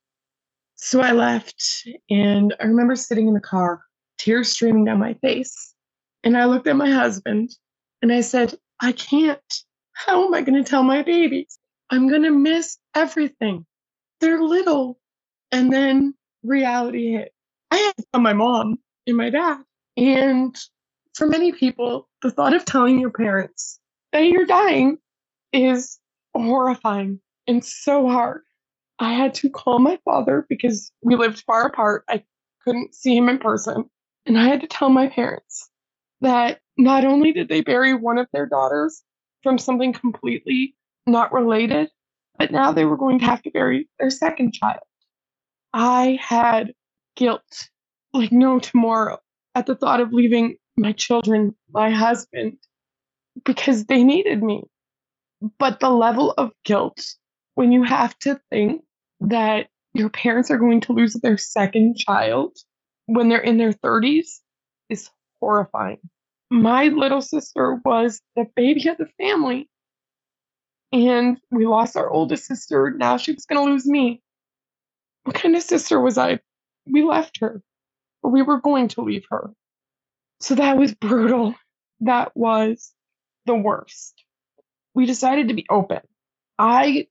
So 0.75 1.01
I 1.01 1.11
left, 1.11 1.87
and 2.09 2.53
I 2.59 2.65
remember 2.65 2.95
sitting 2.95 3.27
in 3.27 3.33
the 3.33 3.39
car, 3.39 3.81
tears 4.17 4.49
streaming 4.49 4.85
down 4.85 4.99
my 4.99 5.13
face. 5.15 5.73
And 6.23 6.37
I 6.37 6.45
looked 6.45 6.67
at 6.67 6.75
my 6.75 6.89
husband 6.89 7.51
and 8.01 8.11
I 8.11 8.21
said, 8.21 8.55
I 8.81 8.91
can't. 8.91 9.39
How 9.93 10.25
am 10.25 10.33
I 10.33 10.41
going 10.41 10.61
to 10.61 10.69
tell 10.69 10.83
my 10.83 11.01
babies? 11.03 11.59
I'm 11.89 12.09
going 12.09 12.23
to 12.23 12.31
miss 12.31 12.77
everything. 12.95 13.65
They're 14.21 14.41
little. 14.41 14.99
And 15.51 15.71
then 15.71 16.13
reality 16.43 17.13
hit. 17.13 17.33
I 17.71 17.77
had 17.77 17.97
to 17.97 18.05
tell 18.13 18.21
my 18.21 18.33
mom 18.33 18.77
and 19.07 19.17
my 19.17 19.29
dad. 19.29 19.57
And 19.97 20.55
for 21.13 21.27
many 21.27 21.51
people, 21.51 22.09
the 22.21 22.31
thought 22.31 22.53
of 22.53 22.65
telling 22.65 22.99
your 22.99 23.11
parents 23.11 23.79
that 24.11 24.25
you're 24.25 24.45
dying 24.45 24.97
is 25.53 25.99
horrifying 26.33 27.19
and 27.47 27.63
so 27.63 28.07
hard. 28.09 28.41
I 28.99 29.13
had 29.13 29.33
to 29.35 29.49
call 29.49 29.79
my 29.79 29.99
father 30.05 30.45
because 30.49 30.91
we 31.01 31.15
lived 31.15 31.43
far 31.45 31.67
apart. 31.67 32.03
I 32.09 32.23
couldn't 32.63 32.95
see 32.95 33.15
him 33.15 33.29
in 33.29 33.37
person. 33.37 33.85
And 34.25 34.37
I 34.37 34.47
had 34.47 34.61
to 34.61 34.67
tell 34.67 34.89
my 34.89 35.07
parents 35.07 35.69
that 36.21 36.59
not 36.77 37.05
only 37.05 37.31
did 37.31 37.49
they 37.49 37.61
bury 37.61 37.93
one 37.93 38.17
of 38.17 38.27
their 38.33 38.45
daughters 38.45 39.03
from 39.43 39.57
something 39.57 39.93
completely 39.93 40.75
not 41.05 41.31
related, 41.31 41.89
but 42.37 42.51
now 42.51 42.71
they 42.71 42.85
were 42.85 42.97
going 42.97 43.19
to 43.19 43.25
have 43.25 43.41
to 43.43 43.51
bury 43.51 43.87
their 43.99 44.09
second 44.09 44.53
child. 44.53 44.83
I 45.73 46.17
had 46.21 46.73
guilt 47.15 47.69
like 48.13 48.31
no 48.31 48.59
tomorrow 48.59 49.19
at 49.55 49.65
the 49.65 49.75
thought 49.75 50.01
of 50.01 50.13
leaving 50.13 50.57
my 50.77 50.91
children, 50.91 51.55
my 51.71 51.89
husband, 51.89 52.57
because 53.43 53.85
they 53.85 54.03
needed 54.03 54.41
me. 54.41 54.63
But 55.59 55.79
the 55.79 55.89
level 55.89 56.33
of 56.37 56.51
guilt 56.63 57.01
when 57.55 57.71
you 57.71 57.83
have 57.83 58.17
to 58.19 58.39
think 58.49 58.83
that 59.21 59.67
your 59.93 60.09
parents 60.09 60.51
are 60.51 60.57
going 60.57 60.81
to 60.81 60.93
lose 60.93 61.13
their 61.13 61.37
second 61.37 61.97
child 61.97 62.57
when 63.05 63.29
they're 63.29 63.39
in 63.39 63.57
their 63.57 63.71
30s 63.71 64.39
is 64.89 65.09
horrifying. 65.39 65.99
My 66.51 66.85
little 66.87 67.21
sister 67.21 67.79
was 67.85 68.21
the 68.35 68.45
baby 68.55 68.87
of 68.89 68.97
the 68.97 69.07
family. 69.17 69.69
And 70.91 71.39
we 71.51 71.65
lost 71.65 71.97
our 71.97 72.09
oldest 72.09 72.45
sister. 72.45 72.91
Now 72.91 73.17
she 73.17 73.33
was 73.33 73.45
going 73.45 73.65
to 73.65 73.71
lose 73.71 73.85
me. 73.85 74.21
What 75.23 75.35
kind 75.35 75.55
of 75.55 75.63
sister 75.63 75.99
was 75.99 76.17
I? 76.17 76.39
We 76.85 77.03
left 77.03 77.39
her, 77.39 77.61
or 78.21 78.31
we 78.31 78.43
were 78.43 78.61
going 78.61 78.89
to 78.89 79.01
leave 79.01 79.25
her. 79.29 79.51
So 80.39 80.55
that 80.55 80.77
was 80.77 80.93
brutal. 80.93 81.55
That 82.01 82.31
was 82.35 82.93
the 83.45 83.55
worst. 83.55 84.23
We 84.93 85.05
decided 85.05 85.47
to 85.47 85.53
be 85.55 85.65
open. 85.69 86.01
I 86.59 87.07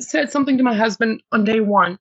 said 0.00 0.30
something 0.30 0.58
to 0.58 0.64
my 0.64 0.74
husband 0.74 1.22
on 1.30 1.44
day 1.44 1.60
one, 1.60 1.98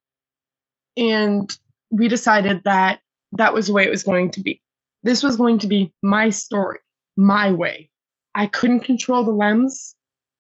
and 0.98 1.56
we 1.92 2.08
decided 2.08 2.64
that 2.66 3.00
that 3.34 3.54
was 3.54 3.68
the 3.68 3.74
way 3.74 3.86
it 3.86 3.92
was 3.92 4.04
going 4.04 4.32
to 4.32 4.42
be. 4.42 4.62
This 5.04 5.22
was 5.22 5.38
going 5.38 5.60
to 5.60 5.68
be 5.68 5.94
my 6.02 6.30
story, 6.30 6.80
my 7.16 7.52
way. 7.52 7.90
I 8.34 8.48
couldn't 8.48 8.82
control 8.82 9.24
the 9.24 9.32
LEMS. 9.32 9.96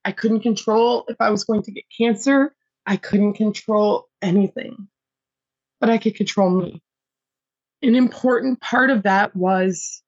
I 0.05 0.11
couldn't 0.11 0.41
control 0.41 1.05
if 1.07 1.15
I 1.19 1.29
was 1.29 1.43
going 1.43 1.63
to 1.63 1.71
get 1.71 1.85
cancer. 1.95 2.53
I 2.85 2.97
couldn't 2.97 3.33
control 3.33 4.09
anything, 4.21 4.87
but 5.79 5.89
I 5.89 5.97
could 5.97 6.15
control 6.15 6.49
me. 6.49 6.81
An 7.81 7.95
important 7.95 8.61
part 8.61 8.89
of 8.89 9.03
that 9.03 9.35
was 9.35 10.01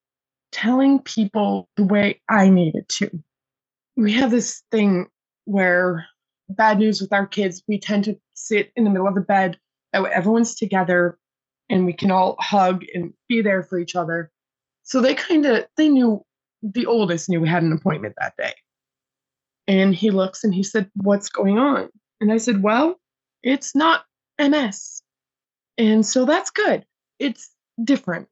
telling 0.51 0.99
people 0.99 1.69
the 1.75 1.85
way 1.85 2.21
I 2.29 2.49
needed 2.49 2.87
to. 2.89 3.09
We 3.95 4.13
have 4.13 4.31
this 4.31 4.63
thing 4.71 5.07
where 5.45 6.05
bad 6.49 6.79
news 6.79 7.01
with 7.01 7.13
our 7.13 7.25
kids, 7.25 7.63
we 7.67 7.79
tend 7.79 8.05
to 8.05 8.17
sit 8.33 8.71
in 8.75 8.83
the 8.83 8.89
middle 8.89 9.07
of 9.07 9.15
the 9.15 9.21
bed, 9.21 9.57
everyone's 9.93 10.55
together, 10.55 11.17
and 11.69 11.85
we 11.85 11.93
can 11.93 12.11
all 12.11 12.35
hug 12.39 12.83
and 12.93 13.13
be 13.27 13.41
there 13.41 13.63
for 13.63 13.79
each 13.79 13.95
other. 13.95 14.31
So 14.83 15.01
they 15.01 15.15
kind 15.15 15.45
of 15.45 15.65
they 15.77 15.89
knew 15.89 16.23
the 16.61 16.85
oldest 16.85 17.29
knew 17.29 17.41
we 17.41 17.49
had 17.49 17.63
an 17.63 17.73
appointment 17.73 18.15
that 18.19 18.35
day. 18.37 18.53
And 19.67 19.95
he 19.95 20.11
looks 20.11 20.43
and 20.43 20.53
he 20.53 20.63
said, 20.63 20.89
"What's 20.95 21.29
going 21.29 21.57
on?" 21.57 21.89
And 22.21 22.31
I 22.31 22.37
said, 22.37 22.61
"Well, 22.61 22.99
it's 23.43 23.75
not 23.75 24.05
MS." 24.39 25.01
And 25.77 26.05
so 26.05 26.25
that's 26.25 26.51
good. 26.51 26.85
It's 27.19 27.49
different. 27.83 28.27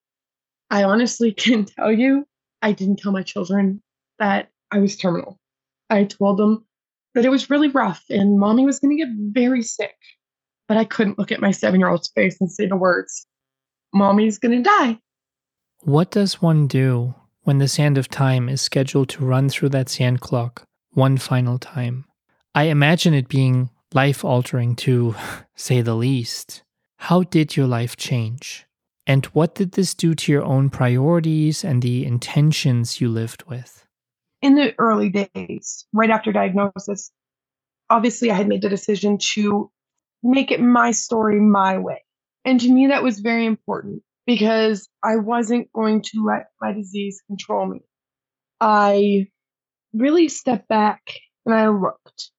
I 0.69 0.84
honestly 0.84 1.31
can 1.43 1.65
tell 1.65 1.91
you, 1.91 2.25
I 2.61 2.71
didn't 2.71 2.97
tell 2.97 3.11
my 3.11 3.23
children 3.23 3.81
that 4.19 4.49
I 4.71 4.79
was 4.79 4.95
terminal. 4.95 5.39
I 5.89 6.05
told 6.05 6.38
them 6.38 6.65
that 7.13 7.25
it 7.25 7.29
was 7.29 7.49
really 7.49 7.69
rough 7.69 8.03
and 8.09 8.39
mommy 8.39 8.65
was 8.65 8.79
going 8.79 8.97
to 8.97 9.05
get 9.05 9.13
very 9.15 9.61
sick. 9.61 9.95
But 10.67 10.77
I 10.77 10.86
couldn't 10.86 11.19
look 11.19 11.31
at 11.31 11.41
my 11.41 11.51
seven 11.51 11.79
year 11.79 11.89
old's 11.89 12.09
face 12.09 12.39
and 12.39 12.51
say 12.51 12.65
the 12.65 12.75
words, 12.75 13.27
Mommy's 13.93 14.39
going 14.39 14.63
to 14.63 14.69
die. 14.69 14.99
What 15.81 16.09
does 16.09 16.41
one 16.41 16.67
do 16.67 17.13
when 17.41 17.57
the 17.57 17.67
sand 17.67 17.97
of 17.97 18.07
time 18.07 18.47
is 18.47 18.61
scheduled 18.61 19.09
to 19.09 19.25
run 19.25 19.49
through 19.49 19.69
that 19.69 19.89
sand 19.89 20.21
clock 20.21 20.65
one 20.93 21.17
final 21.17 21.59
time? 21.59 22.05
I 22.55 22.63
imagine 22.63 23.13
it 23.13 23.27
being 23.27 23.69
life 23.93 24.23
altering 24.23 24.75
to 24.77 25.15
say 25.55 25.81
the 25.81 25.95
least. 25.95 26.63
How 26.97 27.23
did 27.23 27.55
your 27.55 27.67
life 27.67 27.97
change? 27.97 28.65
And 29.05 29.25
what 29.27 29.55
did 29.55 29.73
this 29.73 29.93
do 29.93 30.15
to 30.15 30.31
your 30.31 30.43
own 30.43 30.69
priorities 30.69 31.63
and 31.63 31.81
the 31.81 32.05
intentions 32.05 33.01
you 33.01 33.09
lived 33.09 33.43
with? 33.43 33.85
In 34.41 34.55
the 34.55 34.73
early 34.77 35.09
days, 35.09 35.85
right 35.93 36.09
after 36.09 36.31
diagnosis, 36.31 37.11
obviously 37.89 38.31
I 38.31 38.35
had 38.35 38.47
made 38.47 38.61
the 38.61 38.69
decision 38.69 39.17
to 39.33 39.71
make 40.21 40.51
it 40.51 40.61
my 40.61 40.91
story 40.91 41.39
my 41.39 41.77
way. 41.77 42.03
And 42.45 42.59
to 42.61 42.71
me, 42.71 42.87
that 42.87 43.03
was 43.03 43.19
very 43.19 43.45
important 43.45 44.03
because 44.25 44.89
I 45.03 45.17
wasn't 45.17 45.71
going 45.73 46.01
to 46.01 46.25
let 46.25 46.47
my 46.61 46.73
disease 46.73 47.21
control 47.27 47.65
me. 47.67 47.81
I 48.61 49.27
really 49.93 50.29
stepped 50.29 50.67
back 50.67 51.01
and 51.45 51.55
I 51.55 51.69
looked. 51.69 52.31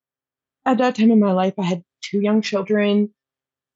At 0.67 0.79
that 0.79 0.97
time 0.97 1.11
in 1.11 1.21
my 1.21 1.33
life, 1.33 1.55
I 1.59 1.65
had 1.65 1.83
two 2.03 2.21
young 2.21 2.43
children. 2.43 3.11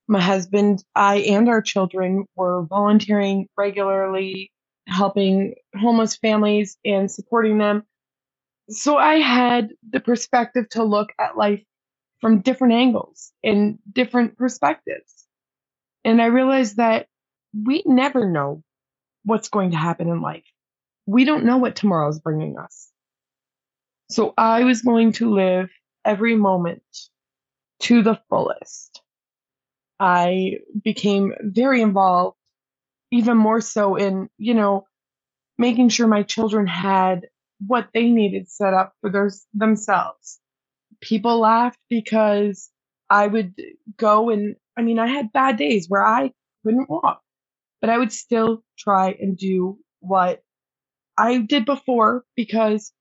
My 0.07 0.21
husband, 0.21 0.83
I, 0.95 1.17
and 1.17 1.49
our 1.49 1.61
children 1.61 2.25
were 2.35 2.63
volunteering 2.63 3.47
regularly, 3.57 4.51
helping 4.87 5.55
homeless 5.79 6.15
families 6.17 6.77
and 6.83 7.11
supporting 7.11 7.59
them. 7.59 7.83
So 8.69 8.97
I 8.97 9.15
had 9.15 9.69
the 9.89 9.99
perspective 9.99 10.69
to 10.71 10.83
look 10.83 11.09
at 11.19 11.37
life 11.37 11.63
from 12.21 12.41
different 12.41 12.73
angles 12.73 13.31
and 13.43 13.79
different 13.91 14.37
perspectives. 14.37 15.25
And 16.05 16.21
I 16.21 16.27
realized 16.27 16.77
that 16.77 17.07
we 17.53 17.83
never 17.85 18.29
know 18.29 18.63
what's 19.25 19.49
going 19.49 19.71
to 19.71 19.77
happen 19.77 20.09
in 20.09 20.21
life. 20.21 20.45
We 21.05 21.25
don't 21.25 21.45
know 21.45 21.57
what 21.57 21.75
tomorrow 21.75 22.09
is 22.09 22.19
bringing 22.19 22.57
us. 22.57 22.88
So 24.09 24.33
I 24.37 24.63
was 24.65 24.81
going 24.83 25.13
to 25.13 25.33
live 25.33 25.69
every 26.05 26.35
moment 26.35 26.83
to 27.81 28.03
the 28.03 28.19
fullest. 28.29 29.01
I 29.99 30.57
became 30.83 31.33
very 31.41 31.81
involved, 31.81 32.37
even 33.11 33.37
more 33.37 33.61
so 33.61 33.95
in, 33.97 34.29
you 34.37 34.53
know, 34.55 34.87
making 35.57 35.89
sure 35.89 36.07
my 36.07 36.23
children 36.23 36.67
had 36.67 37.27
what 37.65 37.89
they 37.93 38.09
needed 38.09 38.49
set 38.49 38.73
up 38.73 38.93
for 39.01 39.11
their, 39.11 39.31
themselves. 39.53 40.39
People 41.01 41.39
laughed 41.39 41.79
because 41.89 42.69
I 43.09 43.27
would 43.27 43.55
go 43.97 44.29
and, 44.31 44.55
I 44.77 44.83
mean, 44.83 44.99
I 44.99 45.07
had 45.07 45.33
bad 45.33 45.57
days 45.57 45.87
where 45.89 46.05
I 46.05 46.33
couldn't 46.65 46.89
walk 46.89 47.17
but 47.81 47.89
I 47.89 47.97
would 47.97 48.11
still 48.11 48.63
try 48.77 49.15
and 49.19 49.37
do 49.37 49.77
what 49.99 50.41
I 51.17 51.39
did 51.39 51.65
before 51.65 52.25
because 52.35 52.91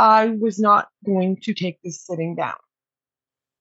I 0.00 0.28
was 0.28 0.58
not 0.58 0.88
going 1.04 1.36
to 1.42 1.52
take 1.52 1.78
this 1.84 2.00
sitting 2.00 2.34
down. 2.34 2.56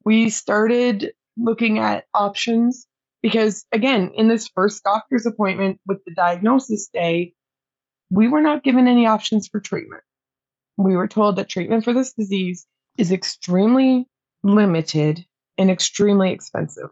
We 0.06 0.30
started 0.30 1.12
looking 1.36 1.80
at 1.80 2.06
options 2.14 2.88
because, 3.22 3.66
again, 3.74 4.12
in 4.16 4.30
this 4.30 4.48
first 4.48 4.82
doctor's 4.86 5.26
appointment 5.26 5.82
with 5.86 5.98
the 6.06 6.14
diagnosis 6.14 6.88
day, 6.94 7.34
we 8.10 8.30
were 8.30 8.40
not 8.40 8.64
given 8.64 8.88
any 8.88 9.06
options 9.06 9.50
for 9.50 9.60
treatment. 9.60 10.02
We 10.78 10.96
were 10.96 11.10
told 11.10 11.36
that 11.36 11.50
treatment 11.50 11.84
for 11.84 11.92
this 11.92 12.14
disease 12.14 12.66
is 12.98 13.12
extremely 13.12 14.08
limited 14.42 15.26
and 15.58 15.70
extremely 15.70 16.32
expensive. 16.32 16.90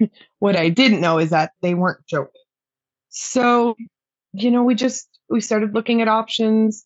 what 0.40 0.56
I 0.56 0.68
didn't 0.68 1.00
know 1.00 1.18
is 1.18 1.30
that 1.30 1.52
they 1.62 1.74
weren't 1.74 2.04
joking. 2.08 2.42
So, 3.10 3.76
you 4.32 4.50
know, 4.50 4.64
we 4.64 4.74
just 4.74 5.08
we 5.30 5.40
started 5.40 5.74
looking 5.74 6.02
at 6.02 6.08
options. 6.08 6.84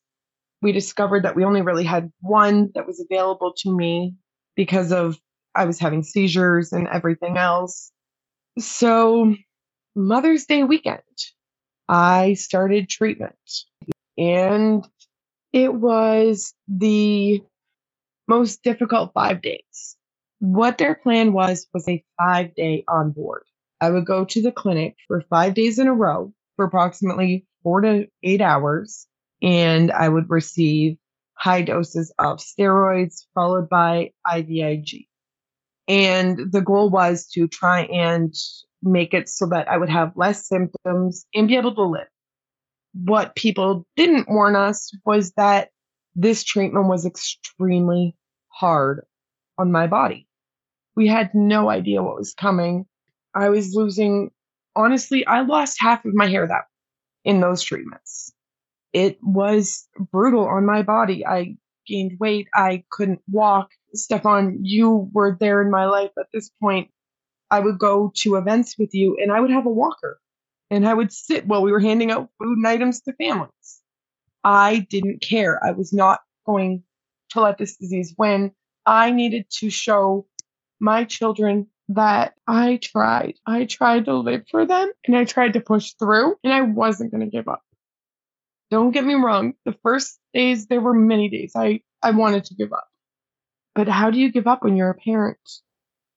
We 0.63 0.73
discovered 0.73 1.25
that 1.25 1.37
we 1.37 1.45
only 1.45 1.63
really 1.63 1.85
had 1.85 2.11
one 2.21 2.71
that 2.75 2.87
was 2.87 3.01
available 3.01 3.53
to 3.59 3.77
me 3.77 4.15
because 4.57 4.93
of 4.93 5.19
I 5.55 5.65
was 5.65 5.79
having 5.79 6.03
seizures 6.03 6.73
and 6.73 6.89
everything 6.89 7.37
else. 7.37 7.91
So, 8.59 9.35
Mother's 9.95 10.47
Day 10.47 10.63
weekend, 10.65 11.03
I 11.89 12.35
started 12.35 12.89
treatment. 12.89 13.35
And 14.17 14.87
it 15.53 15.75
was 15.75 16.55
the 16.69 17.43
most 18.29 18.63
difficult 18.63 19.13
5 19.15 19.43
days. 19.43 19.97
What 20.39 20.79
their 20.79 20.95
plan 20.95 21.33
was 21.33 21.67
was 21.75 21.89
a 21.89 22.05
5 22.19 22.55
day 22.55 22.85
on 22.89 23.11
board. 23.11 23.43
I 23.83 23.91
would 23.91 24.07
go 24.07 24.25
to 24.25 24.41
the 24.41 24.53
clinic 24.53 24.95
for 25.09 25.25
five 25.29 25.55
days 25.55 25.81
in 25.81 25.89
a 25.89 25.93
row 25.93 26.33
for 26.55 26.65
approximately 26.65 27.45
four 27.65 27.81
to 27.81 28.07
eight 28.23 28.41
hours, 28.41 29.09
and 29.43 29.91
I 29.91 30.09
would 30.09 30.31
receive 30.31 30.97
high 31.35 31.63
doses 31.63 32.13
of 32.19 32.39
steroids 32.39 33.27
followed 33.35 33.69
by 33.69 34.13
IVIG. 34.27 35.07
And 35.89 36.53
the 36.53 36.61
goal 36.61 36.89
was 36.89 37.27
to 37.31 37.49
try 37.49 37.83
and 37.85 38.33
make 38.83 39.13
it 39.13 39.29
so 39.29 39.47
that 39.47 39.69
I 39.69 39.77
would 39.77 39.89
have 39.91 40.17
less 40.17 40.47
symptoms 40.47 41.27
and 41.35 41.49
be 41.49 41.57
able 41.57 41.75
to 41.75 41.83
live. 41.83 42.07
What 42.95 43.35
people 43.35 43.87
didn't 43.97 44.31
warn 44.31 44.55
us 44.55 44.93
was 45.05 45.33
that 45.33 45.71
this 46.15 46.45
treatment 46.45 46.87
was 46.87 47.07
extremely 47.07 48.15
hard 48.49 49.05
on 49.59 49.73
my 49.73 49.87
body. 49.87 50.29
We 50.95 51.09
had 51.09 51.35
no 51.35 51.71
idea 51.71 52.03
what 52.03 52.17
was 52.17 52.35
coming. 52.35 52.87
I 53.35 53.49
was 53.49 53.75
losing, 53.75 54.31
honestly, 54.77 55.27
I 55.27 55.41
lost 55.41 55.79
half 55.81 56.05
of 56.05 56.15
my 56.15 56.29
hair 56.29 56.47
that 56.47 56.65
in 57.25 57.41
those 57.41 57.63
treatments. 57.63 58.32
It 58.93 59.19
was 59.23 59.89
brutal 60.11 60.47
on 60.47 60.67
my 60.67 60.83
body. 60.83 61.27
I 61.27 61.57
gained 61.87 62.19
weight. 62.21 62.49
I 62.55 62.85
couldn't 62.91 63.21
walk. 63.31 63.71
Stefan, 63.95 64.59
you 64.63 65.11
were 65.13 65.37
there 65.39 65.63
in 65.63 65.71
my 65.71 65.87
life 65.87 66.11
at 66.19 66.27
this 66.33 66.51
point. 66.61 66.91
I 67.51 67.61
would 67.61 67.79
go 67.79 68.13
to 68.19 68.37
events 68.37 68.79
with 68.79 68.95
you 68.95 69.17
and 69.21 69.31
I 69.33 69.41
would 69.41 69.51
have 69.51 69.67
a 69.67 69.71
walker 69.71 70.19
and 70.71 70.89
I 70.89 70.95
would 70.95 71.13
sit 71.13 71.47
while 71.47 71.63
we 71.63 71.73
were 71.73 71.81
handing 71.81 72.11
out 72.11 72.31
food 72.39 72.57
and 72.57 72.67
items 72.67 73.03
to 73.03 73.13
families. 73.15 73.83
I 74.45 74.87
didn't 74.91 75.21
care. 75.21 75.63
I 75.65 75.73
was 75.73 75.93
not 75.93 76.21
going 76.47 76.83
to 77.31 77.41
let 77.41 77.59
this 77.59 77.77
disease 77.77 78.15
win. 78.17 78.53
I 78.87 79.11
needed 79.11 79.47
to 79.59 79.71
show 79.71 80.27
my 80.81 81.05
children 81.05 81.69
that 81.91 82.35
I 82.47 82.79
tried. 82.83 83.35
I 83.47 83.67
tried 83.67 84.07
to 84.07 84.15
live 84.17 84.45
for 84.51 84.67
them 84.67 84.91
and 85.07 85.17
I 85.17 85.25
tried 85.25 85.53
to 85.55 85.61
push 85.61 85.93
through 85.93 86.37
and 86.43 86.53
I 86.53 86.63
wasn't 86.63 87.11
going 87.11 87.23
to 87.23 87.31
give 87.31 87.49
up. 87.49 87.63
Don't 88.73 88.93
get 88.93 89.05
me 89.05 89.13
wrong. 89.13 89.53
The 89.67 89.77
first 89.83 90.19
days, 90.33 90.67
there 90.67 90.81
were 90.81 90.95
many 90.95 91.29
days 91.29 91.53
I, 91.55 91.83
I 92.03 92.13
wanted 92.13 92.47
to 92.47 92.55
give 92.55 92.73
up. 92.73 92.89
But 93.75 93.87
how 93.87 94.11
do 94.11 94.19
you 94.19 94.33
give 94.33 94.47
up 94.47 94.65
when 94.65 94.79
you're 94.79 94.89
a 94.89 94.95
parent? 94.95 95.61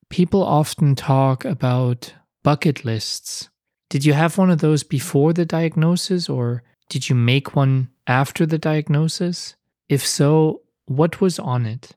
People 0.10 0.41
often 0.41 0.95
talk 0.95 1.43
about 1.43 2.14
bucket 2.43 2.86
lists. 2.86 3.49
Did 3.89 4.06
you 4.06 4.14
have 4.14 4.38
one 4.38 4.49
of 4.49 4.60
those 4.60 4.84
before 4.84 5.34
the 5.34 5.45
diagnosis 5.45 6.30
or 6.30 6.64
did 6.88 7.10
you 7.10 7.16
make 7.16 7.58
one 7.58 7.89
after 8.08 8.45
the 8.45 8.58
diagnosis? 8.58 9.56
If 9.89 10.08
so, 10.08 10.62
what 10.86 11.20
was 11.20 11.39
on 11.39 11.66
it? 11.66 11.91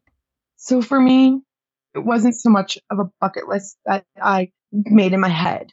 So 0.56 0.82
for 0.82 1.00
me, 1.00 1.40
it 1.94 2.00
wasn't 2.00 2.34
so 2.34 2.50
much 2.50 2.76
of 2.90 2.98
a 2.98 3.08
bucket 3.20 3.46
list 3.46 3.78
that 3.86 4.06
I 4.20 4.50
made 4.72 5.12
in 5.12 5.20
my 5.20 5.28
head. 5.28 5.72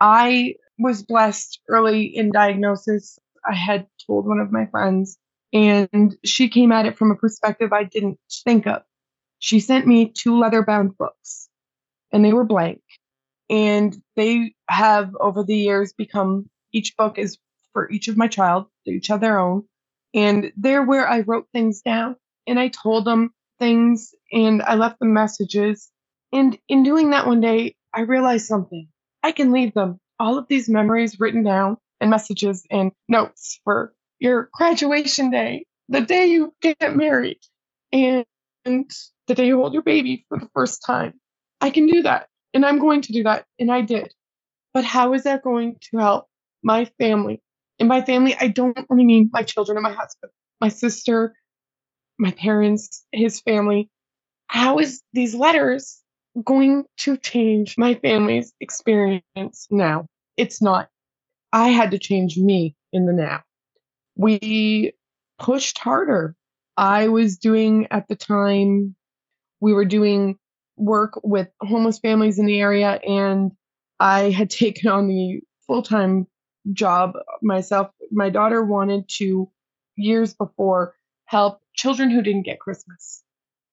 I 0.00 0.56
was 0.78 1.02
blessed 1.02 1.60
early 1.66 2.04
in 2.04 2.30
diagnosis. 2.30 3.18
I 3.48 3.54
had 3.54 3.88
told 4.06 4.26
one 4.26 4.40
of 4.40 4.52
my 4.52 4.66
friends, 4.66 5.18
and 5.52 6.16
she 6.24 6.50
came 6.50 6.72
at 6.72 6.86
it 6.86 6.98
from 6.98 7.12
a 7.12 7.16
perspective 7.16 7.72
I 7.72 7.84
didn't 7.84 8.18
think 8.44 8.66
of. 8.66 8.82
She 9.40 9.60
sent 9.60 9.86
me 9.86 10.12
two 10.12 10.38
leather 10.38 10.64
bound 10.64 10.98
books, 10.98 11.48
and 12.12 12.24
they 12.24 12.32
were 12.34 12.44
blank. 12.44 12.82
And 13.50 13.96
they 14.16 14.54
have, 14.68 15.14
over 15.20 15.44
the 15.44 15.56
years, 15.56 15.92
become 15.92 16.50
each 16.72 16.96
book 16.96 17.18
is 17.18 17.38
for 17.72 17.90
each 17.90 18.08
of 18.08 18.16
my 18.16 18.28
child, 18.28 18.66
they 18.86 18.92
each 18.92 19.08
have 19.08 19.20
their 19.20 19.38
own. 19.38 19.64
And 20.14 20.52
they're 20.56 20.84
where 20.84 21.08
I 21.08 21.20
wrote 21.20 21.48
things 21.52 21.82
down. 21.82 22.16
And 22.46 22.58
I 22.58 22.68
told 22.68 23.04
them 23.04 23.30
things 23.58 24.14
and 24.32 24.62
I 24.62 24.74
left 24.76 24.98
them 24.98 25.12
messages. 25.12 25.90
And 26.32 26.58
in 26.68 26.82
doing 26.82 27.10
that 27.10 27.26
one 27.26 27.40
day, 27.40 27.76
I 27.94 28.00
realized 28.02 28.46
something. 28.46 28.88
I 29.22 29.32
can 29.32 29.52
leave 29.52 29.74
them 29.74 30.00
all 30.18 30.38
of 30.38 30.48
these 30.48 30.68
memories 30.68 31.20
written 31.20 31.42
down 31.42 31.76
and 32.00 32.10
messages 32.10 32.64
and 32.70 32.92
notes 33.08 33.60
for 33.64 33.92
your 34.18 34.48
graduation 34.52 35.30
day, 35.30 35.64
the 35.88 36.00
day 36.00 36.26
you 36.26 36.54
get 36.60 36.96
married, 36.96 37.38
and 37.92 38.24
the 38.64 39.34
day 39.34 39.46
you 39.46 39.56
hold 39.56 39.72
your 39.72 39.82
baby 39.82 40.24
for 40.28 40.38
the 40.38 40.48
first 40.54 40.82
time. 40.84 41.14
I 41.60 41.70
can 41.70 41.86
do 41.86 42.02
that. 42.02 42.28
And 42.54 42.64
I'm 42.64 42.78
going 42.78 43.02
to 43.02 43.12
do 43.12 43.22
that. 43.24 43.44
And 43.58 43.70
I 43.70 43.82
did. 43.82 44.12
But 44.74 44.84
how 44.84 45.14
is 45.14 45.24
that 45.24 45.42
going 45.42 45.76
to 45.90 45.98
help 45.98 46.26
my 46.62 46.86
family? 46.98 47.40
And 47.78 47.88
by 47.88 48.02
family, 48.02 48.36
I 48.38 48.48
don't 48.48 48.78
only 48.90 49.04
mean 49.04 49.30
my 49.32 49.42
children 49.42 49.76
and 49.76 49.82
my 49.82 49.92
husband, 49.92 50.32
my 50.60 50.68
sister, 50.68 51.34
my 52.18 52.32
parents, 52.32 53.04
his 53.12 53.40
family. 53.40 53.88
How 54.48 54.78
is 54.78 55.02
these 55.12 55.34
letters 55.34 56.00
going 56.44 56.84
to 56.98 57.16
change 57.16 57.76
my 57.78 57.94
family's 57.94 58.52
experience 58.60 59.66
now? 59.70 60.06
It's 60.36 60.60
not. 60.60 60.88
I 61.52 61.68
had 61.68 61.92
to 61.92 61.98
change 61.98 62.36
me 62.36 62.76
in 62.92 63.06
the 63.06 63.12
now. 63.12 63.42
We 64.16 64.92
pushed 65.38 65.78
harder. 65.78 66.34
I 66.76 67.08
was 67.08 67.38
doing 67.38 67.86
at 67.90 68.08
the 68.08 68.16
time, 68.16 68.94
we 69.60 69.72
were 69.72 69.84
doing 69.84 70.38
work 70.76 71.18
with 71.24 71.48
homeless 71.60 71.98
families 71.98 72.38
in 72.38 72.46
the 72.46 72.60
area, 72.60 73.00
and 73.06 73.52
I 73.98 74.30
had 74.30 74.50
taken 74.50 74.90
on 74.90 75.08
the 75.08 75.40
full 75.66 75.82
time 75.82 76.26
job 76.72 77.14
myself. 77.42 77.90
My 78.10 78.30
daughter 78.30 78.62
wanted 78.64 79.08
to, 79.16 79.50
years 79.96 80.34
before, 80.34 80.94
help 81.24 81.60
children 81.74 82.10
who 82.10 82.22
didn't 82.22 82.44
get 82.44 82.60
Christmas. 82.60 83.22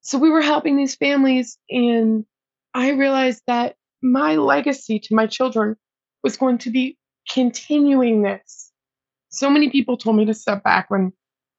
So 0.02 0.18
we 0.18 0.30
were 0.30 0.42
helping 0.42 0.78
these 0.78 0.96
families, 0.96 1.58
and 1.70 2.26
I 2.74 2.92
realized 2.92 3.42
that 3.48 3.76
my 4.02 4.36
legacy 4.36 5.00
to 5.00 5.16
my 5.16 5.26
children 5.26 5.76
was 6.24 6.38
going 6.38 6.60
to 6.60 6.70
be 6.70 6.98
continuing 7.30 8.22
this. 8.24 8.72
So 9.30 9.50
many 9.50 9.70
people 9.70 9.98
told 9.98 10.16
me 10.16 10.26
to 10.26 10.34
step 10.34 10.64
back 10.64 10.90
when 10.90 11.14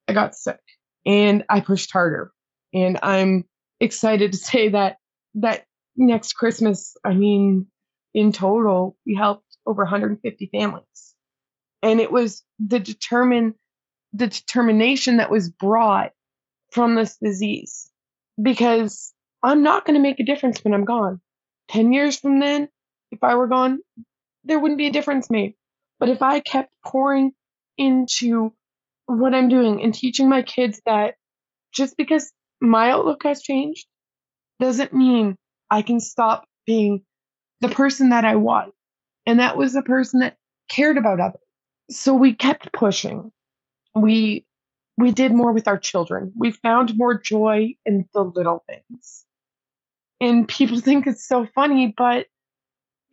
I 0.08 0.12
got 0.12 0.34
sick, 0.34 0.60
and 1.04 1.44
I 1.48 1.60
pushed 1.60 1.92
harder. 1.92 2.32
And 2.72 2.98
I'm 3.02 3.44
excited 3.80 4.32
to 4.32 4.38
say 4.52 4.70
that 4.70 4.96
that 5.34 5.66
next 5.96 6.34
Christmas, 6.34 6.96
I 7.04 7.14
mean, 7.14 7.66
in 8.14 8.32
total, 8.32 8.96
we 9.06 9.14
helped 9.14 9.56
over 9.66 9.82
150 9.82 10.48
families. 10.52 11.14
And 11.82 12.00
it 12.00 12.10
was 12.10 12.42
the 12.58 12.80
determine 12.80 13.54
the 14.12 14.28
determination 14.28 15.18
that 15.18 15.30
was 15.30 15.50
brought 15.50 16.12
from 16.70 16.94
this 16.94 17.18
disease 17.18 17.90
because 18.40 19.12
I'm 19.42 19.62
not 19.62 19.84
going 19.84 19.94
to 19.94 20.02
make 20.02 20.20
a 20.20 20.24
difference 20.24 20.64
when 20.64 20.74
I'm 20.74 20.84
gone. 20.84 21.20
10 21.68 21.92
years 21.92 22.18
from 22.18 22.40
then, 22.40 22.68
if 23.10 23.22
I 23.22 23.34
were 23.34 23.46
gone, 23.46 23.80
there 24.47 24.61
wouldn't 24.61 24.78
be 24.78 24.88
a 24.88 24.92
difference 24.92 25.30
made. 25.30 25.55
But 26.01 26.11
if 26.11 26.22
I 26.22 26.40
kept 26.40 26.74
pouring 26.84 27.32
into 27.78 28.53
what 29.07 29.34
I'm 29.34 29.49
doing 29.51 29.82
and 29.82 29.94
teaching 29.94 30.28
my 30.28 30.42
kids 30.42 30.80
that 30.86 31.16
just 31.72 31.97
because 31.97 32.32
my 32.61 32.90
outlook 32.90 33.22
has 33.24 33.42
changed 33.42 33.86
doesn't 34.61 34.92
mean 34.94 35.36
I 35.70 35.82
can 35.82 36.01
stop 36.01 36.47
being 36.66 37.03
the 37.62 37.68
person 37.70 38.11
that 38.11 38.24
I 38.26 38.36
was. 38.36 38.72
And 39.26 39.40
that 39.40 39.57
was 39.57 39.74
the 39.74 39.82
person 39.82 40.20
that 40.20 40.36
cared 40.70 40.99
about 40.99 41.20
others. 41.20 41.40
So 41.90 42.14
we 42.14 42.34
kept 42.34 42.72
pushing. 42.72 43.32
We 43.94 44.47
we 44.99 45.12
did 45.12 45.32
more 45.32 45.53
with 45.53 45.68
our 45.68 45.78
children. 45.78 46.32
We 46.36 46.53
found 46.53 46.97
more 46.97 47.18
joy 47.18 47.74
in 47.86 48.09
the 48.14 48.22
little 48.22 48.64
things. 48.68 49.24
And 50.20 50.49
people 50.49 50.80
think 50.82 51.07
it's 51.07 51.26
so 51.26 51.47
funny, 51.55 51.94
but 51.97 52.26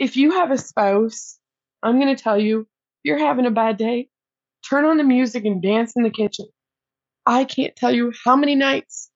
if 0.03 0.17
you 0.17 0.31
have 0.31 0.51
a 0.51 0.57
spouse, 0.57 1.39
I'm 1.81 1.97
going 1.97 2.13
to 2.13 2.21
tell 2.21 2.37
you, 2.37 2.67
you're 3.03 3.19
having 3.19 3.45
a 3.45 3.51
bad 3.51 3.77
day, 3.77 4.09
turn 4.69 4.83
on 4.83 4.97
the 4.97 5.03
music 5.03 5.45
and 5.45 5.61
dance 5.61 5.95
in 5.95 6.03
the 6.03 6.09
kitchen. 6.09 6.45
I 7.25 7.45
can't 7.45 7.73
tell 7.73 7.93
you 7.93 8.11
how 8.25 8.35
many 8.35 8.55
nights 8.55 9.09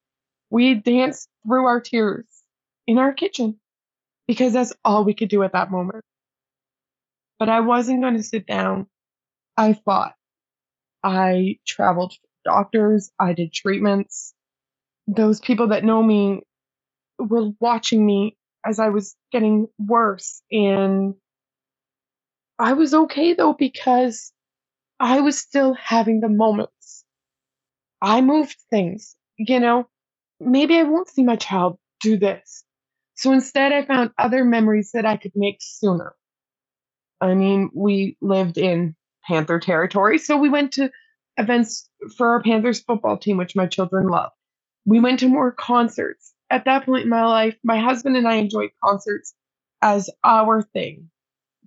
we 0.49 0.75
danced 0.75 1.27
through 1.45 1.65
our 1.65 1.81
tears 1.81 2.25
in 2.87 2.99
our 2.99 3.11
kitchen 3.11 3.59
because 4.29 4.53
that's 4.53 4.71
all 4.85 5.03
we 5.03 5.13
could 5.13 5.27
do 5.27 5.43
at 5.43 5.51
that 5.51 5.71
moment. 5.71 6.05
But 7.37 7.49
I 7.49 7.59
wasn't 7.59 8.01
going 8.01 8.15
to 8.15 8.23
sit 8.23 8.47
down. 8.47 8.87
I 9.57 9.73
fought. 9.73 10.13
I 11.03 11.57
traveled 11.67 12.11
to 12.11 12.17
doctors, 12.45 13.11
I 13.19 13.33
did 13.33 13.51
treatments. 13.51 14.33
Those 15.05 15.41
people 15.41 15.67
that 15.67 15.83
know 15.83 16.01
me 16.01 16.43
were 17.19 17.49
watching 17.59 18.05
me 18.05 18.36
as 18.67 18.79
I 18.79 18.89
was 18.89 19.15
getting 19.31 19.67
worse. 19.79 20.41
And 20.51 21.15
I 22.59 22.73
was 22.73 22.93
okay 22.93 23.33
though 23.33 23.53
because 23.53 24.31
I 24.99 25.21
was 25.21 25.39
still 25.39 25.73
having 25.73 26.21
the 26.21 26.29
moments. 26.29 27.05
I 28.01 28.21
moved 28.21 28.57
things, 28.69 29.15
you 29.37 29.59
know. 29.59 29.87
Maybe 30.39 30.77
I 30.77 30.83
won't 30.83 31.09
see 31.09 31.23
my 31.23 31.35
child 31.35 31.77
do 32.01 32.17
this. 32.17 32.63
So 33.15 33.31
instead, 33.31 33.73
I 33.73 33.83
found 33.83 34.11
other 34.19 34.45
memories 34.45 34.91
that 34.93 35.05
I 35.05 35.17
could 35.17 35.31
make 35.35 35.57
sooner. 35.59 36.13
I 37.19 37.33
mean, 37.33 37.71
we 37.73 38.15
lived 38.21 38.59
in 38.59 38.95
Panther 39.27 39.59
territory, 39.59 40.19
so 40.19 40.37
we 40.37 40.49
went 40.49 40.73
to 40.73 40.91
events 41.37 41.89
for 42.15 42.29
our 42.29 42.43
Panthers 42.43 42.81
football 42.81 43.17
team, 43.17 43.37
which 43.37 43.55
my 43.55 43.65
children 43.65 44.07
love. 44.07 44.31
We 44.85 44.99
went 44.99 45.19
to 45.19 45.27
more 45.27 45.51
concerts. 45.51 46.33
At 46.49 46.65
that 46.65 46.85
point 46.85 47.03
in 47.03 47.09
my 47.09 47.25
life, 47.25 47.57
my 47.63 47.79
husband 47.79 48.15
and 48.15 48.27
I 48.27 48.35
enjoyed 48.35 48.69
concerts 48.83 49.33
as 49.81 50.09
our 50.23 50.61
thing. 50.61 51.09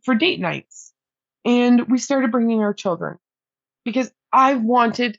for 0.03 0.15
date 0.15 0.41
nights. 0.41 0.93
And 1.45 1.89
we 1.89 1.99
started 1.99 2.33
bringing 2.33 2.61
our 2.61 2.75
children 2.75 3.19
because 3.85 4.11
I 4.33 4.55
wanted 4.55 5.19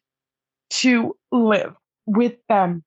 to 0.71 1.17
live 1.31 1.75
with 2.05 2.35
them 2.47 2.83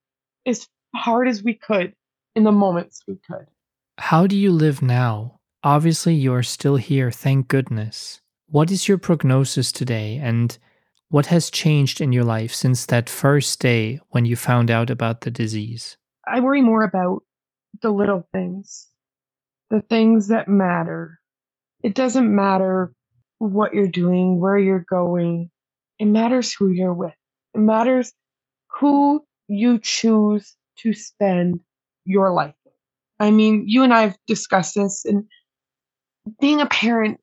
as 0.46 0.68
hard 0.94 1.28
as 1.28 1.42
we 1.42 1.54
could 1.54 1.94
in 2.34 2.44
the 2.44 2.52
moments 2.52 3.02
we 3.06 3.16
could. 3.28 3.46
How 3.98 4.26
do 4.26 4.36
you 4.36 4.50
live 4.52 4.82
now? 4.82 5.40
Obviously, 5.62 6.14
you 6.14 6.32
are 6.34 6.42
still 6.42 6.76
here, 6.76 7.10
thank 7.10 7.48
goodness. 7.48 8.20
What 8.48 8.70
is 8.70 8.86
your 8.86 8.98
prognosis 8.98 9.72
today, 9.72 10.20
and 10.22 10.56
what 11.08 11.26
has 11.26 11.50
changed 11.50 12.00
in 12.00 12.12
your 12.12 12.24
life 12.24 12.52
since 12.52 12.86
that 12.86 13.08
first 13.08 13.60
day 13.60 14.00
when 14.10 14.26
you 14.26 14.36
found 14.36 14.70
out 14.70 14.90
about 14.90 15.22
the 15.22 15.30
disease? 15.30 15.96
I 16.26 16.40
worry 16.40 16.62
more 16.62 16.84
about 16.84 17.22
the 17.82 17.90
little 17.90 18.26
things, 18.32 18.88
the 19.70 19.80
things 19.80 20.28
that 20.28 20.48
matter. 20.48 21.20
It 21.82 21.94
doesn't 21.94 22.34
matter 22.34 22.92
what 23.38 23.74
you're 23.74 23.88
doing, 23.88 24.40
where 24.40 24.58
you're 24.58 24.84
going. 24.88 25.50
It 25.98 26.06
matters 26.06 26.52
who 26.54 26.68
you're 26.68 26.94
with. 26.94 27.14
It 27.54 27.58
matters 27.58 28.12
who 28.78 29.24
you 29.48 29.78
choose 29.78 30.56
to 30.78 30.92
spend 30.92 31.60
your 32.04 32.32
life 32.32 32.54
with. 32.64 32.74
I 33.20 33.30
mean, 33.30 33.64
you 33.66 33.82
and 33.82 33.92
I 33.92 34.02
have 34.02 34.16
discussed 34.26 34.74
this, 34.74 35.04
and 35.04 35.24
being 36.40 36.60
a 36.60 36.66
parent 36.66 37.20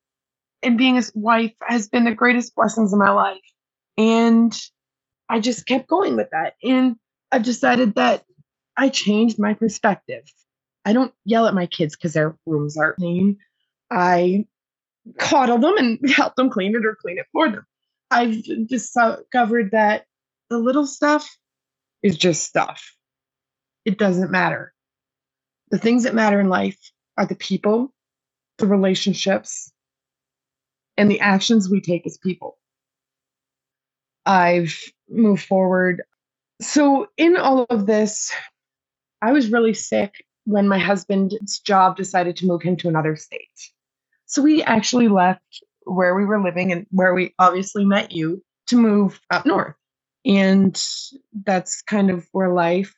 and 0.62 0.78
being 0.78 0.96
a 0.96 1.02
wife 1.14 1.52
has 1.62 1.88
been 1.88 2.04
the 2.04 2.14
greatest 2.14 2.54
blessings 2.54 2.92
in 2.92 2.98
my 2.98 3.10
life. 3.10 3.40
And 3.98 4.56
I 5.28 5.40
just 5.40 5.66
kept 5.66 5.88
going 5.88 6.16
with 6.16 6.28
that. 6.30 6.54
And 6.62 6.96
I've 7.30 7.42
decided 7.42 7.96
that 7.96 8.24
I 8.76 8.88
changed 8.88 9.38
my 9.38 9.54
perspective. 9.54 10.24
I 10.84 10.92
don't 10.92 11.12
yell 11.24 11.46
at 11.46 11.54
my 11.54 11.66
kids 11.66 11.96
because 11.96 12.14
their 12.14 12.36
rooms 12.46 12.76
aren't 12.76 12.96
clean. 12.96 13.38
I 13.90 14.46
coddle 15.18 15.58
them 15.58 15.76
and 15.76 16.10
help 16.10 16.34
them 16.36 16.50
clean 16.50 16.74
it 16.74 16.84
or 16.84 16.96
clean 17.00 17.18
it 17.18 17.26
for 17.32 17.50
them. 17.50 17.66
I've 18.10 18.42
discovered 18.66 19.70
that 19.72 20.06
the 20.50 20.58
little 20.58 20.86
stuff 20.86 21.38
is 22.02 22.16
just 22.16 22.44
stuff. 22.44 22.94
It 23.84 23.98
doesn't 23.98 24.30
matter. 24.30 24.72
The 25.70 25.78
things 25.78 26.04
that 26.04 26.14
matter 26.14 26.40
in 26.40 26.48
life 26.48 26.78
are 27.16 27.26
the 27.26 27.34
people, 27.34 27.92
the 28.58 28.66
relationships, 28.66 29.72
and 30.96 31.10
the 31.10 31.20
actions 31.20 31.70
we 31.70 31.80
take 31.80 32.06
as 32.06 32.18
people. 32.18 32.58
I've 34.26 34.78
moved 35.08 35.44
forward. 35.44 36.02
So, 36.60 37.08
in 37.16 37.36
all 37.36 37.64
of 37.70 37.86
this, 37.86 38.32
I 39.22 39.32
was 39.32 39.50
really 39.52 39.74
sick 39.74 40.24
when 40.46 40.68
my 40.68 40.80
husband's 40.80 41.60
job 41.60 41.96
decided 41.96 42.36
to 42.38 42.46
move 42.46 42.62
him 42.62 42.76
to 42.78 42.88
another 42.88 43.16
state. 43.16 43.48
So, 44.26 44.42
we 44.42 44.62
actually 44.64 45.08
left 45.08 45.42
where 45.84 46.16
we 46.16 46.26
were 46.26 46.42
living 46.42 46.72
and 46.72 46.86
where 46.90 47.14
we 47.14 47.34
obviously 47.40 47.86
met 47.86 48.12
you 48.12 48.42
to 48.68 48.76
move 48.78 49.20
up 49.30 49.46
north. 49.46 49.76
And 50.26 50.80
that's 51.44 51.82
kind 51.82 52.10
of 52.10 52.26
where 52.32 52.52
life. 52.52 52.94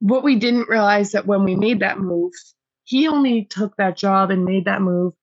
What 0.00 0.24
we 0.24 0.36
didn't 0.36 0.68
realize 0.70 1.12
that 1.12 1.26
when 1.26 1.44
we 1.44 1.56
made 1.56 1.80
that 1.80 2.00
move, 2.00 2.32
he 2.84 3.08
only 3.08 3.44
took 3.46 3.76
that 3.78 3.96
job 3.98 4.30
and 4.30 4.44
made 4.44 4.66
that 4.66 4.82
move 4.82 5.14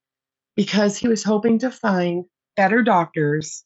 because 0.56 0.98
he 0.98 1.08
was 1.10 1.24
hoping 1.24 1.60
to 1.60 1.72
find 1.72 2.26
better 2.58 2.84
doctors 2.84 3.66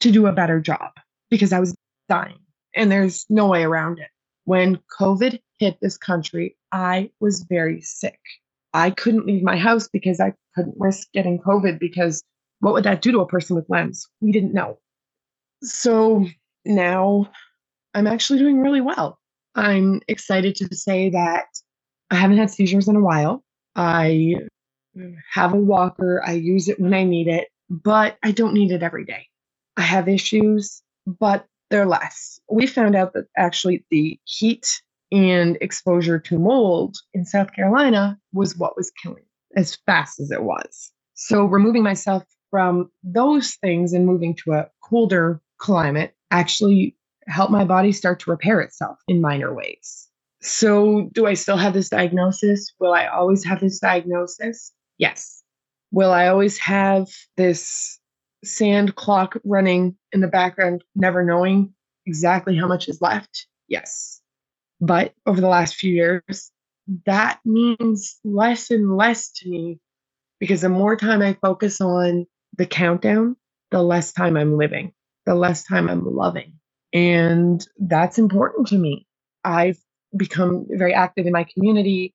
to 0.00 0.12
do 0.12 0.26
a 0.26 0.32
better 0.32 0.60
job 0.60 0.92
because 1.30 1.52
I 1.52 1.60
was 1.60 1.74
dying 2.08 2.38
and 2.74 2.90
there's 2.92 3.26
no 3.30 3.48
way 3.48 3.64
around 3.64 4.00
it. 4.00 4.08
When 4.46 4.78
COVID 4.98 5.40
hit 5.58 5.78
this 5.80 5.98
country, 5.98 6.56
I 6.72 7.10
was 7.20 7.42
very 7.48 7.80
sick. 7.80 8.18
I 8.72 8.90
couldn't 8.90 9.26
leave 9.26 9.42
my 9.42 9.56
house 9.56 9.88
because 9.88 10.20
I 10.20 10.34
couldn't 10.54 10.76
risk 10.78 11.08
getting 11.12 11.40
COVID 11.40 11.78
because 11.78 12.22
what 12.60 12.72
would 12.72 12.84
that 12.84 13.02
do 13.02 13.12
to 13.12 13.20
a 13.20 13.26
person 13.26 13.56
with 13.56 13.68
LEMS? 13.68 14.08
We 14.20 14.30
didn't 14.32 14.54
know. 14.54 14.78
So 15.62 16.26
now 16.64 17.28
I'm 17.92 18.06
actually 18.06 18.38
doing 18.38 18.60
really 18.60 18.80
well. 18.80 19.18
I'm 19.56 20.00
excited 20.06 20.54
to 20.56 20.76
say 20.76 21.10
that 21.10 21.46
I 22.10 22.14
haven't 22.14 22.38
had 22.38 22.50
seizures 22.50 22.86
in 22.86 22.94
a 22.94 23.00
while. 23.00 23.42
I 23.74 24.36
have 25.32 25.54
a 25.54 25.58
walker, 25.58 26.22
I 26.24 26.32
use 26.32 26.68
it 26.68 26.78
when 26.78 26.94
I 26.94 27.02
need 27.02 27.26
it, 27.26 27.48
but 27.68 28.16
I 28.22 28.30
don't 28.30 28.54
need 28.54 28.70
it 28.70 28.82
every 28.82 29.04
day. 29.04 29.26
I 29.76 29.82
have 29.82 30.08
issues, 30.08 30.82
but 31.04 31.46
they're 31.70 31.86
less. 31.86 32.40
We 32.50 32.66
found 32.66 32.94
out 32.94 33.12
that 33.14 33.26
actually 33.36 33.84
the 33.90 34.18
heat 34.24 34.82
and 35.12 35.56
exposure 35.60 36.18
to 36.18 36.38
mold 36.38 36.96
in 37.14 37.24
South 37.24 37.52
Carolina 37.52 38.18
was 38.32 38.56
what 38.56 38.76
was 38.76 38.90
killing 39.02 39.24
as 39.56 39.76
fast 39.86 40.20
as 40.20 40.30
it 40.30 40.42
was. 40.42 40.92
So 41.14 41.44
removing 41.44 41.82
myself 41.82 42.24
from 42.50 42.90
those 43.02 43.54
things 43.54 43.92
and 43.92 44.06
moving 44.06 44.34
to 44.44 44.52
a 44.52 44.68
colder 44.82 45.40
climate 45.58 46.14
actually 46.30 46.96
helped 47.26 47.52
my 47.52 47.64
body 47.64 47.92
start 47.92 48.20
to 48.20 48.30
repair 48.30 48.60
itself 48.60 48.98
in 49.08 49.20
minor 49.20 49.54
ways. 49.54 50.08
So, 50.42 51.08
do 51.12 51.26
I 51.26 51.34
still 51.34 51.56
have 51.56 51.74
this 51.74 51.88
diagnosis? 51.88 52.72
Will 52.78 52.92
I 52.92 53.06
always 53.06 53.44
have 53.44 53.60
this 53.60 53.80
diagnosis? 53.80 54.72
Yes. 54.98 55.42
Will 55.90 56.12
I 56.12 56.28
always 56.28 56.58
have 56.58 57.08
this 57.36 57.98
sand 58.44 58.94
clock 58.94 59.36
running 59.44 59.96
in 60.12 60.20
the 60.20 60.28
background, 60.28 60.84
never 60.94 61.24
knowing 61.24 61.74
exactly 62.06 62.56
how 62.56 62.66
much 62.66 62.88
is 62.88 63.00
left? 63.00 63.46
Yes. 63.68 64.20
But 64.80 65.14
over 65.26 65.40
the 65.40 65.48
last 65.48 65.74
few 65.76 65.92
years, 65.92 66.52
that 67.06 67.40
means 67.44 68.18
less 68.24 68.70
and 68.70 68.96
less 68.96 69.30
to 69.32 69.48
me 69.48 69.80
because 70.38 70.60
the 70.60 70.68
more 70.68 70.96
time 70.96 71.22
I 71.22 71.36
focus 71.40 71.80
on 71.80 72.26
the 72.56 72.66
countdown, 72.66 73.36
the 73.70 73.82
less 73.82 74.12
time 74.12 74.36
I'm 74.36 74.56
living, 74.56 74.92
the 75.24 75.34
less 75.34 75.64
time 75.64 75.88
I'm 75.88 76.04
loving. 76.04 76.54
And 76.92 77.66
that's 77.78 78.18
important 78.18 78.68
to 78.68 78.78
me. 78.78 79.06
I've 79.44 79.78
become 80.16 80.66
very 80.70 80.94
active 80.94 81.26
in 81.26 81.32
my 81.32 81.44
community 81.52 82.14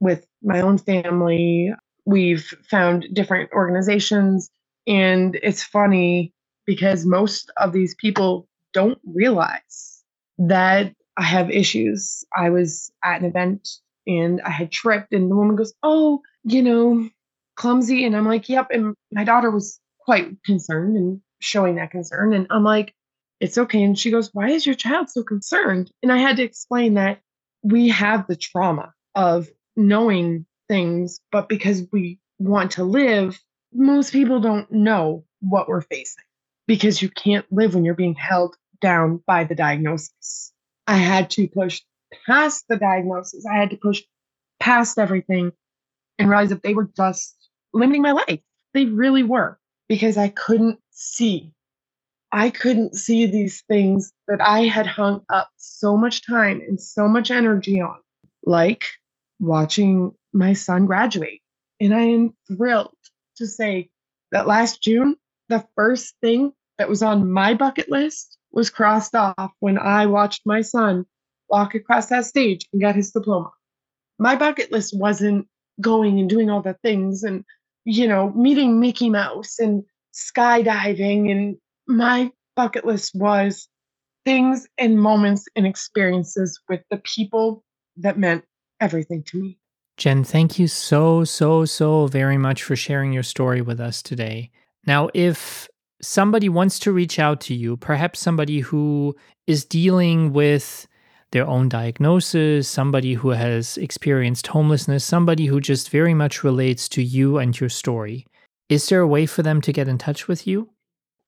with 0.00 0.26
my 0.42 0.60
own 0.60 0.78
family. 0.78 1.72
We've 2.04 2.44
found 2.70 3.06
different 3.12 3.50
organizations. 3.52 4.50
And 4.88 5.38
it's 5.42 5.62
funny 5.62 6.32
because 6.66 7.04
most 7.06 7.52
of 7.58 7.72
these 7.72 7.94
people 7.94 8.48
don't 8.72 8.98
realize 9.04 10.02
that 10.38 10.94
I 11.16 11.22
have 11.24 11.50
issues. 11.50 12.24
I 12.34 12.50
was 12.50 12.90
at 13.04 13.20
an 13.20 13.26
event 13.26 13.68
and 14.06 14.40
I 14.40 14.50
had 14.50 14.72
tripped, 14.72 15.12
and 15.12 15.30
the 15.30 15.36
woman 15.36 15.56
goes, 15.56 15.74
Oh, 15.82 16.22
you 16.44 16.62
know, 16.62 17.08
clumsy. 17.56 18.04
And 18.04 18.16
I'm 18.16 18.26
like, 18.26 18.48
Yep. 18.48 18.68
And 18.70 18.94
my 19.12 19.24
daughter 19.24 19.50
was 19.50 19.78
quite 20.00 20.42
concerned 20.44 20.96
and 20.96 21.20
showing 21.40 21.76
that 21.76 21.90
concern. 21.90 22.32
And 22.32 22.46
I'm 22.50 22.64
like, 22.64 22.94
It's 23.40 23.58
okay. 23.58 23.82
And 23.82 23.98
she 23.98 24.10
goes, 24.10 24.30
Why 24.32 24.50
is 24.50 24.64
your 24.64 24.74
child 24.74 25.10
so 25.10 25.22
concerned? 25.22 25.90
And 26.02 26.10
I 26.10 26.16
had 26.16 26.36
to 26.36 26.42
explain 26.42 26.94
that 26.94 27.20
we 27.62 27.88
have 27.88 28.26
the 28.26 28.36
trauma 28.36 28.94
of 29.14 29.48
knowing 29.76 30.46
things, 30.68 31.20
but 31.30 31.48
because 31.48 31.82
we 31.92 32.20
want 32.38 32.72
to 32.72 32.84
live, 32.84 33.38
most 33.78 34.12
people 34.12 34.40
don't 34.40 34.70
know 34.72 35.24
what 35.40 35.68
we're 35.68 35.80
facing 35.80 36.24
because 36.66 37.00
you 37.00 37.08
can't 37.08 37.46
live 37.50 37.74
when 37.74 37.84
you're 37.84 37.94
being 37.94 38.16
held 38.16 38.56
down 38.80 39.22
by 39.26 39.44
the 39.44 39.54
diagnosis. 39.54 40.52
I 40.86 40.96
had 40.96 41.30
to 41.30 41.46
push 41.48 41.80
past 42.26 42.64
the 42.68 42.76
diagnosis. 42.76 43.46
I 43.46 43.54
had 43.54 43.70
to 43.70 43.76
push 43.76 44.02
past 44.58 44.98
everything 44.98 45.52
and 46.18 46.28
realize 46.28 46.48
that 46.50 46.62
they 46.62 46.74
were 46.74 46.90
just 46.96 47.36
limiting 47.72 48.02
my 48.02 48.12
life. 48.12 48.40
They 48.74 48.86
really 48.86 49.22
were 49.22 49.58
because 49.88 50.16
I 50.16 50.28
couldn't 50.28 50.80
see. 50.90 51.52
I 52.32 52.50
couldn't 52.50 52.96
see 52.96 53.26
these 53.26 53.62
things 53.68 54.12
that 54.26 54.40
I 54.40 54.62
had 54.62 54.86
hung 54.86 55.22
up 55.30 55.48
so 55.56 55.96
much 55.96 56.26
time 56.26 56.60
and 56.60 56.80
so 56.80 57.08
much 57.08 57.30
energy 57.30 57.80
on, 57.80 57.96
like 58.42 58.84
watching 59.38 60.12
my 60.32 60.52
son 60.52 60.86
graduate. 60.86 61.40
And 61.80 61.94
I 61.94 62.02
am 62.02 62.34
thrilled 62.48 62.92
to 63.38 63.46
say 63.46 63.90
that 64.32 64.46
last 64.46 64.82
June, 64.82 65.16
the 65.48 65.66
first 65.74 66.14
thing 66.20 66.52
that 66.78 66.88
was 66.88 67.02
on 67.02 67.30
my 67.30 67.54
bucket 67.54 67.90
list 67.90 68.38
was 68.52 68.70
crossed 68.70 69.14
off 69.14 69.52
when 69.60 69.78
I 69.78 70.06
watched 70.06 70.42
my 70.46 70.60
son 70.60 71.06
walk 71.48 71.74
across 71.74 72.06
that 72.06 72.26
stage 72.26 72.66
and 72.72 72.80
get 72.80 72.94
his 72.94 73.10
diploma. 73.10 73.50
My 74.18 74.36
bucket 74.36 74.70
list 74.70 74.96
wasn't 74.96 75.48
going 75.80 76.18
and 76.18 76.28
doing 76.28 76.50
all 76.50 76.62
the 76.62 76.76
things 76.82 77.22
and, 77.22 77.44
you 77.84 78.08
know, 78.08 78.30
meeting 78.30 78.80
Mickey 78.80 79.10
Mouse 79.10 79.58
and 79.58 79.84
skydiving. 80.12 81.30
And 81.30 81.56
my 81.86 82.30
bucket 82.56 82.84
list 82.84 83.14
was 83.14 83.68
things 84.24 84.66
and 84.76 85.00
moments 85.00 85.46
and 85.56 85.66
experiences 85.66 86.60
with 86.68 86.82
the 86.90 86.98
people 86.98 87.64
that 87.98 88.18
meant 88.18 88.44
everything 88.80 89.22
to 89.24 89.38
me. 89.38 89.58
Jenn, 89.98 90.22
thank 90.22 90.60
you 90.60 90.68
so, 90.68 91.24
so, 91.24 91.64
so 91.64 92.06
very 92.06 92.38
much 92.38 92.62
for 92.62 92.76
sharing 92.76 93.12
your 93.12 93.24
story 93.24 93.60
with 93.60 93.80
us 93.80 94.00
today. 94.00 94.48
Now, 94.86 95.08
if 95.12 95.68
somebody 96.00 96.48
wants 96.48 96.78
to 96.80 96.92
reach 96.92 97.18
out 97.18 97.40
to 97.42 97.54
you, 97.54 97.76
perhaps 97.76 98.20
somebody 98.20 98.60
who 98.60 99.16
is 99.48 99.64
dealing 99.64 100.32
with 100.32 100.86
their 101.32 101.44
own 101.48 101.68
diagnosis, 101.68 102.68
somebody 102.68 103.14
who 103.14 103.30
has 103.30 103.76
experienced 103.76 104.46
homelessness, 104.46 105.04
somebody 105.04 105.46
who 105.46 105.60
just 105.60 105.90
very 105.90 106.14
much 106.14 106.44
relates 106.44 106.88
to 106.90 107.02
you 107.02 107.38
and 107.38 107.58
your 107.58 107.68
story, 107.68 108.24
Is 108.68 108.88
there 108.88 109.00
a 109.00 109.06
way 109.06 109.26
for 109.26 109.42
them 109.42 109.60
to 109.62 109.72
get 109.72 109.88
in 109.88 109.98
touch 109.98 110.28
with 110.28 110.46
you? 110.46 110.70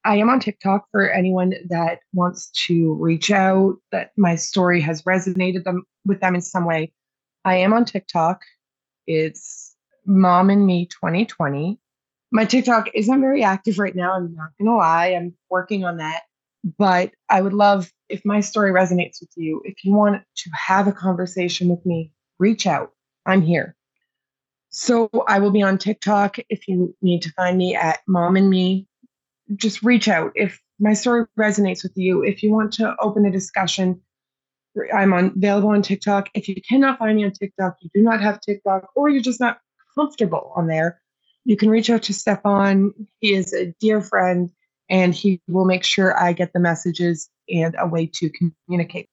I 0.05 0.17
am 0.17 0.31
on 0.31 0.39
TikTok 0.39 0.85
for 0.93 1.11
anyone 1.11 1.55
that 1.71 1.99
wants 2.13 2.51
to 2.67 2.95
reach 2.95 3.33
out, 3.33 3.77
that 3.91 4.13
my 4.17 4.37
story 4.37 4.81
has 4.83 5.03
resonated 5.03 5.65
them 5.65 5.83
with 6.07 6.21
them 6.21 6.37
in 6.37 6.41
some 6.41 6.67
way. 6.67 6.93
I 7.45 7.57
am 7.57 7.73
on 7.73 7.85
TikTok. 7.85 8.43
It's 9.07 9.75
Mom 10.07 10.51
and 10.51 10.67
Me 10.67 10.87
2020. 10.87 11.79
My 12.33 12.45
TikTok 12.45 12.91
isn't 12.95 13.21
very 13.21 13.43
active 13.43 13.79
right 13.79 13.95
now. 13.95 14.15
I'm 14.15 14.35
not 14.35 14.51
going 14.59 14.71
to 14.71 14.77
lie. 14.77 15.09
I'm 15.09 15.35
working 15.49 15.85
on 15.85 15.97
that. 15.99 16.23
But 16.79 17.13
I 17.29 17.41
would 17.41 17.55
love 17.55 17.91
if 18.09 18.25
my 18.25 18.41
story 18.41 18.71
resonates 18.71 19.21
with 19.21 19.31
you, 19.37 19.63
if 19.65 19.85
you 19.85 19.93
want 19.93 20.23
to 20.37 20.51
have 20.51 20.87
a 20.87 20.93
conversation 20.93 21.69
with 21.69 21.85
me, 21.87 22.13
reach 22.39 22.67
out. 22.67 22.91
I'm 23.25 23.43
here. 23.43 23.77
So 24.71 25.11
I 25.27 25.39
will 25.41 25.51
be 25.51 25.63
on 25.63 25.79
TikTok 25.79 26.39
if 26.49 26.69
you 26.69 26.95
need 27.03 27.23
to 27.23 27.33
find 27.33 27.59
me 27.59 27.75
at 27.75 28.01
Mom 28.07 28.37
and 28.37 28.49
Me. 28.49 28.87
Just 29.57 29.83
reach 29.83 30.07
out 30.07 30.33
if 30.37 30.61
my 30.79 30.93
story 30.93 31.27
resonates 31.39 31.83
with 31.83 31.93
you. 31.97 32.23
If 32.23 32.43
you 32.43 32.53
want 32.53 32.73
to 32.75 32.95
open 33.01 33.27
a 33.27 33.33
discussion, 33.33 34.01
I'm 34.95 35.13
on, 35.13 35.33
available 35.37 35.71
on 35.71 35.83
TikTok. 35.83 36.31
If 36.35 36.49
you 36.49 36.57
cannot 36.69 36.99
find 36.99 37.17
me 37.17 37.25
on 37.25 37.33
TikTok, 37.33 37.77
you 37.81 37.91
do 37.95 38.03
not 38.03 38.21
have 38.21 38.41
TikTok, 38.41 38.89
or 38.95 39.09
you're 39.09 39.23
just 39.23 39.41
not 39.41 39.59
comfortable 39.95 40.53
on 40.55 40.67
there, 40.67 41.01
you 41.45 41.57
can 41.57 41.71
reach 41.71 41.91
out 41.91 42.03
to 42.05 42.15
Stefan. 42.15 42.93
He 43.21 43.35
is 43.35 43.53
a 43.53 43.75
dear 43.81 44.01
friend 44.01 44.51
and 44.89 45.15
he 45.15 45.41
will 45.49 45.65
make 45.65 45.85
sure 45.85 46.21
I 46.21 46.33
get 46.33 46.53
the 46.53 46.61
messages 46.61 47.29
and 47.49 47.75
a 47.79 47.87
way 47.87 48.11
to 48.15 48.31
communicate. 48.67 49.09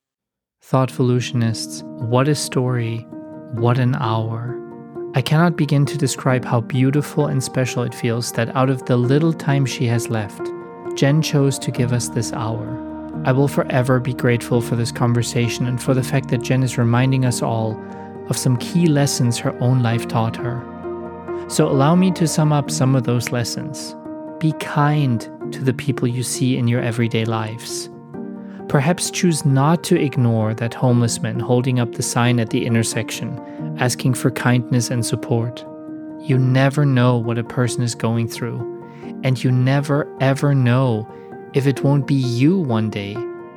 Thoughtvolutionists, 0.63 1.83
what 1.83 2.27
a 2.27 2.35
story, 2.35 3.05
what 3.53 3.77
an 3.77 3.95
hour. 3.95 4.55
I 5.15 5.21
cannot 5.21 5.55
begin 5.55 5.85
to 5.85 5.97
describe 5.97 6.43
how 6.43 6.61
beautiful 6.61 7.27
and 7.27 7.43
special 7.43 7.83
it 7.83 7.95
feels 7.95 8.31
that 8.33 8.55
out 8.55 8.69
of 8.69 8.85
the 8.85 8.97
little 8.97 9.33
time 9.33 9.65
she 9.65 9.85
has 9.85 10.09
left, 10.09 10.51
Jenn 10.95 11.21
chose 11.21 11.57
to 11.59 11.71
give 11.71 11.93
us 11.93 12.09
this 12.09 12.33
hour. 12.33 12.86
I 13.25 13.31
will 13.31 13.47
forever 13.47 13.99
be 13.99 14.13
grateful 14.13 14.61
for 14.61 14.75
this 14.75 14.91
conversation 14.91 15.65
and 15.65 15.81
for 15.81 15.93
the 15.93 16.03
fact 16.03 16.29
that 16.29 16.41
Jenn 16.41 16.63
is 16.63 16.77
reminding 16.77 17.25
us 17.25 17.41
all 17.41 17.79
of 18.29 18.37
some 18.37 18.57
key 18.57 18.87
lessons 18.87 19.37
her 19.37 19.57
own 19.61 19.81
life 19.81 20.07
taught 20.07 20.35
her. 20.35 20.63
So, 21.49 21.67
allow 21.67 21.95
me 21.95 22.11
to 22.11 22.27
sum 22.27 22.51
up 22.51 22.69
some 22.69 22.95
of 22.95 23.03
those 23.03 23.31
lessons. 23.31 23.95
Be 24.39 24.51
kind 24.53 25.21
to 25.51 25.63
the 25.63 25.73
people 25.73 26.07
you 26.07 26.23
see 26.23 26.57
in 26.57 26.67
your 26.67 26.81
everyday 26.81 27.25
lives. 27.25 27.89
Perhaps 28.67 29.11
choose 29.11 29.45
not 29.45 29.83
to 29.85 29.99
ignore 29.99 30.53
that 30.53 30.73
homeless 30.73 31.21
man 31.21 31.39
holding 31.39 31.79
up 31.79 31.93
the 31.93 32.03
sign 32.03 32.39
at 32.39 32.49
the 32.49 32.65
intersection, 32.65 33.39
asking 33.79 34.13
for 34.13 34.29
kindness 34.29 34.89
and 34.89 35.05
support. 35.05 35.65
You 36.19 36.37
never 36.37 36.85
know 36.85 37.17
what 37.17 37.37
a 37.37 37.43
person 37.43 37.81
is 37.81 37.95
going 37.95 38.27
through, 38.27 38.59
and 39.23 39.41
you 39.41 39.51
never 39.51 40.05
ever 40.19 40.53
know 40.53 41.07
if 41.53 41.67
it 41.67 41.83
won't 41.83 42.07
be 42.07 42.15
you 42.15 42.57
one 42.59 42.89
day 42.89 43.13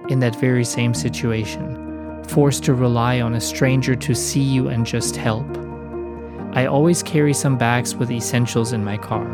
in 0.09 0.20
that 0.20 0.36
very 0.36 0.64
same 0.64 0.95
situation, 0.95 2.24
forced 2.24 2.64
to 2.64 2.74
rely 2.74 3.20
on 3.20 3.34
a 3.34 3.41
stranger 3.41 3.95
to 3.97 4.14
see 4.14 4.43
you 4.43 4.68
and 4.68 4.86
just 4.86 5.16
help. 5.16 5.47
I 6.53 6.66
always 6.66 7.03
carry 7.03 7.32
some 7.32 7.57
bags 7.57 7.95
with 7.95 8.11
essentials 8.11 8.72
in 8.72 8.84
my 8.84 8.97
car 8.97 9.26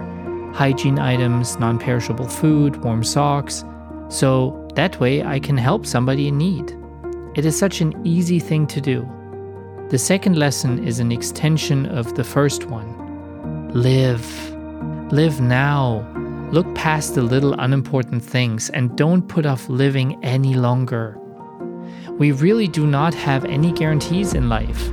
hygiene 0.56 0.98
items, 0.98 1.58
non 1.58 1.78
perishable 1.78 2.26
food, 2.26 2.76
warm 2.82 3.04
socks, 3.04 3.62
so 4.08 4.66
that 4.74 4.98
way 4.98 5.22
I 5.22 5.38
can 5.38 5.58
help 5.58 5.84
somebody 5.84 6.28
in 6.28 6.38
need. 6.38 6.74
It 7.34 7.44
is 7.44 7.58
such 7.58 7.82
an 7.82 7.94
easy 8.06 8.38
thing 8.38 8.66
to 8.68 8.80
do. 8.80 9.06
The 9.90 9.98
second 9.98 10.36
lesson 10.36 10.82
is 10.82 10.98
an 10.98 11.12
extension 11.12 11.86
of 11.86 12.14
the 12.14 12.24
first 12.24 12.64
one 12.64 12.96
live. 13.72 14.26
Live 15.12 15.40
now. 15.40 16.15
Look 16.52 16.72
past 16.76 17.16
the 17.16 17.22
little 17.22 17.54
unimportant 17.54 18.22
things 18.22 18.70
and 18.70 18.96
don't 18.96 19.26
put 19.26 19.46
off 19.46 19.68
living 19.68 20.22
any 20.24 20.54
longer. 20.54 21.18
We 22.18 22.30
really 22.30 22.68
do 22.68 22.86
not 22.86 23.14
have 23.14 23.44
any 23.44 23.72
guarantees 23.72 24.32
in 24.32 24.48
life, 24.48 24.88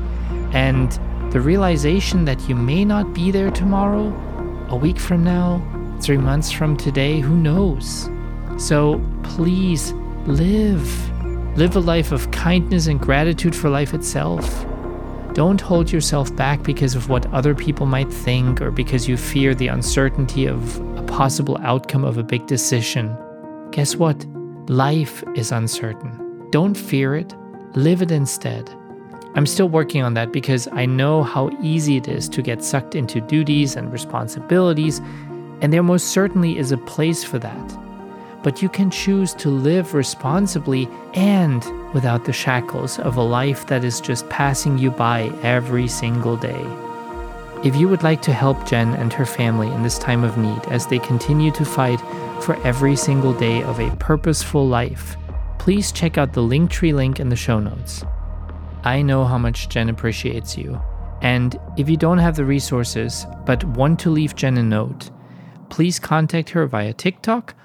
and 0.52 0.92
the 1.32 1.40
realization 1.40 2.26
that 2.26 2.50
you 2.50 2.56
may 2.56 2.84
not 2.84 3.14
be 3.14 3.30
there 3.30 3.52
tomorrow, 3.52 4.08
a 4.70 4.76
week 4.76 4.98
from 4.98 5.24
now, 5.24 5.62
three 6.02 6.18
months 6.18 6.52
from 6.52 6.76
today, 6.76 7.20
who 7.20 7.36
knows? 7.36 8.10
So 8.58 9.00
please 9.22 9.94
live. 10.26 11.12
Live 11.56 11.76
a 11.76 11.80
life 11.80 12.12
of 12.12 12.32
kindness 12.32 12.88
and 12.88 13.00
gratitude 13.00 13.56
for 13.56 13.70
life 13.70 13.94
itself. 13.94 14.66
Don't 15.34 15.62
hold 15.62 15.92
yourself 15.92 16.36
back 16.36 16.64
because 16.64 16.96
of 16.96 17.10
what 17.10 17.32
other 17.32 17.54
people 17.54 17.86
might 17.86 18.12
think 18.12 18.60
or 18.60 18.72
because 18.72 19.08
you 19.08 19.18
fear 19.18 19.54
the 19.54 19.68
uncertainty 19.68 20.48
of 20.48 20.80
possible 21.14 21.60
outcome 21.62 22.04
of 22.04 22.18
a 22.18 22.24
big 22.24 22.48
decision. 22.48 23.16
Guess 23.70 23.98
what? 23.98 24.26
Life 24.68 25.24
is 25.36 25.52
uncertain. 25.52 26.50
Don't 26.50 26.74
fear 26.76 27.16
it, 27.16 27.36
live 27.76 28.02
it 28.02 28.10
instead. 28.10 28.68
I'm 29.36 29.46
still 29.46 29.70
working 29.70 30.02
on 30.02 30.16
that 30.16 30.32
because 30.32 30.68
I 30.72 30.88
know 30.88 31.22
how 31.22 31.52
easy 31.62 31.98
it 31.98 32.08
is 32.08 32.28
to 32.30 32.42
get 32.42 32.64
sucked 32.64 32.96
into 32.96 33.22
duties 33.22 33.76
and 33.76 33.94
responsibilities, 33.94 35.02
and 35.62 35.72
there 35.72 35.84
most 35.84 36.08
certainly 36.08 36.58
is 36.58 36.72
a 36.72 36.78
place 36.80 37.24
for 37.24 37.38
that. 37.38 37.78
But 38.42 38.64
you 38.64 38.68
can 38.70 38.90
choose 38.90 39.36
to 39.36 39.50
live 39.50 39.94
responsibly 39.94 40.90
and 41.14 41.64
without 41.94 42.26
the 42.26 42.34
shackles 42.34 42.98
of 42.98 43.18
a 43.18 43.24
life 43.24 43.68
that 43.68 43.84
is 43.84 44.02
just 44.02 44.28
passing 44.30 44.80
you 44.80 44.90
by 44.90 45.32
every 45.44 45.88
single 45.88 46.38
day. 46.38 46.83
If 47.64 47.76
you 47.78 47.88
would 47.88 48.04
like 48.04 48.22
to 48.24 48.34
help 48.34 48.68
Jenn 48.68 48.94
and 48.96 49.14
her 49.14 49.26
family 49.26 49.70
in 49.70 49.84
this 49.84 49.98
time 49.98 50.26
of 50.26 50.38
need 50.38 50.66
as 50.66 50.86
they 50.86 51.00
continue 51.00 51.50
to 51.52 51.64
fight 51.64 52.02
for 52.42 52.62
every 52.68 52.98
single 52.98 53.34
day 53.34 53.64
of 53.64 53.80
a 53.80 53.96
purposeful 53.96 54.68
life, 54.68 55.16
please 55.60 55.94
check 55.94 56.18
out 56.18 56.34
the 56.34 56.42
Linktree 56.42 56.94
link 56.94 57.22
in 57.22 57.30
the 57.30 57.38
show 57.38 57.62
notes. 57.62 58.04
I 58.84 59.02
know 59.02 59.24
how 59.24 59.38
much 59.38 59.70
Jenn 59.70 59.88
appreciates 59.88 60.58
you. 60.58 60.82
And 61.22 61.58
if 61.78 61.88
you 61.88 61.96
don't 61.96 62.18
have 62.18 62.36
the 62.36 62.44
resources 62.44 63.26
but 63.46 63.64
want 63.64 63.98
to 64.02 64.10
leave 64.10 64.36
Jenn 64.36 64.58
a 64.58 64.64
note, 64.64 65.10
please 65.70 66.00
contact 66.00 66.50
her 66.50 66.68
via 66.68 66.92
TikTok 66.92 67.56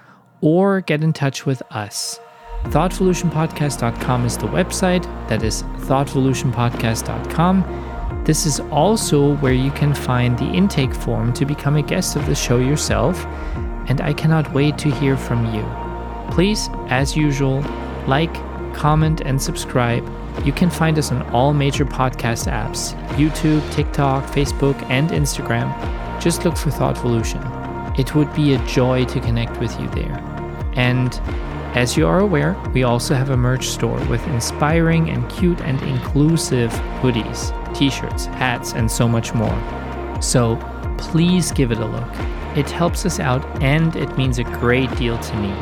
or 0.40 0.80
get 0.80 1.02
in 1.02 1.12
touch 1.12 1.44
with 1.44 1.60
us. 1.72 2.20
ThoughtVolutionPodcast.com 2.66 4.24
is 4.24 4.38
the 4.38 4.46
website. 4.46 5.02
That 5.28 5.42
is 5.42 5.64
ThoughtVolutionPodcast.com. 5.64 7.87
This 8.28 8.46
is 8.46 8.60
also 8.70 9.34
where 9.38 9.52
you 9.52 9.72
can 9.72 9.92
find 9.92 10.38
the 10.38 10.44
intake 10.44 10.94
form 10.94 11.32
to 11.32 11.44
become 11.44 11.74
a 11.74 11.82
guest 11.82 12.14
of 12.14 12.26
the 12.26 12.34
show 12.36 12.58
yourself. 12.58 13.24
And 13.88 14.00
I 14.00 14.12
cannot 14.12 14.52
wait 14.52 14.78
to 14.78 14.90
hear 14.90 15.16
from 15.16 15.52
you. 15.52 15.64
Please, 16.30 16.68
as 16.88 17.16
usual, 17.16 17.62
like, 18.06 18.32
comment, 18.72 19.22
and 19.22 19.42
subscribe 19.42 20.04
you 20.44 20.52
can 20.52 20.70
find 20.70 20.98
us 20.98 21.10
on 21.10 21.22
all 21.30 21.52
major 21.52 21.84
podcast 21.84 22.50
apps 22.50 22.94
YouTube, 23.16 23.68
TikTok, 23.72 24.24
Facebook, 24.26 24.80
and 24.88 25.10
Instagram. 25.10 25.68
Just 26.20 26.44
look 26.44 26.56
for 26.56 26.70
Thoughtvolution. 26.70 27.42
It 27.98 28.14
would 28.14 28.32
be 28.34 28.54
a 28.54 28.66
joy 28.66 29.04
to 29.06 29.20
connect 29.20 29.58
with 29.58 29.78
you 29.80 29.88
there. 29.88 30.16
And 30.74 31.20
as 31.74 31.96
you 31.96 32.06
are 32.06 32.20
aware, 32.20 32.56
we 32.72 32.84
also 32.84 33.14
have 33.14 33.30
a 33.30 33.36
merch 33.36 33.66
store 33.66 33.98
with 34.06 34.24
inspiring 34.28 35.10
and 35.10 35.28
cute 35.28 35.60
and 35.62 35.80
inclusive 35.82 36.70
hoodies, 37.00 37.52
t 37.74 37.90
shirts, 37.90 38.26
hats, 38.26 38.72
and 38.72 38.90
so 38.90 39.08
much 39.08 39.34
more. 39.34 40.22
So 40.22 40.56
please 40.98 41.52
give 41.52 41.70
it 41.72 41.78
a 41.78 41.86
look. 41.86 42.56
It 42.56 42.70
helps 42.70 43.06
us 43.06 43.20
out 43.20 43.44
and 43.62 43.94
it 43.96 44.16
means 44.16 44.38
a 44.38 44.44
great 44.44 44.94
deal 44.96 45.18
to 45.18 45.36
me. 45.36 45.54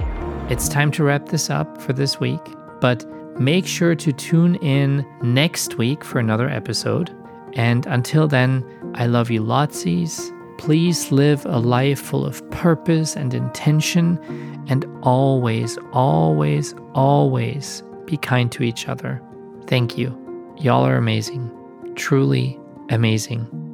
It's 0.48 0.68
time 0.68 0.90
to 0.92 1.04
wrap 1.04 1.26
this 1.26 1.50
up 1.50 1.80
for 1.82 1.92
this 1.92 2.20
week, 2.20 2.40
but 2.80 3.04
Make 3.38 3.66
sure 3.66 3.94
to 3.94 4.12
tune 4.14 4.54
in 4.57 5.04
next 5.20 5.76
week 5.76 6.02
for 6.02 6.18
another 6.18 6.48
episode. 6.48 7.14
And 7.52 7.84
until 7.86 8.26
then, 8.26 8.64
I 8.94 9.07
love 9.07 9.30
you 9.30 9.42
lotsies. 9.42 10.32
Please 10.57 11.12
live 11.12 11.44
a 11.44 11.59
life 11.59 12.00
full 12.00 12.24
of 12.24 12.48
purpose 12.50 13.14
and 13.14 13.34
intention, 13.34 14.18
and 14.68 14.86
always, 15.02 15.76
always, 15.92 16.74
always 16.94 17.82
be 18.07 18.16
kind 18.16 18.50
to 18.52 18.62
each 18.62 18.88
other. 18.88 19.20
Thank 19.66 19.98
you. 19.98 20.16
Y'all 20.57 20.86
are 20.86 20.96
amazing. 20.96 21.55
Truly 21.97 22.59
amazing. 22.90 23.65